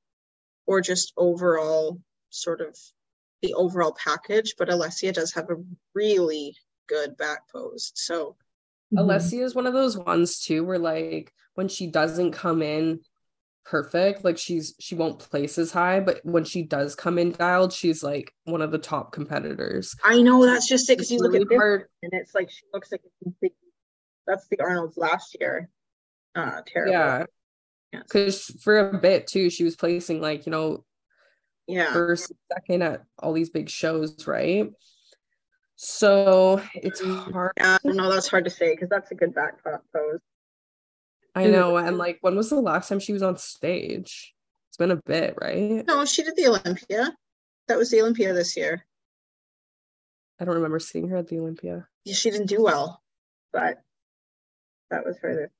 or 0.66 0.80
just 0.80 1.12
overall 1.16 2.00
sort 2.30 2.60
of 2.60 2.76
the 3.40 3.54
overall 3.54 3.92
package, 3.92 4.54
but 4.58 4.68
Alessia 4.68 5.12
does 5.12 5.32
have 5.32 5.50
a 5.50 5.62
really 5.94 6.56
good 6.88 7.16
back 7.16 7.48
pose. 7.52 7.92
So 7.94 8.36
Mhm. 8.92 8.98
Alessia 9.04 9.44
is 9.44 9.54
one 9.54 9.66
of 9.66 9.74
those 9.74 9.96
ones 9.96 10.40
too 10.40 10.64
where 10.64 10.78
like 10.78 11.32
when 11.54 11.68
she 11.68 11.86
doesn't 11.86 12.32
come 12.32 12.60
in 12.60 13.04
perfect, 13.64 14.24
like 14.24 14.38
she's 14.38 14.74
she 14.78 14.94
won't 14.94 15.18
place 15.18 15.58
as 15.58 15.72
high, 15.72 16.00
but 16.00 16.20
when 16.24 16.44
she 16.44 16.62
does 16.62 16.94
come 16.94 17.18
in 17.18 17.32
dialed, 17.32 17.72
she's 17.72 18.02
like 18.02 18.32
one 18.44 18.62
of 18.62 18.70
the 18.70 18.78
top 18.78 19.12
competitors. 19.12 19.94
I 20.04 20.20
know 20.22 20.44
that's 20.44 20.68
just 20.68 20.88
it 20.90 20.96
because 20.98 21.10
you 21.10 21.18
look 21.18 21.34
at 21.34 21.46
hard. 21.56 21.88
and 22.02 22.12
it's 22.14 22.34
like 22.34 22.50
she 22.50 22.62
looks 22.72 22.92
like 22.92 23.02
a 23.04 23.24
complete, 23.24 23.54
that's 24.26 24.46
the 24.48 24.60
Arnold's 24.60 24.96
last 24.96 25.36
year. 25.40 25.68
Uh 26.34 26.60
terrible. 26.66 26.92
Yeah. 26.92 27.24
Yes. 27.92 28.02
Because 28.02 28.44
for 28.62 28.78
a 28.90 28.98
bit 28.98 29.26
too, 29.26 29.50
she 29.50 29.64
was 29.64 29.76
placing 29.76 30.20
like, 30.20 30.46
you 30.46 30.52
know, 30.52 30.84
Yeah. 31.66 31.92
first, 31.92 32.32
second 32.52 32.82
at 32.82 33.04
all 33.18 33.32
these 33.32 33.50
big 33.50 33.68
shows, 33.70 34.26
right? 34.26 34.70
So 35.76 36.60
it's 36.74 37.00
hard. 37.00 37.52
Yeah, 37.56 37.78
know, 37.84 38.10
that's 38.12 38.28
hard 38.28 38.44
to 38.44 38.50
say 38.50 38.72
because 38.74 38.88
that's 38.88 39.10
a 39.10 39.14
good 39.14 39.34
back 39.34 39.62
po- 39.64 39.78
pose. 39.92 40.20
I 41.34 41.46
know. 41.46 41.76
And 41.76 41.98
like, 41.98 42.18
when 42.20 42.36
was 42.36 42.50
the 42.50 42.60
last 42.60 42.88
time 42.88 43.00
she 43.00 43.12
was 43.12 43.22
on 43.22 43.36
stage? 43.36 44.34
It's 44.68 44.76
been 44.76 44.90
a 44.90 44.96
bit, 44.96 45.34
right? 45.40 45.84
No, 45.86 46.04
she 46.04 46.22
did 46.22 46.36
the 46.36 46.48
Olympia. 46.48 47.16
That 47.68 47.78
was 47.78 47.90
the 47.90 48.00
Olympia 48.00 48.32
this 48.32 48.56
year. 48.56 48.84
I 50.40 50.44
don't 50.44 50.56
remember 50.56 50.78
seeing 50.78 51.08
her 51.08 51.16
at 51.16 51.28
the 51.28 51.38
Olympia. 51.38 51.86
Yeah, 52.04 52.14
she 52.14 52.30
didn't 52.30 52.46
do 52.46 52.62
well, 52.62 53.02
but 53.52 53.82
that 54.90 55.04
was 55.04 55.16
her. 55.18 55.50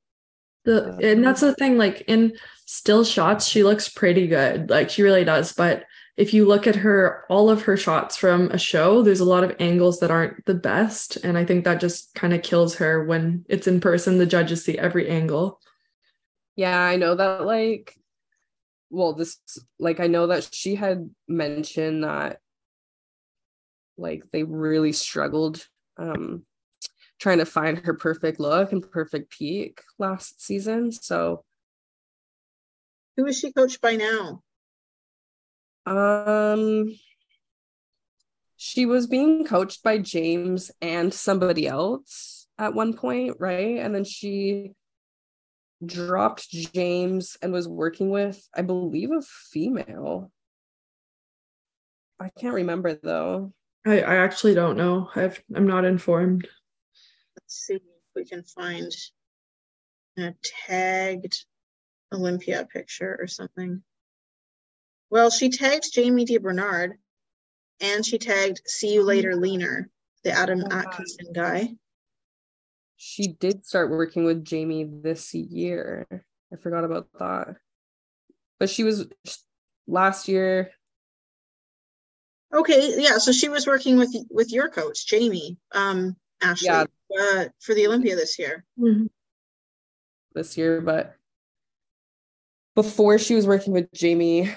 The, 0.65 0.99
and 1.03 1.25
that's 1.25 1.43
the 1.43 1.55
thing, 1.55 1.77
like 1.77 2.05
in 2.09 2.37
still 2.67 3.05
shots, 3.05 3.47
she 3.47 3.63
looks 3.63 3.89
pretty 3.89 4.27
good. 4.27 4.71
Like 4.71 4.91
she 4.91 5.03
really 5.03 5.25
does. 5.25 5.53
But 5.53 5.85
if 6.17 6.33
you 6.33 6.47
look 6.47 6.67
at 6.67 6.77
her, 6.77 7.25
all 7.29 7.51
of 7.51 7.63
her 7.63 7.77
shots 7.77 8.17
from 8.17 8.51
a 8.51 8.59
show, 8.59 9.03
there's 9.03 9.21
a 9.21 9.25
lot 9.25 9.45
of 9.45 9.55
angles 9.59 10.01
that 10.01 10.11
aren't 10.11 10.45
the 10.47 10.55
best. 10.55 11.17
And 11.17 11.37
I 11.37 11.45
think 11.45 11.65
that 11.65 11.81
just 11.81 12.15
kind 12.15 12.33
of 12.33 12.43
kills 12.43 12.77
her 12.77 13.05
when 13.05 13.45
it's 13.49 13.67
in 13.67 13.81
person. 13.81 14.19
The 14.19 14.27
judges 14.27 14.65
see 14.65 14.79
every 14.79 15.09
angle. 15.09 15.61
Yeah, 16.57 16.79
I 16.81 16.97
know 16.97 17.15
that 17.15 17.45
like 17.45 17.97
well, 18.91 19.13
this 19.13 19.39
like 19.79 19.99
I 20.01 20.07
know 20.07 20.29
that 20.29 20.49
she 20.53 20.77
had 20.77 21.11
mentioned 21.27 22.05
that 22.05 22.39
like 23.97 24.25
they 24.33 24.43
really 24.45 24.93
struggled 24.93 25.67
um 25.99 26.45
trying 27.21 27.39
to 27.39 27.47
find 27.47 27.79
her 27.79 27.95
perfect 27.95 28.41
look 28.41 28.73
and 28.73 28.89
perfect 28.91 29.31
peak 29.31 29.81
last 29.99 30.43
season. 30.43 30.93
So 30.93 31.45
Who 33.17 33.27
is 33.27 33.39
she 33.39 33.53
coached 33.53 33.81
by 33.81 33.97
now? 33.97 34.43
um 35.87 36.95
she 38.57 38.87
was 38.87 39.07
being 39.07 39.45
coached 39.45 39.83
by 39.83 39.99
James 39.99 40.71
and 40.81 41.13
somebody 41.13 41.67
else 41.67 42.47
at 42.59 42.75
one 42.75 42.95
point, 42.95 43.37
right? 43.39 43.79
And 43.79 43.95
then 43.95 44.05
she 44.05 44.73
dropped 45.87 46.51
James 46.51 47.37
and 47.43 47.53
was 47.53 47.69
working 47.69 48.11
with, 48.11 48.47
I 48.55 48.63
believe, 48.63 49.11
a 49.11 49.23
female. 49.23 50.31
I 52.21 52.31
can't 52.39 52.55
remember 52.55 52.95
though. 52.95 53.53
I, 53.87 54.01
I 54.01 54.17
actually 54.17 54.55
don't 54.55 54.77
know. 54.77 55.11
I've, 55.15 55.43
I'm 55.55 55.67
not 55.67 55.85
informed. 55.85 56.49
Let's 57.37 57.67
see 57.67 57.75
if 57.75 57.83
we 58.15 58.25
can 58.25 58.43
find 58.43 58.91
a 60.19 60.35
tagged 60.43 61.45
Olympia 62.13 62.67
picture 62.73 63.19
or 63.21 63.27
something. 63.27 63.83
Well, 65.11 65.31
she 65.31 65.51
tagged 65.51 65.93
Jamie 65.93 66.25
D. 66.25 66.39
Bernard 66.39 66.99
and 67.81 68.05
she 68.07 68.19
tagged 68.19 68.61
See 68.67 68.95
You 68.95 69.03
Later 69.03 69.33
oh 69.33 69.39
Leaner, 69.39 69.91
the 70.23 70.33
Adam 70.33 70.63
Oh, 70.65 70.69
wow. 70.71 70.83
Atkinson 70.83 71.33
guy. 71.33 71.75
She 72.97 73.29
did 73.29 73.67
start 73.67 73.91
working 73.91 74.25
with 74.25 74.45
Jamie 74.45 74.85
this 74.85 75.35
year. 75.35 76.07
I 76.53 76.57
forgot 76.57 76.85
about 76.85 77.09
that. 77.19 77.57
But 78.59 78.71
she 78.71 78.85
was 78.85 79.07
last 79.87 80.29
year. 80.29 80.71
Okay, 82.53 82.95
yeah. 83.03 83.19
So 83.19 83.33
she 83.33 83.49
was 83.49 83.67
working 83.67 83.97
with 83.99 84.15
with 84.31 84.53
your 84.53 84.69
coach, 84.69 85.07
Jamie, 85.07 85.59
um, 85.73 86.17
Ashley, 86.41 86.67
Yeah. 86.69 86.85
uh, 87.21 87.45
for 87.61 87.75
the 87.75 87.87
Olympia 87.87 88.15
this 88.17 88.39
year. 88.39 88.65
Mhm. 88.79 89.09
this 90.35 90.57
year, 90.57 90.81
but 90.81 91.15
before 92.75 93.19
she 93.19 93.37
was 93.37 93.47
working 93.47 93.73
with 93.73 93.93
Jamie, 93.93 94.53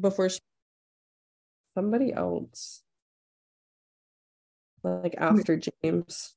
before 0.00 0.28
she, 0.28 0.40
somebody 1.74 2.12
else, 2.12 2.82
like 4.82 5.14
after 5.18 5.60
James. 5.82 6.34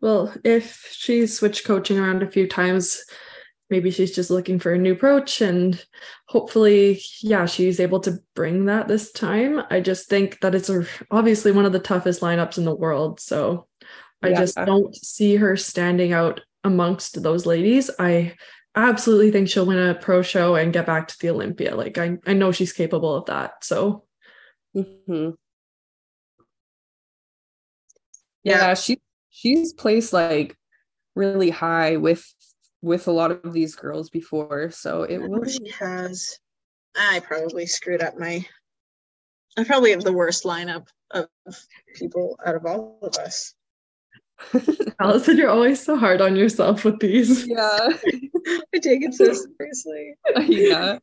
Well, 0.00 0.34
if 0.44 0.88
she's 0.92 1.36
switched 1.38 1.64
coaching 1.64 1.98
around 1.98 2.22
a 2.22 2.30
few 2.30 2.48
times, 2.48 3.04
maybe 3.70 3.90
she's 3.90 4.14
just 4.14 4.30
looking 4.30 4.58
for 4.58 4.72
a 4.72 4.78
new 4.78 4.92
approach 4.92 5.40
and 5.40 5.82
hopefully, 6.26 7.00
yeah, 7.20 7.46
she's 7.46 7.78
able 7.80 8.00
to 8.00 8.18
bring 8.34 8.66
that 8.66 8.88
this 8.88 9.12
time. 9.12 9.62
I 9.70 9.80
just 9.80 10.08
think 10.08 10.40
that 10.40 10.54
it's 10.54 10.68
a, 10.68 10.84
obviously 11.10 11.52
one 11.52 11.64
of 11.64 11.72
the 11.72 11.78
toughest 11.78 12.20
lineups 12.20 12.58
in 12.58 12.64
the 12.64 12.74
world. 12.74 13.20
So 13.20 13.68
I 14.22 14.28
Yeah. 14.30 14.40
just 14.40 14.56
don't 14.56 14.94
see 14.94 15.36
her 15.36 15.56
standing 15.56 16.12
out 16.12 16.40
amongst 16.64 17.22
those 17.22 17.46
ladies. 17.46 17.90
I 17.98 18.34
absolutely 18.74 19.30
think 19.30 19.48
she'll 19.48 19.66
win 19.66 19.78
a 19.78 19.94
pro 19.94 20.22
show 20.22 20.56
and 20.56 20.72
get 20.72 20.86
back 20.86 21.06
to 21.08 21.18
the 21.20 21.30
Olympia. 21.30 21.76
Like 21.76 21.96
I, 21.98 22.18
I 22.26 22.32
know 22.32 22.50
she's 22.52 22.72
capable 22.72 23.14
of 23.14 23.26
that. 23.26 23.64
So 23.64 24.04
Mhm. 24.74 25.36
Yeah. 28.44 28.58
Yeah, 28.58 28.74
she 28.74 29.00
she's 29.30 29.72
placed 29.72 30.12
like 30.12 30.56
really 31.14 31.50
high 31.50 31.96
with 31.96 32.24
with 32.80 33.06
a 33.06 33.12
lot 33.12 33.30
of 33.30 33.52
these 33.52 33.74
girls 33.74 34.10
before, 34.10 34.70
so 34.70 35.04
it 35.04 35.22
I 35.22 35.26
will 35.26 35.44
she 35.48 35.70
has. 35.78 36.38
I 36.96 37.20
probably 37.20 37.66
screwed 37.66 38.02
up 38.02 38.18
my. 38.18 38.44
I 39.56 39.64
probably 39.64 39.90
have 39.90 40.02
the 40.02 40.12
worst 40.12 40.44
lineup 40.44 40.86
of 41.10 41.28
people 41.94 42.38
out 42.44 42.54
of 42.54 42.66
all 42.66 42.98
of 43.02 43.16
us. 43.16 43.54
Alison, 45.00 45.36
you're 45.36 45.50
always 45.50 45.82
so 45.82 45.96
hard 45.96 46.20
on 46.20 46.36
yourself 46.36 46.84
with 46.84 46.98
these. 46.98 47.46
yeah, 47.46 47.88
I 48.74 48.78
take 48.78 49.02
it 49.04 49.14
so 49.14 49.32
seriously. 49.58 50.14
yeah. 50.48 50.98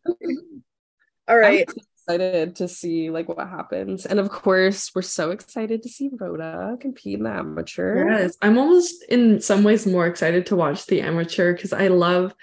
All 1.27 1.37
right. 1.37 1.69
Excited 2.09 2.55
to 2.55 2.67
see 2.67 3.11
like 3.11 3.29
what 3.29 3.37
happens, 3.37 4.07
and 4.07 4.19
of 4.19 4.29
course, 4.29 4.89
we're 4.95 5.03
so 5.03 5.29
excited 5.29 5.83
to 5.83 5.89
see 5.89 6.09
Rhoda 6.11 6.75
compete 6.81 7.19
in 7.19 7.23
the 7.23 7.29
amateur. 7.29 8.09
Yes, 8.09 8.35
I'm 8.41 8.57
almost 8.57 9.03
in 9.09 9.39
some 9.41 9.63
ways 9.63 9.85
more 9.85 10.07
excited 10.07 10.47
to 10.47 10.55
watch 10.55 10.87
the 10.87 11.01
amateur 11.01 11.53
because 11.53 11.71
I 11.71 11.89
love 11.89 12.33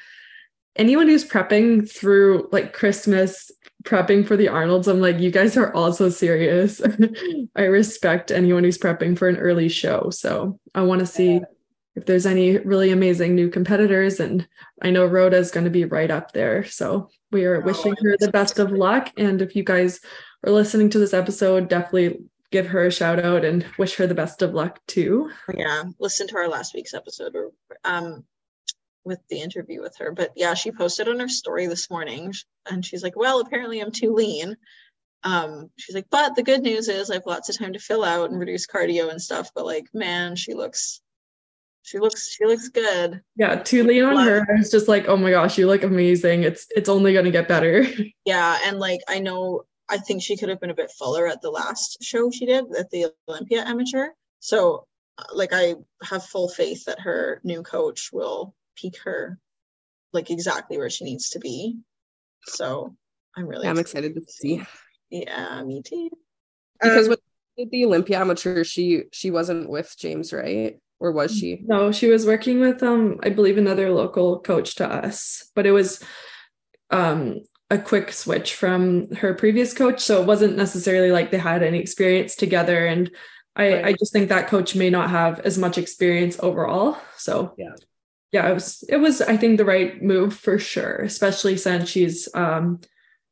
anyone 0.77 1.09
who's 1.09 1.29
prepping 1.29 1.91
through 1.91 2.49
like 2.53 2.75
Christmas, 2.75 3.51
prepping 3.83 4.25
for 4.25 4.37
the 4.37 4.49
Arnolds. 4.49 4.87
I'm 4.87 5.01
like, 5.01 5.19
you 5.19 5.33
guys 5.33 5.57
are 5.57 5.75
all 5.75 5.93
so 5.93 6.11
serious. 6.11 6.81
I 7.57 7.62
respect 7.62 8.31
anyone 8.31 8.62
who's 8.62 8.79
prepping 8.79 9.19
for 9.19 9.29
an 9.29 9.37
early 9.37 9.69
show. 9.69 10.11
So 10.11 10.61
I 10.77 10.83
want 10.83 11.01
to 11.01 11.07
see 11.07 11.41
if 11.97 12.07
there's 12.07 12.26
any 12.26 12.59
really 12.59 12.90
amazing 12.92 13.34
new 13.34 13.49
competitors. 13.49 14.20
And 14.20 14.47
I 14.82 14.90
know 14.90 15.07
Rhoda's 15.07 15.51
going 15.51 15.64
to 15.64 15.70
be 15.70 15.84
right 15.84 16.11
up 16.11 16.32
there. 16.32 16.64
So 16.64 17.09
we 17.32 17.44
are 17.47 17.57
Oh, 17.62 17.64
wishing 17.64 17.97
her 18.03 18.16
the 18.20 18.30
best 18.30 18.59
of 18.59 18.70
luck. 18.70 19.11
And 19.16 19.42
if 19.42 19.57
you 19.57 19.64
guys 19.64 20.01
are 20.44 20.53
listening 20.53 20.90
to 20.90 20.99
this 20.99 21.14
episode, 21.14 21.68
definitely 21.68 22.20
give 22.53 22.68
her 22.68 22.86
a 22.86 22.92
shout 22.92 23.18
out 23.18 23.44
and 23.44 23.66
wish 23.78 23.97
her 23.97 24.07
the 24.07 24.14
best 24.14 24.42
of 24.42 24.55
luck 24.55 24.78
too. 24.86 25.30
Yeah. 25.53 25.84
Listen 25.99 26.28
to 26.28 26.36
our 26.36 26.49
last 26.49 26.74
week's 26.74 26.94
episode 26.94 27.34
or 27.34 27.51
um 27.84 28.24
with 29.05 29.20
the 29.30 29.40
interview 29.40 29.80
with 29.80 29.97
her. 29.99 30.12
But 30.12 30.32
yeah, 30.36 30.55
she 30.55 30.72
posted 30.72 31.09
on 31.09 31.18
her 31.20 31.28
story 31.28 31.66
this 31.66 31.90
morning 31.90 32.32
and 32.70 32.84
she's 32.84 33.03
like, 33.03 33.16
Well, 33.16 33.40
apparently 33.40 33.80
I'm 33.80 33.92
too 33.92 34.12
lean. 34.12 34.57
Um, 35.22 35.70
she's 35.76 35.94
like, 35.94 36.07
but 36.11 36.36
the 36.36 36.42
good 36.42 36.62
news 36.62 36.88
is 36.88 37.11
I 37.11 37.14
have 37.14 37.26
lots 37.26 37.49
of 37.49 37.59
time 37.59 37.72
to 37.72 37.78
fill 37.80 38.05
out 38.05 38.30
and 38.30 38.38
reduce 38.38 38.66
cardio 38.66 39.11
and 39.11 39.20
stuff. 39.20 39.51
But 39.55 39.64
like, 39.64 39.86
man, 39.92 40.36
she 40.36 40.55
looks 40.55 41.01
she 41.87 41.99
looks 42.01 42.28
she 42.28 42.45
looks 42.45 42.68
good. 42.68 43.22
Yeah, 43.37 43.62
to 43.62 43.84
lean 43.84 44.03
on 44.03 44.26
her, 44.26 44.45
I 44.53 44.59
was 44.59 44.72
just 44.72 44.89
like, 44.89 45.07
oh 45.09 45.16
my 45.16 45.30
gosh, 45.30 45.57
you 45.57 45.68
look 45.68 45.84
amazing. 45.84 46.43
It's 46.43 46.66
it's 46.74 46.89
only 46.89 47.14
gonna 47.14 47.30
get 47.30 47.49
better. 47.49 47.87
Yeah, 48.24 48.59
and 48.64 48.78
like 48.80 49.01
I 49.09 49.20
know 49.20 49.62
I 49.89 49.99
think 49.99 50.20
she 50.20 50.37
could 50.37 50.49
have 50.49 50.61
been 50.61 50.70
a 50.70 50.74
bit 50.74 50.91
fuller 50.99 51.28
at 51.28 51.41
the 51.43 51.51
last 51.51 51.99
show 52.03 52.28
she 52.32 52.45
did 52.45 52.64
at 52.76 52.91
the 52.91 53.07
Olympia 53.28 53.62
Amateur. 53.64 54.09
So 54.41 54.87
uh, 55.16 55.22
like 55.32 55.51
I 55.53 55.76
have 56.03 56.24
full 56.26 56.49
faith 56.49 56.84
that 56.87 56.99
her 57.01 57.41
new 57.45 57.62
coach 57.62 58.11
will 58.12 58.53
peak 58.76 58.99
her 59.05 59.39
like 60.12 60.30
exactly 60.30 60.76
where 60.76 60.91
she 60.91 61.05
needs 61.05 61.30
to 61.30 61.39
be. 61.39 61.78
So 62.47 62.97
I'm 63.37 63.47
really 63.47 63.64
Yeah, 63.66 63.70
I'm 63.70 63.78
excited 63.78 64.14
to 64.16 64.22
see 64.26 64.61
Yeah, 65.11 65.62
me 65.62 65.82
too. 65.82 66.11
because 66.82 67.07
Um, 67.07 67.11
with 67.11 67.20
with 67.57 67.70
the 67.70 67.87
Olympia 67.87 68.18
amateur, 68.18 68.64
she 68.64 69.05
she 69.12 69.30
wasn't 69.30 69.70
with 69.70 69.95
James, 69.97 70.32
right? 70.32 70.80
Or 70.99 71.12
was 71.12 71.36
she? 71.36 71.61
No, 71.66 71.92
she 71.92 72.09
was 72.09 72.24
working 72.26 72.61
with 72.61 72.82
um, 72.82 73.18
I 73.22 73.28
believe 73.30 73.59
another 73.59 73.90
local 73.90 74.40
coach 74.40 74.76
to 74.76 74.86
us, 74.88 75.51
but 75.55 75.66
it 75.66 75.72
was 75.72 76.03
um 76.90 77.40
a 77.70 77.78
quick 77.78 78.12
switch 78.12 78.55
from 78.55 79.11
her 79.16 79.34
previous 79.34 79.74
coach. 79.74 80.01
So 80.01 80.20
it 80.22 80.26
wasn't 80.26 80.57
necessarily 80.57 81.11
like 81.11 81.30
they 81.30 81.38
had 81.38 81.62
any 81.64 81.78
experience 81.78 82.36
together. 82.36 82.86
And 82.86 83.11
I, 83.57 83.72
Right. 83.72 83.84
I 83.86 83.92
just 83.94 84.12
think 84.12 84.28
that 84.28 84.47
coach 84.49 84.76
may 84.76 84.88
not 84.88 85.11
have 85.11 85.40
as 85.40 85.59
much 85.59 85.76
experience 85.76 86.38
overall. 86.40 86.97
So 87.16 87.55
Yeah. 87.59 87.74
yeah, 88.32 88.49
it 88.51 88.55
was 88.55 88.84
it 88.88 88.97
was 88.99 89.20
I 89.20 89.36
think 89.36 89.59
the 89.59 89.64
right 89.64 90.01
move 90.03 90.34
for 90.34 90.59
sure, 90.59 90.97
especially 90.99 91.57
since 91.57 91.88
she's 91.88 92.28
um 92.34 92.80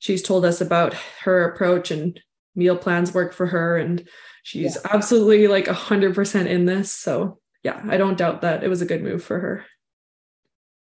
she's 0.01 0.23
told 0.23 0.45
us 0.45 0.61
about 0.61 0.95
her 1.23 1.45
approach 1.49 1.91
and 1.91 2.21
meal 2.57 2.77
plans 2.77 3.15
work 3.15 3.33
for 3.33 3.47
her 3.47 3.77
and 3.79 4.07
she's 4.43 4.77
absolutely 4.85 5.47
like 5.49 5.69
a 5.69 5.73
hundred 5.75 6.15
percent 6.15 6.49
in 6.49 6.65
this. 6.67 6.91
So 6.93 7.39
yeah, 7.65 7.83
I 7.89 7.97
don't 7.97 8.17
doubt 8.19 8.43
that 8.43 8.63
it 8.63 8.69
was 8.69 8.83
a 8.83 8.87
good 8.87 9.03
move 9.03 9.25
for 9.25 9.41
her. 9.41 9.65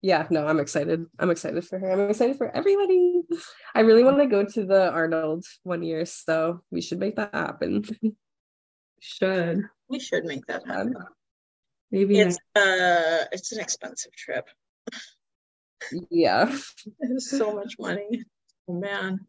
Yeah, 0.02 0.28
no, 0.30 0.46
I'm 0.48 0.60
excited. 0.60 1.06
I'm 1.18 1.32
excited 1.32 1.66
for 1.66 1.80
her. 1.80 1.92
I'm 1.92 2.10
excited 2.12 2.38
for 2.38 2.56
everybody. 2.56 3.22
I 3.74 3.80
really 3.80 4.04
want 4.04 4.20
to 4.20 4.28
go 4.28 4.46
to 4.46 4.64
the 4.66 4.92
Arnold 4.92 5.44
one 5.64 5.82
year, 5.82 6.06
so 6.06 6.62
we 6.70 6.82
should 6.82 7.00
make 7.00 7.16
that 7.16 7.34
happen. 7.34 7.84
Should 9.00 9.64
we 9.90 10.00
should 10.00 10.26
make 10.26 10.46
that 10.48 10.66
happen. 10.68 10.96
maybe 11.92 12.20
It's 12.20 12.38
next. 12.56 12.68
uh 12.68 13.26
it's 13.32 13.52
an 13.52 13.60
expensive 13.60 14.12
trip. 14.14 14.48
yeah. 16.10 16.52
It's 17.00 17.30
so 17.38 17.54
much 17.54 17.76
money. 17.80 18.24
Oh 18.68 18.74
man. 18.80 19.20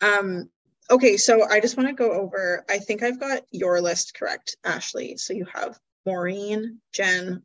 Um 0.00 0.50
okay, 0.90 1.16
so 1.16 1.44
I 1.48 1.60
just 1.60 1.76
want 1.76 1.88
to 1.88 1.94
go 1.94 2.12
over 2.12 2.64
I 2.68 2.78
think 2.78 3.02
I've 3.02 3.20
got 3.20 3.42
your 3.50 3.80
list 3.80 4.14
correct, 4.14 4.56
Ashley. 4.64 5.16
So 5.16 5.32
you 5.34 5.46
have 5.52 5.78
Maureen, 6.06 6.80
Jen, 6.92 7.42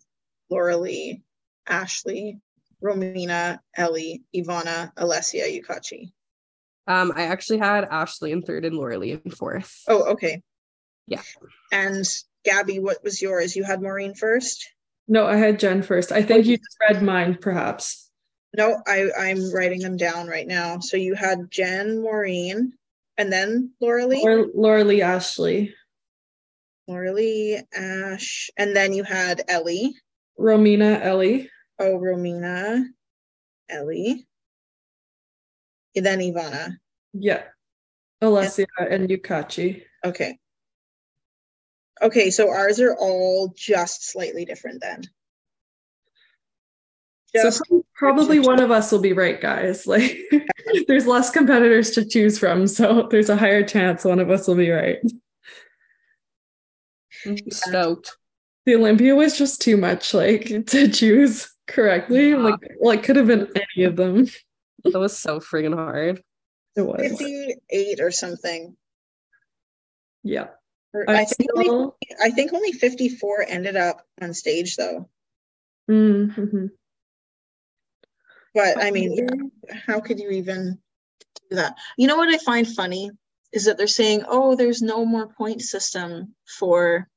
Lauralie, 0.52 1.24
Ashley, 1.68 2.40
Romina, 2.84 3.60
Ellie, 3.76 4.24
Ivana, 4.36 4.94
Alessia, 4.96 5.48
Yukachi. 5.48 6.12
Um, 6.88 7.14
I 7.16 7.24
actually 7.24 7.60
had 7.60 7.86
Ashley 7.86 8.32
in 8.32 8.42
third 8.42 8.66
and 8.66 8.76
Lauralie 8.76 9.24
in 9.24 9.32
fourth. 9.32 9.84
Oh, 9.88 10.12
okay. 10.12 10.42
Yeah. 11.08 11.22
And 11.72 12.06
Gabby, 12.44 12.80
what 12.80 13.04
was 13.04 13.22
yours? 13.22 13.56
You 13.56 13.64
had 13.64 13.82
Maureen 13.82 14.16
first? 14.16 14.68
No, 15.08 15.26
I 15.26 15.36
had 15.36 15.60
Jen 15.60 15.84
first. 15.84 16.12
I 16.12 16.22
think 16.22 16.46
you 16.46 16.58
just 16.58 16.78
read 16.80 17.04
mine, 17.04 17.38
perhaps. 17.40 18.10
No, 18.56 18.82
I, 18.88 19.10
I'm 19.18 19.54
writing 19.54 19.80
them 19.80 19.98
down 19.98 20.28
right 20.28 20.48
now. 20.48 20.80
So 20.80 20.98
you 20.98 21.16
had 21.16 21.50
Jen, 21.50 22.02
Maureen, 22.02 22.74
and 23.18 23.32
then 23.32 23.72
Lauralie? 23.82 24.22
Or 24.24 24.48
Lauralie 24.48 25.02
Ashley. 25.02 25.74
Laura 26.92 27.64
Ash, 27.74 28.50
and 28.58 28.76
then 28.76 28.92
you 28.92 29.04
had 29.04 29.44
Ellie. 29.48 29.96
Romina 30.38 31.02
Ellie. 31.02 31.50
Oh, 31.80 31.98
Romina, 31.98 32.84
Ellie. 33.70 34.28
And 35.96 36.06
then 36.06 36.20
Ivana. 36.20 36.78
Yeah. 37.14 37.44
Alessia 38.22 38.66
and 38.90 39.10
Yukachi. 39.10 39.84
Okay. 40.06 40.38
Okay, 42.02 42.30
so 42.30 42.50
ours 42.50 42.82
are 42.82 42.96
all 42.96 43.54
just 43.56 44.12
slightly 44.12 44.44
different 44.44 44.82
then. 44.82 45.04
Just 47.34 47.62
so 47.66 47.86
probably 47.96 48.40
one 48.40 48.62
of 48.62 48.72
us 48.72 48.92
will 48.92 49.00
be 49.00 49.14
right, 49.14 49.40
guys. 49.40 49.88
Like 50.74 50.88
there's 50.88 51.08
less 51.08 51.32
competitors 51.32 51.92
to 51.92 52.06
choose 52.06 52.38
from, 52.38 52.68
so 52.68 53.08
there's 53.10 53.30
a 53.30 53.36
higher 53.36 53.64
chance 53.64 54.06
one 54.06 54.20
of 54.20 54.30
us 54.30 54.48
will 54.48 54.56
be 54.56 54.70
right. 54.70 55.00
I'm 57.26 57.38
stoked. 57.52 58.18
The 58.66 58.76
Olympia 58.76 59.16
was 59.16 59.38
just 59.38 59.62
too 59.62 59.78
much, 59.78 60.14
like 60.14 60.46
to 60.68 60.88
choose 60.88 61.52
correctly. 61.68 62.36
Like, 62.36 62.60
like 62.80 63.04
could 63.04 63.16
have 63.16 63.28
been 63.28 63.52
any 63.56 63.86
of 63.86 63.96
them. 63.96 64.28
That 64.84 65.00
was 65.00 65.18
so 65.18 65.40
friggin' 65.40 65.76
hard. 65.76 66.22
It 66.76 66.82
was. 66.82 67.02
58 67.02 68.00
or 68.00 68.12
something. 68.12 68.76
Yeah. 70.24 70.48
Or 70.94 71.10
I 71.10 71.22
I, 71.22 71.26
think 71.26 71.50
only, 71.56 71.92
I 72.22 72.30
think 72.32 72.54
only 72.54 72.72
54 72.74 73.46
ended 73.48 73.76
up 73.76 74.06
on 74.22 74.34
stage 74.34 74.76
though. 74.76 75.10
Mhm. 75.90 76.70
But 78.54 78.84
I 78.84 78.92
mean, 78.92 79.52
how 79.88 80.00
could 80.02 80.20
you 80.20 80.30
even 80.32 80.80
do 81.50 81.56
that? 81.56 81.76
You 81.98 82.08
know 82.08 82.18
what 82.18 82.34
I 82.34 82.38
find 82.38 82.68
funny 82.68 83.12
is 83.54 83.66
that 83.66 83.78
they're 83.78 83.88
saying, 83.88 84.24
oh, 84.28 84.56
there's 84.56 84.82
no 84.82 85.06
more 85.06 85.28
point 85.28 85.62
system 85.62 86.36
for 86.46 87.08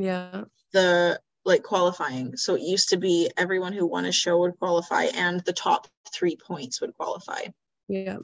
Yeah. 0.00 0.44
the 0.72 1.20
like 1.44 1.62
qualifying. 1.62 2.36
So 2.36 2.54
it 2.54 2.62
used 2.62 2.88
to 2.90 2.96
be 2.96 3.30
everyone 3.36 3.74
who 3.74 3.86
won 3.86 4.06
a 4.06 4.12
show 4.12 4.38
would 4.40 4.58
qualify 4.58 5.04
and 5.14 5.40
the 5.40 5.52
top 5.52 5.88
three 6.10 6.36
points 6.36 6.80
would 6.80 6.94
qualify. 6.94 7.42
Yeah. 7.86 8.18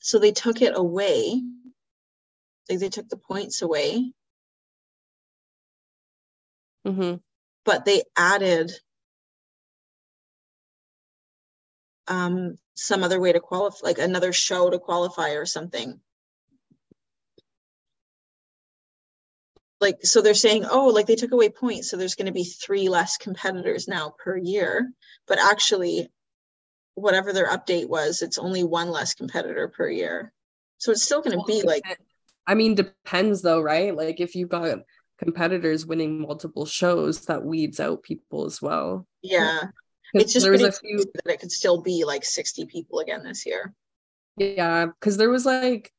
So 0.00 0.18
they 0.18 0.32
took 0.32 0.60
it 0.60 0.72
away. 0.76 1.40
Like 2.68 2.80
they 2.80 2.90
took 2.90 3.08
the 3.08 3.16
points 3.16 3.62
away, 3.62 4.12
hmm 6.84 7.14
but 7.64 7.84
they 7.84 8.02
added 8.16 8.70
um 12.08 12.56
some 12.74 13.02
other 13.02 13.20
way 13.20 13.32
to 13.32 13.40
qualify, 13.40 13.78
like 13.82 13.98
another 13.98 14.32
show 14.32 14.68
to 14.68 14.78
qualify 14.78 15.30
or 15.30 15.46
something. 15.46 16.00
Like, 19.80 19.98
so 20.02 20.22
they're 20.22 20.34
saying, 20.34 20.64
oh, 20.70 20.88
like 20.88 21.06
they 21.06 21.16
took 21.16 21.32
away 21.32 21.50
points, 21.50 21.90
so 21.90 21.96
there's 21.96 22.14
going 22.14 22.26
to 22.26 22.32
be 22.32 22.44
three 22.44 22.88
less 22.88 23.16
competitors 23.16 23.88
now 23.88 24.14
per 24.22 24.36
year. 24.36 24.90
But 25.26 25.38
actually, 25.38 26.08
whatever 26.94 27.32
their 27.32 27.48
update 27.48 27.88
was, 27.88 28.22
it's 28.22 28.38
only 28.38 28.64
one 28.64 28.90
less 28.90 29.14
competitor 29.14 29.68
per 29.68 29.88
year. 29.88 30.32
So 30.78 30.92
it's 30.92 31.02
still 31.02 31.20
going 31.20 31.38
to 31.38 31.44
be 31.46 31.62
like, 31.62 31.82
I 32.46 32.54
mean, 32.54 32.74
depends 32.74 33.42
though, 33.42 33.60
right? 33.60 33.94
Like 33.94 34.20
if 34.20 34.34
you've 34.34 34.48
got 34.48 34.78
competitors 35.18 35.84
winning 35.84 36.20
multiple 36.20 36.64
shows, 36.64 37.26
that 37.26 37.44
weeds 37.44 37.80
out 37.80 38.02
people 38.02 38.46
as 38.46 38.62
well. 38.62 39.06
yeah 39.22 39.64
it's 40.14 40.32
just 40.32 40.44
there 40.44 40.52
was 40.52 40.60
pretty 40.60 40.76
a 40.76 40.80
few 40.80 41.12
that 41.14 41.32
it 41.32 41.40
could 41.40 41.52
still 41.52 41.80
be 41.80 42.04
like 42.04 42.24
60 42.24 42.66
people 42.66 43.00
again 43.00 43.22
this 43.24 43.46
year. 43.46 43.74
Yeah, 44.36 44.86
because 44.86 45.16
there 45.16 45.30
was 45.30 45.46
like 45.46 45.92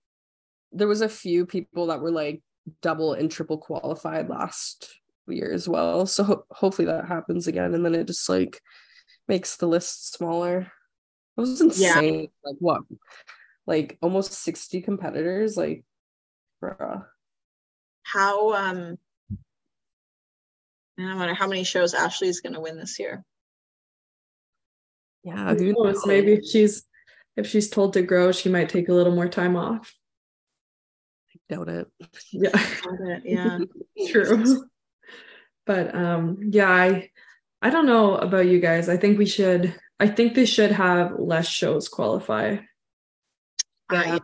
there 0.71 0.88
was 0.88 1.01
a 1.01 1.09
few 1.09 1.45
people 1.45 1.88
that 1.88 2.01
were 2.01 2.11
like 2.11 2.41
double 2.82 3.13
and 3.13 3.32
triple 3.32 3.57
qualified 3.57 4.30
last 4.30 4.89
year 5.28 5.51
as 5.51 5.68
well. 5.68 6.05
So 6.05 6.24
ho- 6.24 6.45
hopefully 6.51 6.86
that 6.88 7.05
happens 7.07 7.47
again, 7.47 7.74
and 7.74 7.86
then 7.86 7.95
it 7.95 8.07
just 8.07 8.28
like 8.30 8.61
makes 9.28 9.57
the 9.57 9.68
list 9.68 10.13
smaller. 10.13 10.72
It 11.38 11.41
was 11.41 11.59
Yeah. 11.59 11.99
insane. 11.99 12.30
Like 12.43 12.55
what? 12.59 12.82
Like 13.65 13.97
almost 14.01 14.34
sixty 14.34 14.82
competitors. 14.82 15.57
Like, 15.57 15.84
bruh. 16.63 17.05
How 18.03 18.53
um 18.53 18.97
I 20.99 21.15
wonder 21.15 21.34
how 21.36 21.47
many 21.47 21.63
shows 21.63 21.93
Ashley's 21.93 22.41
going 22.41 22.53
to 22.53 22.59
win 22.59 22.78
this 22.80 22.97
year. 22.97 23.24
Yeah, 25.24 25.53
who 25.53 25.65
Who 25.65 25.74
knows? 25.74 25.95
knows? 25.95 26.05
Maybe 26.07 26.34
if 26.34 26.45
she's 26.45 26.84
if 27.36 27.45
she's 27.47 27.70
told 27.70 27.93
to 27.93 28.01
grow, 28.01 28.32
she 28.32 28.49
might 28.49 28.70
take 28.70 28.89
a 28.89 28.93
little 28.93 29.13
more 29.13 29.28
time 29.30 29.55
off. 29.55 29.93
Doubt 31.49 31.69
it. 31.69 31.87
Yeah, 32.31 32.49
Yeah. 33.23 33.59
true. 34.09 34.69
But 35.65 35.93
um, 35.93 36.37
yeah, 36.51 36.69
I 36.71 37.09
I 37.61 37.69
don't 37.69 37.87
know 37.87 38.15
about 38.15 38.45
you 38.45 38.61
guys. 38.61 38.87
I 38.87 38.95
think 38.95 39.17
we 39.17 39.25
should. 39.25 39.77
I 39.99 40.07
think 40.07 40.33
they 40.33 40.45
should 40.45 40.71
have 40.71 41.19
less 41.19 41.45
shows 41.45 41.89
qualify. 41.89 42.59
I, 43.89 44.21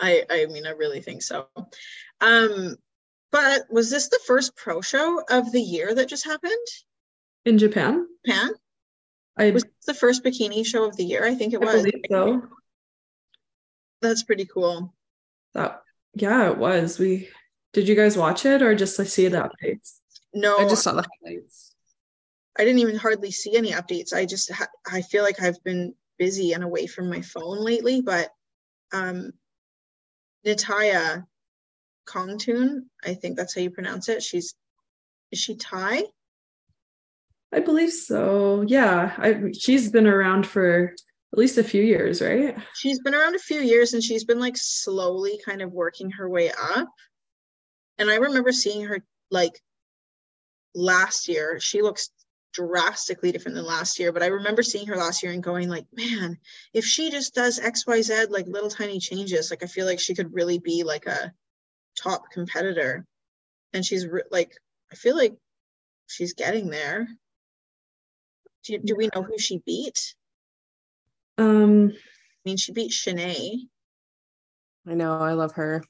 I 0.00 0.24
I 0.30 0.46
mean 0.46 0.66
I 0.66 0.70
really 0.70 1.02
think 1.02 1.20
so. 1.20 1.48
Um 2.22 2.76
but 3.30 3.64
was 3.70 3.90
this 3.90 4.08
the 4.08 4.20
first 4.26 4.56
pro 4.56 4.80
show 4.80 5.20
of 5.28 5.52
the 5.52 5.60
year 5.60 5.94
that 5.94 6.08
just 6.08 6.24
happened? 6.24 6.52
In 7.44 7.58
Japan, 7.58 8.06
japan 8.24 8.50
I, 9.36 9.50
Was 9.50 9.64
this 9.64 9.72
the 9.86 9.92
first 9.94 10.24
bikini 10.24 10.64
show 10.64 10.84
of 10.86 10.96
the 10.96 11.04
year? 11.04 11.26
I 11.26 11.34
think 11.34 11.52
it 11.52 11.60
I 11.60 11.64
was. 11.66 11.82
believe 11.82 12.04
so. 12.10 12.42
That's 14.00 14.22
pretty 14.22 14.46
cool. 14.46 14.94
That 15.52 15.82
yeah, 16.14 16.50
it 16.50 16.58
was. 16.58 16.98
We 16.98 17.28
did 17.72 17.88
you 17.88 17.94
guys 17.94 18.16
watch 18.16 18.46
it 18.46 18.62
or 18.62 18.74
just 18.74 18.98
like 18.98 19.08
see 19.08 19.28
the 19.28 19.50
updates? 19.50 19.98
No, 20.32 20.58
I 20.58 20.68
just 20.68 20.82
saw 20.82 20.92
the 20.92 21.04
highlights. 21.22 21.74
I 22.58 22.64
didn't 22.64 22.80
even 22.80 22.96
hardly 22.96 23.30
see 23.30 23.56
any 23.56 23.72
updates. 23.72 24.12
I 24.12 24.26
just 24.26 24.50
ha- 24.52 24.68
I 24.90 25.02
feel 25.02 25.24
like 25.24 25.42
I've 25.42 25.62
been 25.64 25.94
busy 26.18 26.52
and 26.52 26.62
away 26.62 26.86
from 26.86 27.10
my 27.10 27.20
phone 27.20 27.58
lately, 27.58 28.00
but 28.00 28.30
um 28.92 29.32
Nataya 30.46 31.24
Kongtun, 32.06 32.82
I 33.04 33.14
think 33.14 33.36
that's 33.36 33.54
how 33.54 33.62
you 33.62 33.70
pronounce 33.70 34.08
it. 34.08 34.22
She's 34.22 34.54
is 35.32 35.40
she 35.40 35.56
Thai? 35.56 36.04
I 37.52 37.60
believe 37.60 37.92
so. 37.92 38.62
Yeah, 38.62 39.14
I 39.18 39.52
she's 39.52 39.90
been 39.90 40.06
around 40.06 40.46
for 40.46 40.94
at 41.34 41.38
least 41.38 41.58
a 41.58 41.64
few 41.64 41.82
years, 41.82 42.22
right? 42.22 42.56
She's 42.74 43.00
been 43.00 43.12
around 43.12 43.34
a 43.34 43.40
few 43.40 43.58
years 43.58 43.92
and 43.92 44.00
she's 44.00 44.22
been 44.22 44.38
like 44.38 44.56
slowly 44.56 45.40
kind 45.44 45.62
of 45.62 45.72
working 45.72 46.12
her 46.12 46.28
way 46.28 46.52
up. 46.52 46.88
And 47.98 48.08
I 48.08 48.14
remember 48.14 48.52
seeing 48.52 48.84
her 48.84 49.04
like 49.32 49.60
last 50.76 51.26
year. 51.26 51.58
She 51.58 51.82
looks 51.82 52.10
drastically 52.52 53.32
different 53.32 53.56
than 53.56 53.66
last 53.66 53.98
year, 53.98 54.12
but 54.12 54.22
I 54.22 54.26
remember 54.26 54.62
seeing 54.62 54.86
her 54.86 54.96
last 54.96 55.24
year 55.24 55.32
and 55.32 55.42
going 55.42 55.68
like, 55.68 55.86
man, 55.92 56.38
if 56.72 56.84
she 56.84 57.10
just 57.10 57.34
does 57.34 57.58
XYZ 57.58 58.30
like 58.30 58.46
little 58.46 58.70
tiny 58.70 59.00
changes, 59.00 59.50
like 59.50 59.64
I 59.64 59.66
feel 59.66 59.86
like 59.86 59.98
she 59.98 60.14
could 60.14 60.32
really 60.32 60.60
be 60.60 60.84
like 60.84 61.06
a 61.06 61.32
top 62.00 62.30
competitor. 62.30 63.06
And 63.72 63.84
she's 63.84 64.06
re- 64.06 64.22
like 64.30 64.52
I 64.92 64.94
feel 64.94 65.16
like 65.16 65.34
she's 66.06 66.34
getting 66.34 66.70
there. 66.70 67.08
Do, 68.62 68.78
do 68.78 68.94
we 68.94 69.10
know 69.12 69.24
who 69.24 69.36
she 69.36 69.60
beat? 69.66 70.14
Um, 71.38 71.90
I 71.92 71.98
mean, 72.44 72.56
she 72.56 72.72
beat 72.72 72.92
Shanae. 72.92 73.56
I 74.86 74.94
know. 74.94 75.12
I 75.18 75.32
love 75.32 75.52
her. 75.52 75.82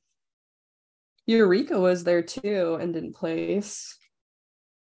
Eureka 1.26 1.78
was 1.78 2.04
there 2.04 2.22
too 2.22 2.78
and 2.80 2.92
didn't 2.94 3.14
place. 3.16 3.96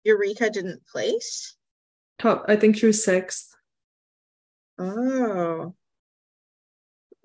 Eureka 0.03 0.49
didn't 0.49 0.85
place. 0.85 1.55
top. 2.19 2.45
I 2.47 2.55
think 2.55 2.77
she 2.77 2.85
was 2.85 3.03
sixth, 3.03 3.53
Oh, 4.77 5.73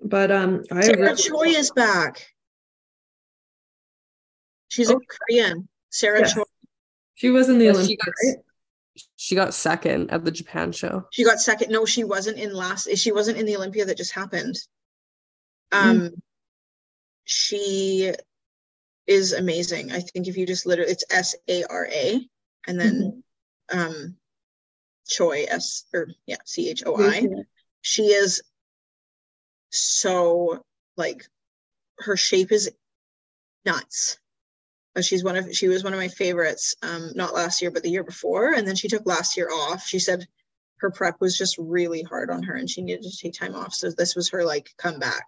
but 0.01 0.31
um, 0.31 0.63
I 0.71 0.81
Sarah 0.81 0.99
really- 1.01 1.15
Choi 1.15 1.47
is 1.49 1.71
back. 1.71 2.25
She's 4.69 4.89
a 4.89 4.95
Oh. 4.95 4.99
Korean. 5.29 5.67
Sarah 5.89 6.19
Yes. 6.21 6.33
Choi. 6.33 6.43
she 7.15 7.29
was 7.29 7.49
in 7.49 7.57
the 7.59 7.65
Yeah, 7.65 7.71
Olympics. 7.71 7.87
she 7.89 7.95
got 7.97 8.13
right? 8.25 8.37
She 9.15 9.35
got 9.35 9.53
second 9.53 10.11
at 10.11 10.25
the 10.25 10.31
Japan 10.31 10.71
show. 10.71 11.05
She 11.11 11.23
got 11.23 11.39
second. 11.39 11.71
No, 11.71 11.85
she 11.85 12.03
wasn't 12.03 12.37
in 12.37 12.53
last. 12.53 12.89
She 12.97 13.11
wasn't 13.11 13.37
in 13.37 13.45
the 13.45 13.55
Olympia 13.55 13.85
that 13.85 13.97
just 13.97 14.13
happened. 14.13 14.57
Um, 15.71 16.11
she 17.23 18.11
is 19.07 19.33
amazing. 19.33 19.91
I 19.91 19.99
think 19.99 20.27
if 20.27 20.37
you 20.37 20.45
just 20.45 20.65
literally, 20.65 20.91
it's 20.91 21.05
S 21.09 21.35
A 21.47 21.63
R 21.63 21.87
A, 21.91 22.19
and 22.67 22.79
then 22.79 23.23
um, 23.71 24.15
Choi 25.07 25.45
S 25.47 25.85
or 25.93 26.09
yeah 26.25 26.37
C 26.45 26.69
H 26.69 26.83
O 26.85 27.01
I. 27.01 27.27
she 27.81 28.03
is 28.03 28.41
so 29.69 30.63
like 30.97 31.25
her 31.99 32.17
shape 32.17 32.51
is 32.51 32.69
nuts 33.65 34.17
she's 34.99 35.23
one 35.23 35.37
of 35.37 35.53
she 35.55 35.67
was 35.67 35.83
one 35.83 35.93
of 35.93 35.99
my 35.99 36.09
favorites 36.09 36.75
um 36.83 37.11
not 37.15 37.33
last 37.33 37.61
year 37.61 37.71
but 37.71 37.83
the 37.83 37.89
year 37.89 38.03
before. 38.03 38.53
And 38.53 38.67
then 38.67 38.75
she 38.75 38.87
took 38.87 39.05
last 39.05 39.37
year 39.37 39.49
off. 39.49 39.85
She 39.85 39.99
said 39.99 40.27
her 40.77 40.91
prep 40.91 41.21
was 41.21 41.37
just 41.37 41.55
really 41.57 42.01
hard 42.03 42.29
on 42.29 42.43
her 42.43 42.55
and 42.55 42.69
she 42.69 42.81
needed 42.81 43.03
to 43.03 43.17
take 43.17 43.33
time 43.33 43.55
off. 43.55 43.73
So 43.73 43.91
this 43.91 44.15
was 44.15 44.29
her 44.29 44.43
like 44.43 44.69
comeback. 44.77 45.25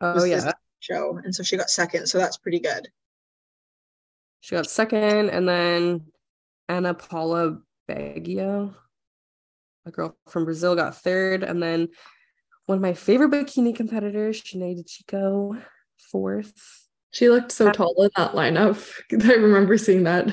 Oh 0.00 0.24
yeah. 0.24 0.52
show. 0.78 1.20
And 1.22 1.34
so 1.34 1.42
she 1.42 1.56
got 1.56 1.70
second. 1.70 2.06
So 2.06 2.18
that's 2.18 2.38
pretty 2.38 2.60
good. 2.60 2.88
She 4.40 4.54
got 4.54 4.70
second, 4.70 5.28
and 5.28 5.46
then 5.46 6.06
Anna 6.68 6.94
Paula 6.94 7.58
Baggio, 7.88 8.74
a 9.84 9.90
girl 9.90 10.16
from 10.28 10.46
Brazil, 10.46 10.74
got 10.74 10.96
third, 10.96 11.42
and 11.42 11.62
then 11.62 11.88
one 12.64 12.78
of 12.78 12.82
my 12.82 12.94
favorite 12.94 13.30
bikini 13.30 13.76
competitors, 13.76 14.40
Sinead 14.40 14.88
Chico, 14.88 15.56
fourth. 16.10 16.88
She 17.12 17.28
looked 17.28 17.52
so 17.52 17.70
tall 17.72 17.94
in 18.02 18.10
that 18.16 18.32
lineup. 18.32 18.88
I 19.24 19.34
remember 19.34 19.76
seeing 19.78 20.04
that. 20.04 20.28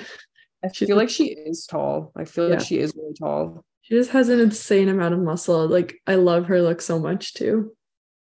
I 0.63 0.69
She's- 0.73 0.87
feel 0.87 0.97
like 0.97 1.09
she 1.09 1.25
is 1.29 1.65
tall. 1.65 2.11
I 2.15 2.25
feel 2.25 2.49
Yeah. 2.49 2.55
like 2.55 2.65
she 2.65 2.79
is 2.79 2.93
really 2.95 3.13
tall. 3.13 3.63
She 3.81 3.95
just 3.95 4.11
has 4.11 4.29
an 4.29 4.39
insane 4.39 4.89
amount 4.89 5.13
of 5.13 5.19
muscle. 5.21 5.67
Like 5.67 5.95
I 6.07 6.15
love 6.15 6.45
her 6.47 6.61
look 6.61 6.81
so 6.81 6.99
much 6.99 7.33
too. 7.33 7.73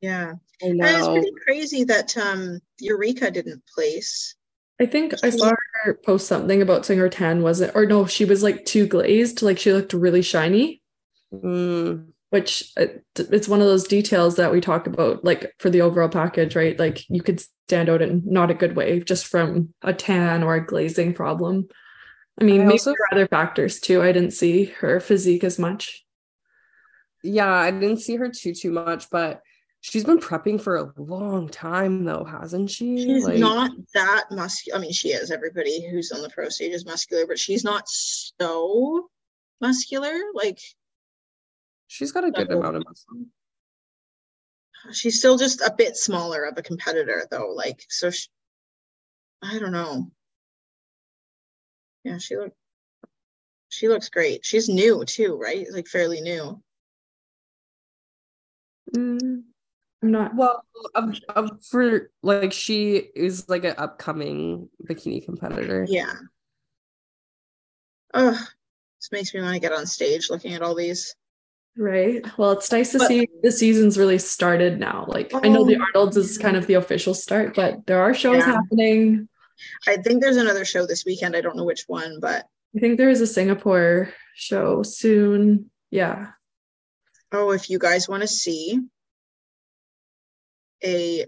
yeah 0.00 0.32
I 0.62 0.66
and 0.66 0.80
it's 0.80 1.07
pretty 1.09 1.30
crazy 1.44 1.84
that 1.84 2.16
um 2.16 2.59
eureka 2.80 3.30
didn't 3.30 3.62
place 3.74 4.34
I 4.80 4.86
think 4.86 5.14
I 5.22 5.30
saw 5.30 5.53
her 5.84 5.94
post 6.05 6.26
something 6.26 6.61
about 6.61 6.84
saying 6.84 6.98
her 6.98 7.09
tan 7.09 7.42
wasn't, 7.42 7.76
or 7.76 7.86
no, 7.86 8.05
she 8.07 8.24
was 8.24 8.42
like 8.42 8.64
too 8.64 8.86
glazed, 8.88 9.40
like 9.42 9.59
she 9.59 9.72
looked 9.72 9.92
really 9.92 10.22
shiny, 10.22 10.82
Mm, 11.32 12.11
which 12.33 12.72
uh, 12.78 12.87
it's 13.14 13.47
one 13.47 13.61
of 13.61 13.66
those 13.66 13.87
details 13.87 14.37
that 14.37 14.51
we 14.51 14.59
talk 14.59 14.87
about, 14.87 15.22
like 15.22 15.53
for 15.59 15.68
the 15.68 15.83
overall 15.83 16.09
package, 16.09 16.57
right? 16.57 16.78
Like 16.78 17.05
you 17.11 17.20
could 17.22 17.43
stand 17.68 17.91
out 17.91 18.01
in 18.01 18.22
not 18.24 18.51
a 18.51 18.55
good 18.55 18.74
way 18.74 19.01
just 19.01 19.26
from 19.26 19.74
a 19.83 19.93
tan 19.93 20.43
or 20.43 20.55
a 20.55 20.64
glazing 20.66 21.12
problem. 21.12 21.68
I 22.41 22.45
mean, 22.45 22.62
I 22.62 22.64
maybe 22.64 22.72
also- 22.72 22.93
there 22.93 22.97
are 23.11 23.14
other 23.18 23.28
factors 23.28 23.80
too. 23.80 24.01
I 24.01 24.12
didn't 24.12 24.30
see 24.30 24.64
her 24.80 24.99
physique 24.99 25.45
as 25.45 25.59
much. 25.59 26.07
yeah, 27.22 27.53
I 27.53 27.70
didn't 27.70 27.99
see 28.01 28.16
her 28.16 28.30
too 28.30 28.55
too 28.55 28.70
much, 28.72 29.11
but 29.11 29.43
she's 29.83 30.05
been 30.05 30.18
prepping 30.18 30.59
for 30.59 30.76
a 30.76 30.91
long 30.97 31.51
time 31.51 32.05
though, 32.05 32.24
hasn't 32.24 32.70
she? 32.70 32.97
She's 32.97 33.26
Like, 33.26 33.41
not 33.41 33.72
that 33.93 34.24
muscular. 34.30 34.78
I 34.78 34.80
mean, 34.80 34.93
she 34.93 35.09
is. 35.11 35.30
Everybody 35.30 35.87
who's 35.87 36.11
on 36.12 36.22
the 36.22 36.30
pro 36.30 36.49
stage 36.49 36.72
is 36.72 36.87
muscular, 36.87 37.26
but 37.26 37.39
she's 37.39 37.62
not 37.62 37.85
so 37.91 39.11
muscular. 39.61 40.14
Like 40.33 40.61
she's 41.93 42.11
got 42.11 42.24
a 42.24 42.30
good 42.30 42.51
amount 42.51 42.76
of 42.76 42.84
muscle. 42.86 43.26
she's 44.93 45.18
still 45.18 45.36
just 45.36 45.61
a 45.61 45.74
bit 45.76 45.95
smaller 45.97 46.45
of 46.45 46.57
a 46.57 46.62
competitor, 46.62 47.26
though. 47.30 47.53
Like 47.55 47.84
so, 47.88 48.11
she, 48.11 48.28
I 49.43 49.59
don't 49.59 49.72
know. 49.72 50.11
Yeah, 52.05 52.18
she 52.18 52.36
look. 52.36 52.55
She 53.68 53.88
looks 53.88 54.09
great. 54.09 54.45
She's 54.45 54.68
new 54.68 55.05
too, 55.05 55.36
right? 55.36 55.66
Like 55.70 55.86
fairly 55.86 56.20
new. 56.20 56.62
Mm, 58.97 59.43
I'm 60.03 60.11
not. 60.11 60.34
Well, 60.34 60.64
um, 60.95 61.14
um, 61.36 61.59
for 61.70 62.11
like 62.22 62.53
she 62.53 62.97
is 63.14 63.49
like 63.49 63.64
an 63.64 63.74
upcoming 63.76 64.68
bikini 64.84 65.24
competitor. 65.24 65.86
Yeah. 65.88 66.14
Oh, 68.14 68.32
this 68.32 69.12
makes 69.12 69.32
me 69.34 69.40
want 69.40 69.55
to 69.55 69.61
get 69.61 69.72
on 69.72 69.86
stage 69.86 70.28
looking 70.28 70.55
at 70.55 70.62
all 70.62 70.74
these. 70.74 71.14
Right. 71.76 72.24
Well, 72.38 72.52
it's 72.52 72.70
nice 72.70 72.92
to 72.92 72.98
But- 72.98 73.08
see 73.08 73.28
the 73.42 73.50
season's 73.52 73.96
really 73.98 74.18
started 74.18 74.78
now. 74.78 75.06
Like 75.08 75.30
I 75.34 75.48
know 75.48 75.64
the 75.64 75.76
Oh, 75.76 75.84
Arnold's 75.94 76.16
is 76.18 76.36
kind 76.38 76.56
of 76.56 76.66
the 76.66 76.74
official 76.74 77.14
start, 77.14 77.54
but 77.54 77.86
there 77.86 78.00
are 78.02 78.12
shows 78.12 78.38
Yeah. 78.38 78.44
happening. 78.52 79.28
I 79.86 79.96
think 79.96 80.20
there's 80.22 80.36
another 80.36 80.64
show 80.64 80.86
this 80.86 81.04
weekend. 81.04 81.34
I 81.36 81.40
don't 81.40 81.56
know 81.56 81.64
which 81.64 81.84
one, 81.86 82.18
but 82.20 82.46
I 82.76 82.80
think 82.80 82.98
there 82.98 83.08
is 83.10 83.20
a 83.20 83.26
Singapore 83.26 84.12
show 84.34 84.82
soon. 84.82 85.70
Yeah. 85.90 86.32
oh, 87.34 87.50
if 87.52 87.70
you 87.70 87.78
guys 87.78 88.08
want 88.08 88.20
to 88.22 88.28
see 88.28 88.78
a 90.84 91.24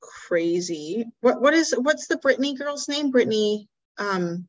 crazy 0.00 1.04
what 1.20 1.40
what 1.42 1.52
is 1.54 1.72
what's 1.76 2.06
the 2.06 2.16
Brittany 2.16 2.54
girl's 2.54 2.88
name? 2.88 3.10
Brittany 3.10 3.68
um 3.98 4.46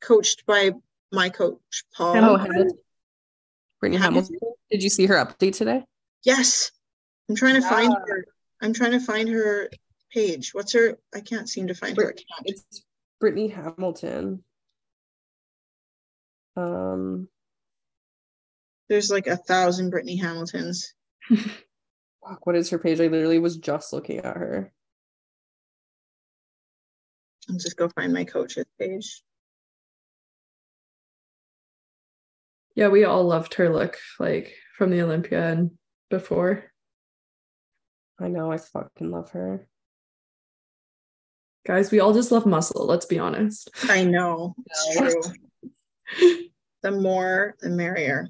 coached 0.00 0.46
by 0.46 0.72
my 1.14 1.28
coach 1.28 1.84
Paul. 1.96 2.10
Oh, 2.10 2.14
Hamilton? 2.14 2.46
Hamilton. 2.46 2.78
Brittany 3.80 4.02
Hamilton? 4.02 4.34
Hamilton. 4.34 4.58
Did 4.70 4.82
you 4.82 4.90
see 4.90 5.06
her 5.06 5.14
update 5.14 5.56
today? 5.56 5.84
Yes. 6.24 6.70
I'm 7.28 7.36
trying 7.36 7.54
to 7.54 7.68
find 7.68 7.92
her. 7.92 8.26
I'm 8.60 8.72
trying 8.72 8.92
to 8.92 9.00
find 9.00 9.28
her 9.28 9.70
page. 10.12 10.54
What's 10.54 10.72
her 10.72 10.98
I 11.14 11.20
can't 11.20 11.48
seem 11.48 11.66
to 11.68 11.74
find 11.74 11.96
her 11.96 12.10
account. 12.10 12.42
It's 12.44 12.84
Brittany 13.20 13.48
Hamilton. 13.48 14.42
Um, 16.56 17.28
There's 18.88 19.10
like 19.10 19.26
a 19.26 19.36
thousand 19.36 19.90
Brittany 19.90 20.16
Hamiltons. 20.16 20.94
fuck, 21.28 22.46
what 22.46 22.56
is 22.56 22.70
her 22.70 22.78
page? 22.78 23.00
I 23.00 23.08
literally 23.08 23.38
was 23.38 23.56
just 23.56 23.92
looking 23.92 24.18
at 24.18 24.36
her. 24.36 24.72
I'll 27.50 27.56
just 27.56 27.76
go 27.76 27.88
find 27.88 28.12
my 28.12 28.24
coach's 28.24 28.64
page. 28.78 29.22
Yeah, 32.74 32.88
we 32.88 33.04
all 33.04 33.24
loved 33.24 33.54
her 33.54 33.68
look 33.72 33.96
like 34.18 34.54
from 34.76 34.90
the 34.90 35.02
Olympia 35.02 35.50
and 35.50 35.72
before. 36.10 36.64
I 38.20 38.28
know, 38.28 38.50
I 38.52 38.58
fucking 38.58 39.10
love 39.10 39.30
her. 39.30 39.66
Guys, 41.66 41.90
we 41.90 42.00
all 42.00 42.12
just 42.12 42.30
love 42.30 42.46
muscle, 42.46 42.86
let's 42.86 43.06
be 43.06 43.18
honest. 43.18 43.70
I 43.84 44.04
know. 44.04 44.54
It's 44.66 44.98
true. 46.18 46.44
the 46.82 46.90
more, 46.90 47.54
the 47.60 47.70
merrier. 47.70 48.28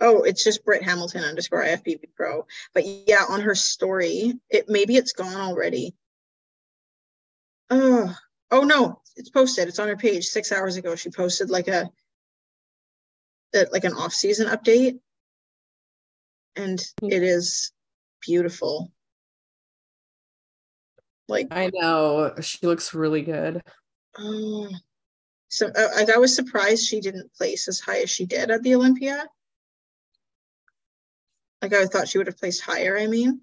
Oh, 0.00 0.22
it's 0.22 0.44
just 0.44 0.64
Britt 0.64 0.82
Hamilton 0.82 1.24
underscore 1.24 1.64
IFBB 1.64 2.14
Pro. 2.14 2.46
But 2.74 2.84
yeah, 2.86 3.24
on 3.28 3.40
her 3.40 3.54
story, 3.54 4.34
it 4.50 4.68
maybe 4.68 4.96
it's 4.96 5.12
gone 5.12 5.36
already. 5.36 5.94
Oh, 7.70 8.14
oh 8.50 8.60
no, 8.60 9.00
it's 9.16 9.30
posted. 9.30 9.68
It's 9.68 9.78
on 9.78 9.88
her 9.88 9.96
page. 9.96 10.26
Six 10.26 10.52
hours 10.52 10.76
ago, 10.76 10.96
she 10.96 11.10
posted 11.10 11.50
like 11.50 11.68
a, 11.68 11.90
a 13.56 13.66
like 13.72 13.84
an 13.84 13.94
off-season 13.94 14.48
update, 14.48 14.98
and 16.54 16.80
Hmm. 17.00 17.10
it 17.10 17.22
is 17.22 17.72
beautiful. 18.20 18.92
Like 21.28 21.48
I 21.50 21.70
know, 21.74 22.34
she 22.40 22.66
looks 22.66 22.94
really 22.94 23.22
good. 23.22 23.62
Oh, 24.18 24.68
so 25.48 25.66
uh, 25.66 25.88
like 25.96 26.10
I 26.10 26.18
was 26.18 26.34
surprised 26.34 26.86
she 26.86 27.00
didn't 27.00 27.34
place 27.34 27.68
as 27.68 27.80
high 27.80 28.02
as 28.02 28.10
she 28.10 28.26
did 28.26 28.50
at 28.50 28.62
the 28.62 28.74
Olympia. 28.74 29.24
Like 31.62 31.72
I 31.72 31.86
thought 31.86 32.08
she 32.08 32.18
would 32.18 32.26
have 32.28 32.38
placed 32.38 32.62
higher. 32.62 32.96
I 32.96 33.06
mean, 33.06 33.40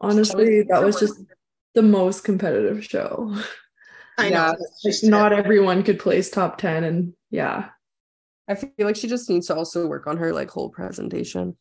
Honestly, 0.00 0.62
that 0.62 0.82
was 0.84 1.00
just 1.00 1.20
the 1.74 1.82
most 1.82 2.22
competitive 2.24 2.84
show. 2.84 3.34
I 4.18 4.28
Yeah, 4.30 4.52
know 4.52 4.66
just 4.84 5.04
not 5.04 5.32
it. 5.32 5.38
everyone 5.38 5.82
could 5.82 5.98
place 5.98 6.30
top 6.30 6.58
10 6.58 6.84
and 6.84 7.12
yeah. 7.30 7.70
I 8.48 8.54
feel 8.54 8.70
like 8.78 8.96
she 8.96 9.08
just 9.08 9.28
needs 9.28 9.48
to 9.48 9.56
also 9.56 9.86
work 9.86 10.06
on 10.06 10.16
her 10.18 10.32
like 10.32 10.50
whole 10.50 10.70
presentation. 10.70 11.56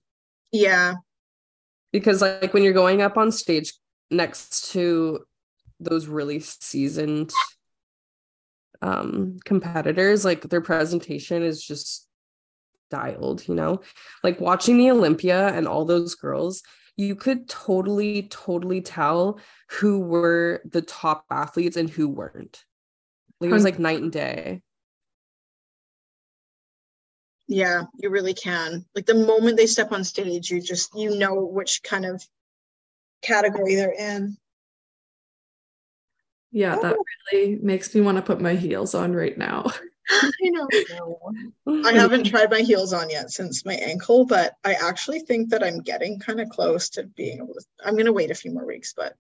Yeah, 0.52 0.96
because 1.92 2.22
like 2.22 2.54
when 2.54 2.64
you're 2.64 2.74
going 2.74 3.02
up 3.02 3.18
on 3.18 3.32
stage 3.32 3.74
next 4.12 4.72
to 4.72 5.26
those 5.80 6.08
really 6.08 6.40
seasoned 6.40 7.32
um 8.82 9.38
competitors 9.46 10.24
like 10.24 10.42
their 10.42 10.62
presentation 10.62 11.42
is 11.42 11.64
just 11.64 12.08
dialed 12.92 13.48
you 13.48 13.56
know? 13.56 13.82
Like 14.24 14.40
watching 14.40 14.78
the 14.78 14.92
olympia 14.92 15.48
and 15.50 15.68
all 15.68 15.86
those 15.86 16.16
girls 16.16 16.62
you 16.98 17.16
could 17.16 17.50
totally 17.50 18.24
totally 18.24 18.82
tell 18.82 19.40
who 19.70 20.00
were 20.00 20.62
the 20.66 20.82
top 20.82 21.26
athletes 21.30 21.76
and 21.76 21.90
who 21.90 22.08
weren't. 22.08 22.64
Like 23.40 23.50
it 23.50 23.54
was 23.54 23.66
like 23.66 23.80
night 23.80 24.02
and 24.02 24.12
day 24.12 24.62
yeah, 27.48 27.84
you 27.98 28.10
really 28.10 28.34
can. 28.34 28.86
Like 28.96 29.06
the 29.06 29.14
moment 29.14 29.58
they 29.58 29.68
step 29.68 29.92
on 29.92 30.04
stage, 30.04 30.50
you 30.50 30.62
just 30.62 30.96
you 30.96 31.18
know 31.18 31.44
which 31.46 31.84
kind 31.84 32.06
of 32.06 32.24
category 33.22 33.76
they're 33.76 33.92
in. 33.92 34.38
Yeah, 36.52 36.78
that 36.78 36.96
oh. 36.98 37.04
really 37.32 37.58
makes 37.62 37.94
me 37.94 38.02
want 38.02 38.18
to 38.18 38.22
put 38.22 38.40
my 38.40 38.56
heels 38.56 38.96
on 38.96 39.14
right 39.14 39.38
now. 39.38 39.72
I 40.10 40.32
know. 40.44 40.68
I 41.84 41.94
haven't 41.94 42.24
tried 42.30 42.52
my 42.52 42.62
heels 42.62 42.94
on 42.94 43.10
yet 43.10 43.32
since 43.32 43.66
my 43.66 43.74
ankle, 43.74 44.26
but 44.26 44.54
I 44.64 44.74
actually 44.74 45.20
think 45.20 45.50
that 45.50 45.64
I'm 45.64 45.82
getting 45.82 46.20
kind 46.20 46.40
of 46.40 46.50
close 46.50 46.90
to 46.92 47.04
being 47.04 47.38
able 47.38 47.56
to. 47.56 47.66
I'm 47.84 47.98
gonna 47.98 48.14
wait 48.14 48.32
a 48.32 48.36
few 48.36 48.52
more 48.52 48.66
weeks, 48.66 48.94
but 48.96 49.16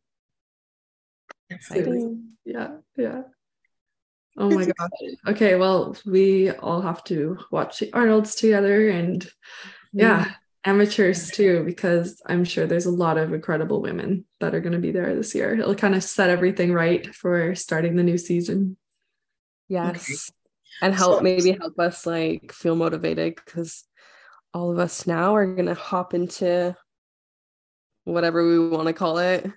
Exciting. 1.49 2.31
Yeah, 2.43 2.77
yeah. 2.97 3.23
Oh 4.37 4.49
my 4.49 4.65
god. 4.65 4.89
Okay, 5.27 5.55
well, 5.55 5.95
we 6.05 6.51
all 6.51 6.81
have 6.81 7.03
to 7.05 7.37
watch 7.51 7.79
the 7.79 7.93
Arnold's 7.93 8.35
together 8.35 8.89
and 8.89 9.25
yeah, 9.93 10.33
amateurs 10.65 11.29
too, 11.31 11.63
because 11.63 12.21
I'm 12.25 12.43
sure 12.43 12.67
there's 12.67 12.85
a 12.85 12.91
lot 12.91 13.17
of 13.17 13.33
incredible 13.33 13.81
women 13.81 14.25
that 14.41 14.53
are 14.53 14.59
going 14.59 14.73
to 14.73 14.79
be 14.79 14.91
there 14.91 15.15
this 15.15 15.33
year. 15.35 15.53
It'll 15.57 15.73
kind 15.75 15.95
of 15.95 16.03
set 16.03 16.29
everything 16.29 16.73
right 16.73 17.15
for 17.15 17.55
starting 17.55 17.95
the 17.95 18.03
new 18.03 18.17
season. 18.17 18.75
Yes. 19.69 20.31
And 20.81 20.93
help 20.93 21.19
So- 21.19 21.23
maybe 21.23 21.51
help 21.51 21.79
us 21.79 22.05
like 22.05 22.51
feel 22.51 22.75
motivated 22.75 23.35
because 23.35 23.85
all 24.53 24.71
of 24.71 24.79
us 24.79 25.07
now 25.07 25.35
are 25.35 25.45
gonna 25.55 25.75
hop 25.75 26.13
into 26.13 26.75
whatever 28.03 28.45
we 28.45 28.67
want 28.69 28.87
to 28.87 28.93
call 28.93 29.17
it. 29.19 29.49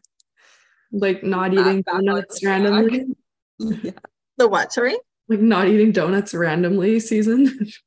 Like 0.92 1.24
not 1.24 1.50
Back- 1.50 1.66
eating 1.66 1.82
back 1.82 1.94
donuts 1.96 2.44
randomly. 2.44 3.06
yeah. 3.58 3.90
The 4.38 4.48
what? 4.48 4.72
Sorry. 4.72 4.96
Like 5.28 5.40
not 5.40 5.68
eating 5.68 5.92
donuts 5.92 6.34
randomly 6.34 7.00
season. 7.00 7.70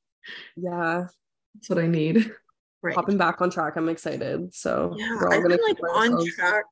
Yeah. 0.56 1.08
That's 1.56 1.68
what 1.70 1.80
I 1.80 1.88
need. 1.88 2.32
Right. 2.84 2.94
Hopping 2.96 3.18
back 3.18 3.42
on 3.42 3.50
track. 3.50 3.76
I'm 3.76 3.90
excited. 3.90 4.54
So 4.54 4.94
Yeah, 4.98 5.16
we're 5.16 5.28
all 5.28 5.34
I've 5.34 5.44
been 5.44 5.60
like 5.68 5.80
on 5.84 6.14
ourselves- 6.14 6.36
track. 6.36 6.66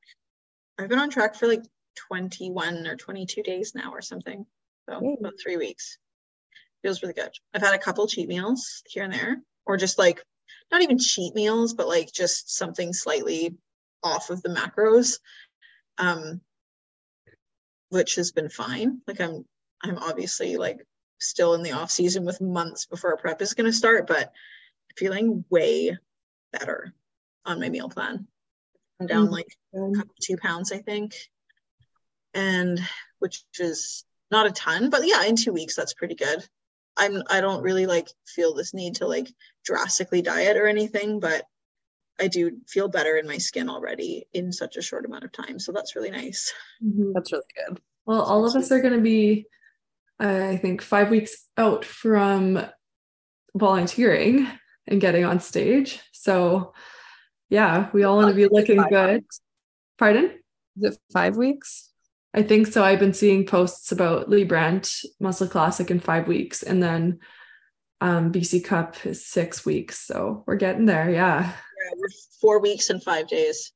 I've 0.78 0.88
been 0.88 1.00
on 1.00 1.10
track 1.10 1.34
for 1.34 1.48
like 1.48 1.64
21 2.08 2.86
or 2.86 2.96
22 2.96 3.42
days 3.42 3.72
now 3.74 3.92
or 3.92 4.00
something. 4.00 4.46
So 4.88 5.00
Yay. 5.02 5.16
about 5.18 5.34
three 5.42 5.56
weeks. 5.56 5.98
Feels 6.82 7.02
really 7.02 7.12
good. 7.14 7.30
I've 7.52 7.60
had 7.60 7.74
a 7.74 7.78
couple 7.78 8.06
cheat 8.06 8.28
meals 8.28 8.82
here 8.86 9.02
and 9.02 9.12
there, 9.12 9.38
or 9.66 9.76
just 9.76 9.98
like 9.98 10.22
not 10.72 10.80
even 10.82 10.98
cheat 10.98 11.34
meals, 11.34 11.74
but 11.74 11.88
like 11.88 12.10
just 12.12 12.56
something 12.56 12.92
slightly 12.92 13.56
off 14.04 14.30
of 14.30 14.42
the 14.42 14.48
macros. 14.48 15.18
um, 15.98 16.40
which 17.90 18.14
has 18.14 18.30
been 18.32 18.48
fine. 18.48 19.00
Like 19.06 19.20
I'm, 19.20 19.44
I'm 19.82 19.98
obviously 19.98 20.56
like 20.56 20.86
still 21.18 21.54
in 21.54 21.62
the 21.62 21.72
off 21.72 21.90
season 21.90 22.24
with 22.24 22.40
months 22.40 22.86
before 22.86 23.16
prep 23.16 23.40
is 23.42 23.54
going 23.54 23.70
to 23.70 23.76
start, 23.76 24.06
but 24.06 24.32
feeling 24.96 25.44
way 25.50 25.96
better 26.52 26.92
on 27.44 27.60
my 27.60 27.68
meal 27.68 27.88
plan. 27.88 28.26
I'm 29.00 29.06
down 29.06 29.28
Mm. 29.28 29.32
like 29.32 29.56
a 29.74 29.78
couple, 29.96 30.14
two 30.20 30.36
pounds, 30.36 30.72
I 30.72 30.78
think, 30.78 31.14
and 32.34 32.78
which 33.18 33.44
is 33.58 34.04
not 34.30 34.46
a 34.46 34.50
ton, 34.52 34.90
but 34.90 35.06
yeah, 35.06 35.24
in 35.24 35.36
two 35.36 35.52
weeks 35.52 35.74
that's 35.74 35.94
pretty 35.94 36.14
good. 36.14 36.46
I'm 36.96 37.22
I 37.30 37.40
don't 37.40 37.62
really 37.62 37.86
like 37.86 38.08
feel 38.26 38.54
this 38.54 38.74
need 38.74 38.96
to 38.96 39.06
like 39.06 39.28
drastically 39.64 40.22
diet 40.22 40.56
or 40.56 40.66
anything, 40.66 41.20
but 41.20 41.44
I 42.20 42.28
do 42.28 42.58
feel 42.68 42.88
better 42.88 43.16
in 43.16 43.26
my 43.26 43.38
skin 43.38 43.70
already 43.70 44.26
in 44.34 44.52
such 44.52 44.76
a 44.76 44.82
short 44.82 45.06
amount 45.06 45.24
of 45.24 45.32
time. 45.32 45.58
So 45.58 45.72
that's 45.72 45.96
really 45.96 46.10
nice. 46.10 46.52
Mhm. 46.84 47.12
That's 47.14 47.32
really 47.32 47.44
good. 47.56 47.80
Well, 48.04 48.20
all 48.22 48.46
of 48.46 48.54
us 48.54 48.70
are 48.70 48.80
going 48.82 48.92
to 48.94 49.00
be, 49.00 49.46
I 50.26 50.56
think, 50.56 50.82
five 50.82 51.10
weeks 51.10 51.46
out 51.56 51.84
from 51.84 52.64
volunteering 53.56 54.46
and 54.86 55.00
getting 55.00 55.24
on 55.24 55.40
stage. 55.40 56.00
So, 56.12 56.72
yeah, 57.48 57.88
we 57.92 58.04
all 58.04 58.16
want 58.16 58.28
to 58.28 58.34
be 58.34 58.46
looking 58.46 58.82
good. 58.90 59.22
weeks. 59.22 59.40
Pardon? 59.98 60.38
Is 60.80 60.92
it 60.94 60.98
five 61.12 61.36
weeks? 61.36 61.90
I 62.32 62.42
think 62.42 62.68
so. 62.68 62.84
I've 62.84 63.00
been 63.00 63.12
seeing 63.14 63.44
posts 63.44 63.90
about 63.90 64.28
Lee 64.30 64.44
Brandt 64.44 65.00
Muscle 65.18 65.48
Classic 65.48 65.90
in 65.90 65.98
five 66.00 66.28
weeks, 66.28 66.62
and 66.62 66.80
then 66.82 67.18
um, 68.00 68.30
BC 68.32 68.64
Cup 68.64 69.04
is 69.04 69.26
six 69.26 69.66
weeks. 69.66 69.98
So 70.06 70.44
we're 70.46 70.56
getting 70.56 70.86
there. 70.86 71.10
Yeah. 71.10 71.40
Yeah, 71.42 71.90
we're 71.96 72.08
four 72.40 72.60
weeks 72.60 72.88
and 72.90 73.02
five 73.02 73.26
days. 73.26 73.72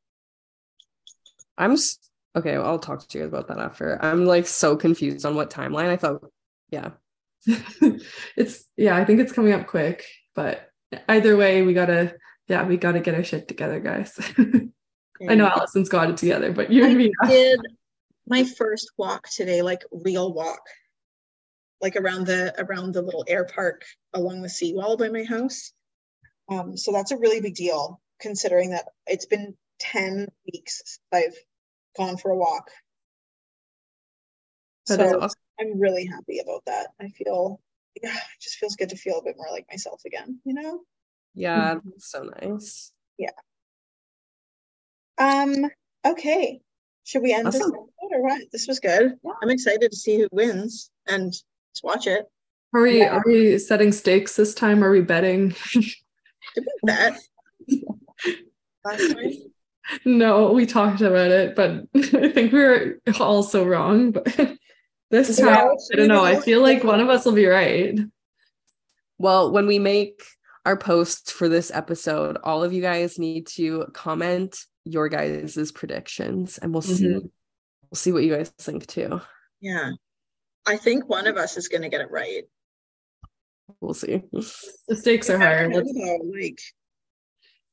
I'm 1.59 1.73
s- 1.73 1.99
okay. 2.37 2.55
I'll 2.55 2.79
talk 2.79 3.07
to 3.09 3.19
you 3.19 3.25
about 3.25 3.49
that 3.49 3.59
after. 3.59 3.99
I'm 4.03 4.25
like 4.25 4.47
so 4.47 4.77
confused 4.77 5.27
on 5.27 5.35
what 5.35 5.51
timeline. 5.51 5.89
I 5.89 5.97
thought, 5.97 6.25
yeah, 6.71 6.91
it's 8.37 8.65
yeah, 8.77 8.97
I 8.97 9.05
think 9.05 9.21
it's 9.21 9.33
coming 9.33 9.53
up 9.53 9.67
quick, 9.67 10.05
but 10.35 10.69
either 11.09 11.37
way, 11.37 11.63
we 11.63 11.75
gotta 11.75 12.15
yeah, 12.49 12.65
we 12.65 12.77
gotta 12.77 13.01
get 13.01 13.15
our 13.15 13.25
shit 13.25 13.49
together, 13.49 13.81
guys. 13.81 14.19
I 15.29 15.35
know 15.35 15.47
Alison's 15.47 15.89
got 15.89 16.11
it 16.11 16.17
together, 16.17 16.53
but 16.53 16.71
you 16.71 16.85
and 16.85 16.97
me. 16.97 17.13
Did 17.29 17.61
my 18.27 18.45
first 18.45 18.91
walk 18.97 19.29
today, 19.29 19.63
like 19.63 19.83
real 19.93 20.33
walk, 20.33 20.63
like 21.81 21.97
around 21.97 22.27
the 22.27 22.55
around 22.59 22.93
the 22.93 23.03
little 23.03 23.25
air 23.29 23.45
park 23.45 23.85
along 24.13 24.43
the 24.43 24.49
seawall 24.49 24.97
by 24.97 25.09
my 25.09 25.25
house. 25.25 25.73
Um, 26.49 26.77
so 26.77 26.93
that's 26.93 27.11
a 27.11 27.17
really 27.17 27.41
big 27.41 27.55
deal, 27.55 28.01
considering 28.21 28.71
that 28.71 28.87
it's 29.07 29.27
been 29.27 29.55
10 29.81 30.29
weeks 30.53 30.79
since 30.79 30.99
I've 31.13 31.37
gone 31.97 32.17
for 32.17 32.31
a 32.33 32.37
walk. 32.37 32.71
That 34.89 34.99
so 34.99 35.05
is 35.05 35.13
awesome. 35.15 35.44
I'm 35.61 35.79
really 35.79 36.07
happy 36.07 36.41
about 36.41 36.63
that. 36.67 36.89
I 37.01 37.09
feel 37.09 37.61
yeah, 38.03 38.11
it 38.17 38.41
just 38.43 38.57
feels 38.57 38.75
good 38.77 38.89
to 38.91 38.97
feel 38.97 39.19
a 39.21 39.23
bit 39.25 39.37
more 39.37 39.47
like 39.53 39.67
myself 39.71 40.03
again, 40.05 40.41
you 40.45 40.55
know? 40.55 40.81
yeah, 41.35 41.75
Mhm. 41.77 41.81
that's 41.85 42.11
so 42.11 42.23
nice. 42.43 42.93
Yeah. 43.19 43.31
Um, 45.19 45.71
okay. 46.05 46.61
Should 47.05 47.23
we 47.23 47.33
end 47.33 47.47
this 47.47 47.57
Awesome. 47.57 47.71
episode 47.75 48.17
or 48.17 48.23
what? 48.23 48.43
This 48.53 48.67
was 48.67 48.81
good. 48.81 49.17
Yeah. 49.25 49.31
I'm 49.43 49.51
excited 49.51 49.91
to 49.91 49.97
see 49.97 50.19
who 50.19 50.29
wins 50.33 50.91
and 51.07 51.27
let's 51.27 51.83
watch 51.83 52.07
it. 52.07 52.27
Are 52.73 52.83
we 52.83 52.99
Yeah. 53.01 53.17
are 53.17 53.23
we 53.25 53.59
setting 53.59 53.93
stakes 53.93 54.35
this 54.37 54.55
time? 54.55 54.83
Are 54.83 54.91
we 54.91 55.03
betting? 55.03 55.55
Did 55.73 55.85
we 56.57 56.67
bet 56.83 57.17
last 58.85 59.09
time? 59.13 59.33
no, 60.05 60.51
we 60.53 60.67
talked 60.67 61.01
about 61.03 61.31
it, 61.31 61.55
but 61.55 61.85
I 61.95 62.29
think 62.31 62.53
we 62.53 62.59
were 62.59 62.99
also 63.21 63.65
wrong. 63.65 64.11
But 64.11 64.57
this 65.11 65.39
Yeah, 65.39 65.45
time, 65.57 65.69
I 65.93 65.97
don't 65.97 66.09
know. 66.09 66.25
I 66.25 66.41
feel 66.41 66.61
like 66.63 66.83
one 66.85 67.01
of 67.01 67.09
us 67.09 67.25
will 67.25 67.33
be 67.33 67.47
right. 67.47 67.99
Well, 69.19 69.53
when 69.53 69.67
we 69.67 69.79
make 69.79 70.23
our 70.65 70.77
posts 70.77 71.31
for 71.31 71.49
this 71.49 71.71
episode, 71.73 72.39
all 72.43 72.65
of 72.65 72.73
you 72.73 72.83
guys 72.83 73.19
need 73.19 73.47
to 73.49 73.87
comment 73.93 74.57
your 74.85 75.09
guys' 75.09 75.73
predictions, 75.73 76.59
and 76.59 76.73
we'll 76.73 76.83
see. 76.83 77.07
Mhm. 77.07 77.31
We'll 77.91 77.97
see 77.97 78.13
what 78.13 78.25
you 78.25 78.35
guys 78.35 78.51
think 78.59 78.87
too. 78.87 79.21
Yeah. 79.61 79.93
I 80.67 80.77
think 80.79 81.09
one 81.09 81.27
of 81.27 81.37
us 81.37 81.57
is 81.57 81.69
going 81.69 81.83
to 81.83 81.89
get 81.89 82.01
it 82.01 82.11
right. 82.11 82.45
We'll 83.81 83.95
see. 83.95 84.23
The 84.33 84.97
stakes 84.97 85.31
are 85.31 85.39
higher. 85.39 85.69
Like, 85.73 85.85
Yeah. 85.87 86.57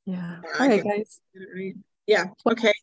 Yeah, 0.06 0.42
All 0.44 0.52
I 0.60 0.68
right, 0.68 0.82
think- 0.82 0.96
guys. 0.96 1.20
right. 1.56 1.74
Yeah. 2.08 2.26
Okay. 2.46 2.74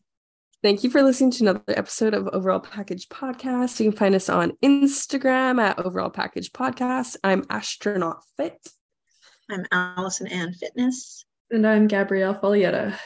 Thank 0.61 0.83
you 0.83 0.89
for 0.89 1.01
listening 1.01 1.31
to 1.31 1.43
another 1.43 1.61
episode 1.69 2.13
of 2.13 2.27
Overall 2.27 2.59
Package 2.59 3.07
Podcast. 3.07 3.79
You 3.79 3.89
can 3.91 3.97
find 3.97 4.13
us 4.13 4.27
on 4.27 4.51
Instagram 4.61 5.61
at 5.61 5.79
Overall 5.79 6.09
Package 6.09 6.51
Podcast. 6.51 7.15
I'm 7.23 7.45
Astronaut 7.49 8.23
Fit. 8.35 8.57
I'm 9.49 9.65
Alison 9.71 10.27
Anne 10.27 10.53
Fitness. 10.53 11.23
and 11.49 11.65
I'm 11.65 11.87
Gabrielle 11.87 12.35
Foglietta. 12.35 12.97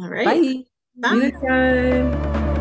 All 0.00 0.08
right. 0.08 0.64
Bye. 0.96 1.30
Bye. 1.40 2.53